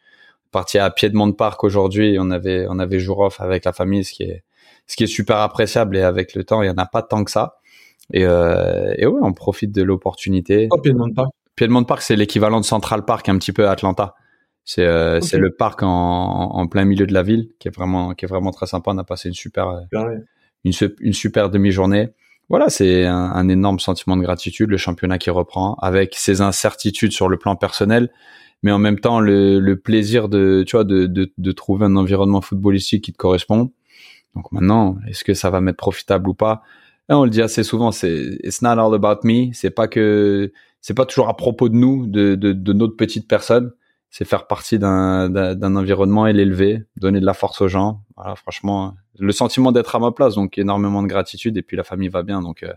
Parti 0.52 0.78
à 0.78 0.90
Piedmont 0.90 1.34
Park 1.34 1.64
aujourd'hui, 1.64 2.18
on 2.20 2.32
avait 2.32 2.66
on 2.70 2.80
avait 2.80 3.00
jour 3.00 3.20
off 3.20 3.42
avec 3.42 3.66
la 3.66 3.74
famille, 3.74 4.06
ce 4.06 4.14
qui 4.14 4.24
est 4.24 4.44
ce 4.88 4.96
qui 4.96 5.04
est 5.04 5.08
super 5.08 5.38
appréciable 5.38 5.98
et 5.98 6.02
avec 6.02 6.34
le 6.36 6.44
temps, 6.44 6.62
il 6.62 6.68
y 6.68 6.70
en 6.70 6.78
a 6.78 6.86
pas 6.86 7.02
tant 7.02 7.24
que 7.24 7.32
ça. 7.32 7.58
Et, 8.14 8.24
euh, 8.24 8.94
et 8.98 9.08
ouais, 9.08 9.20
on 9.22 9.34
profite 9.34 9.72
de 9.72 9.82
l'opportunité. 9.82 10.68
Oh, 10.72 10.80
Piedmont 10.80 11.12
Park. 11.12 11.30
Piedmont 11.56 11.84
Park, 11.84 12.02
c'est 12.04 12.16
l'équivalent 12.16 12.60
de 12.60 12.66
Central 12.66 13.04
Park 13.04 13.28
un 13.30 13.38
petit 13.38 13.52
peu 13.52 13.68
à 13.68 13.72
Atlanta. 13.72 14.16
C'est 14.64 14.86
euh, 14.86 15.22
c'est 15.22 15.38
le 15.38 15.52
parc 15.52 15.84
en, 15.84 15.90
en, 15.90 16.68
plein 16.68 16.86
milieu 16.86 17.06
de 17.06 17.14
la 17.14 17.22
ville 17.22 17.50
qui 17.60 17.68
est 17.68 17.76
vraiment 17.76 18.14
qui 18.14 18.26
est 18.26 18.28
vraiment 18.28 18.52
très 18.52 18.66
sympa. 18.66 18.92
On 18.92 18.98
a 18.98 19.04
passé 19.04 19.30
une 19.30 19.36
super 19.36 19.82
une, 20.64 20.72
une 21.00 21.14
super 21.14 21.50
demi-journée. 21.50 22.10
Voilà, 22.50 22.70
c'est 22.70 23.06
un, 23.06 23.50
énorme 23.50 23.80
sentiment 23.80 24.16
de 24.18 24.22
gratitude, 24.22 24.70
le 24.70 24.78
championnat 24.78 25.18
qui 25.18 25.32
reprend 25.32 25.76
avec 25.82 26.16
ses 26.16 26.42
incertitudes 26.42 27.12
sur 27.12 27.28
le 27.28 27.38
plan 27.38 27.56
personnel, 27.56 28.12
mais 28.62 28.72
en 28.72 28.78
même 28.78 29.00
temps 29.00 29.20
le, 29.20 29.60
le 29.60 29.80
plaisir 29.80 30.30
de, 30.30 30.64
tu 30.68 30.76
vois, 30.76 30.84
de, 30.84 31.08
de, 31.08 31.32
de 31.36 31.52
trouver 31.52 31.86
un 31.86 31.96
environnement 31.96 32.42
footballistique 32.42 33.04
qui 33.04 33.14
te 33.14 33.18
correspond. 33.18 33.72
Donc 34.36 34.52
maintenant, 34.52 34.98
est-ce 35.08 35.24
que 35.24 35.34
ça 35.34 35.50
va 35.50 35.62
m'être 35.62 35.78
profitable 35.78 36.30
ou 36.30 36.34
pas? 36.36 36.62
On 37.10 37.24
le 37.24 37.30
dit 37.30 37.42
assez 37.42 37.64
souvent, 37.64 37.92
c'est 37.92 38.38
it's 38.44 38.62
not 38.62 38.72
all 38.72 38.94
about 38.94 39.22
me. 39.24 39.54
C'est 39.54 39.70
pas 39.70 39.88
que 39.88 40.52
c'est 40.82 40.94
pas 40.94 41.06
toujours 41.06 41.30
à 41.30 41.38
propos 41.38 41.70
de 41.70 41.76
nous, 41.76 42.08
de, 42.08 42.36
de, 42.36 42.52
de 42.54 42.74
notre 42.74 42.96
petite 42.96 43.28
personne. 43.28 43.72
C'est 44.10 44.26
faire 44.26 44.48
partie 44.48 44.80
d'un, 44.80 45.30
d'un, 45.30 45.76
environnement 45.76 46.26
et 46.26 46.34
l'élever, 46.34 46.84
donner 46.96 47.20
de 47.20 47.26
la 47.26 47.34
force 47.34 47.62
aux 47.62 47.68
gens. 47.68 48.02
Voilà, 48.16 48.36
franchement, 48.36 48.96
le 49.18 49.32
sentiment 49.32 49.72
d'être 49.72 49.96
à 49.96 50.00
ma 50.00 50.12
place, 50.12 50.36
donc 50.36 50.58
énormément 50.58 51.02
de 51.02 51.08
gratitude. 51.08 51.58
Et 51.58 51.62
puis 51.62 51.78
la 51.78 51.84
famille 51.84 52.10
va 52.10 52.24
bien, 52.24 52.42
donc. 52.42 52.64
Euh, 52.64 52.74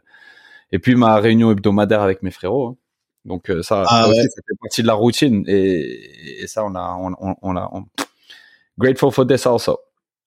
et 0.70 0.78
puis 0.78 0.94
ma 0.94 1.16
réunion 1.16 1.50
hebdomadaire 1.50 2.02
avec 2.02 2.22
mes 2.22 2.30
frérots. 2.30 2.68
Hein. 2.68 2.76
Donc 3.24 3.50
euh, 3.50 3.62
ça, 3.62 3.84
ah 3.86 4.04
ça, 4.04 4.08
aussi, 4.08 4.22
ça, 4.22 4.42
fait 4.46 4.56
partie 4.60 4.82
de 4.82 4.86
la 4.86 4.94
routine 4.94 5.44
et, 5.46 6.42
et 6.42 6.46
ça 6.46 6.64
on 6.64 6.74
a 6.74 6.96
on, 7.00 7.14
on, 7.20 7.34
on 7.42 7.56
a 7.56 7.70
grateful 8.78 9.12
for 9.12 9.26
this 9.26 9.46
also. 9.46 9.78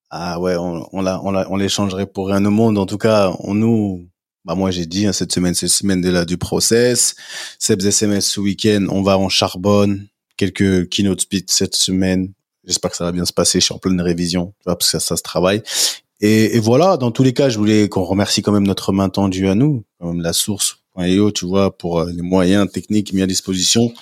Ah 0.09 0.39
ouais, 0.39 0.55
on, 0.57 0.88
on 0.91 1.01
la 1.01 1.22
on, 1.24 1.32
la, 1.32 1.49
on 1.49 1.55
l'échangerait 1.55 2.05
pour 2.05 2.28
rien 2.28 2.43
au 2.45 2.51
monde. 2.51 2.78
En 2.78 2.86
tout 2.86 2.97
cas, 2.97 3.34
on 3.39 3.53
nous 3.53 4.07
bah 4.43 4.55
moi 4.55 4.72
j'ai 4.72 4.86
dit 4.86 5.05
hein, 5.05 5.14
cette 5.14 5.32
semaine 5.32 5.53
c'est 5.53 5.68
semaine 5.68 6.01
de 6.01 6.09
la 6.09 6.26
du 6.26 6.38
process. 6.38 7.16
Sebs 7.59 7.86
SMS 7.86 8.28
ce 8.28 8.39
week-end, 8.39 8.88
on 8.89 9.01
va 9.03 9.18
en 9.18 9.30
charbonne. 9.30 10.07
Quelques 10.38 10.89
keynote 10.89 11.22
speed 11.22 11.49
cette 11.49 11.76
semaine. 11.76 12.34
J'espère 12.66 12.91
que 12.91 12.97
ça 12.97 13.05
va 13.05 13.12
bien 13.12 13.26
se 13.26 13.34
passer. 13.34 13.59
Je 13.59 13.66
suis 13.66 13.74
en 13.74 13.80
pleine 13.80 14.01
révision, 14.01 14.53
parce 14.66 14.78
que 14.78 14.86
ça, 14.86 14.99
ça 14.99 15.18
se 15.18 15.24
travaille. 15.24 15.64
Et, 16.22 16.56
et, 16.56 16.60
voilà, 16.60 16.98
dans 16.98 17.12
tous 17.12 17.24
les 17.24 17.34
cas, 17.34 17.50
je 17.50 17.58
voulais 17.58 17.90
qu'on 17.90 18.04
remercie 18.04 18.42
quand 18.44 18.52
même 18.52 18.68
notre 18.68 18.94
main 18.94 19.10
tendue 19.10 19.48
à 19.48 19.56
nous, 19.56 19.84
la 20.00 20.34
source 20.34 20.82
.io, 20.98 21.32
tu 21.32 21.46
vois, 21.46 21.76
pour 21.78 22.00
euh, 22.00 22.12
les 22.12 22.22
moyens 22.22 22.70
techniques 22.72 23.14
mis 23.14 23.22
à 23.22 23.28
disposition. 23.28 23.94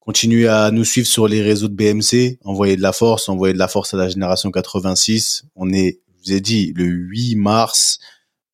Continuez 0.00 0.48
à 0.48 0.70
nous 0.70 0.84
suivre 0.84 1.06
sur 1.06 1.28
les 1.28 1.40
réseaux 1.40 1.68
de 1.68 1.74
BMC, 1.74 2.38
envoyez 2.44 2.76
de 2.76 2.82
la 2.82 2.92
force, 2.92 3.28
envoyez 3.28 3.54
de 3.54 3.58
la 3.58 3.68
force 3.68 3.94
à 3.94 3.96
la 3.96 4.08
génération 4.08 4.50
86. 4.50 5.44
On 5.56 5.72
est, 5.72 6.00
je 6.08 6.30
vous 6.30 6.36
ai 6.36 6.40
dit, 6.40 6.72
le 6.76 6.84
8 6.84 7.36
mars. 7.36 7.98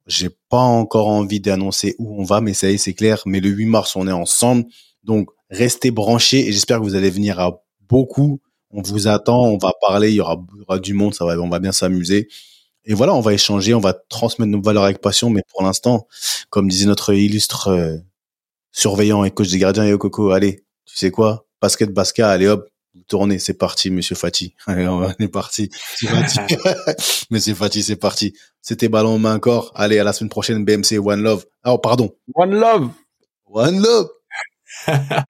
J'ai 0.06 0.30
pas 0.48 0.58
encore 0.58 1.08
envie 1.08 1.40
d'annoncer 1.40 1.96
où 1.98 2.20
on 2.20 2.24
va, 2.24 2.40
mais 2.40 2.54
ça 2.54 2.70
y 2.70 2.74
est, 2.74 2.78
c'est 2.78 2.94
clair. 2.94 3.22
Mais 3.26 3.40
le 3.40 3.48
8 3.48 3.66
mars, 3.66 3.96
on 3.96 4.06
est 4.06 4.12
ensemble. 4.12 4.64
Donc, 5.02 5.30
restez 5.50 5.90
branchés 5.90 6.46
et 6.46 6.52
j'espère 6.52 6.78
que 6.78 6.84
vous 6.84 6.94
allez 6.94 7.10
venir 7.10 7.40
à 7.40 7.62
beaucoup. 7.88 8.40
On 8.70 8.82
vous 8.82 9.08
attend, 9.08 9.42
on 9.42 9.58
va 9.58 9.72
parler, 9.80 10.10
il 10.10 10.16
y 10.16 10.20
aura, 10.20 10.40
il 10.54 10.60
y 10.60 10.62
aura 10.62 10.78
du 10.78 10.94
monde, 10.94 11.14
ça 11.14 11.24
va, 11.24 11.36
on 11.40 11.48
va 11.48 11.58
bien 11.58 11.72
s'amuser. 11.72 12.28
Et 12.90 12.94
voilà, 12.94 13.14
on 13.14 13.20
va 13.20 13.32
échanger, 13.32 13.72
on 13.72 13.78
va 13.78 13.94
transmettre 13.94 14.50
nos 14.50 14.60
valeurs 14.60 14.82
avec 14.82 15.00
passion, 15.00 15.30
mais 15.30 15.42
pour 15.48 15.62
l'instant, 15.62 16.08
comme 16.48 16.68
disait 16.68 16.86
notre 16.86 17.14
illustre 17.14 17.68
euh, 17.68 17.98
surveillant 18.72 19.22
et 19.22 19.30
coach 19.30 19.48
des 19.48 19.58
gardiens, 19.58 19.86
et 19.86 19.96
Coco, 19.96 20.32
allez, 20.32 20.64
tu 20.86 20.96
sais 20.96 21.12
quoi, 21.12 21.46
basket, 21.62 21.92
basket, 21.92 22.24
allez 22.24 22.48
hop, 22.48 22.68
tournez, 23.06 23.38
c'est 23.38 23.54
parti, 23.54 23.90
Monsieur 23.90 24.16
Fati. 24.16 24.56
Allez, 24.66 24.88
on 24.88 25.08
est 25.08 25.28
parti. 25.28 25.70
Monsieur 27.30 27.54
Fati, 27.54 27.84
c'est 27.84 27.94
parti. 27.94 28.34
C'était 28.60 28.88
ballon 28.88 29.20
main 29.20 29.38
corps. 29.38 29.70
Allez, 29.76 30.00
à 30.00 30.04
la 30.04 30.12
semaine 30.12 30.30
prochaine, 30.30 30.64
BMC 30.64 30.98
One 30.98 31.22
Love. 31.22 31.46
Oh, 31.64 31.78
pardon. 31.78 32.10
One 32.34 32.56
Love. 32.56 32.90
One 33.46 33.80
Love. 33.80 34.08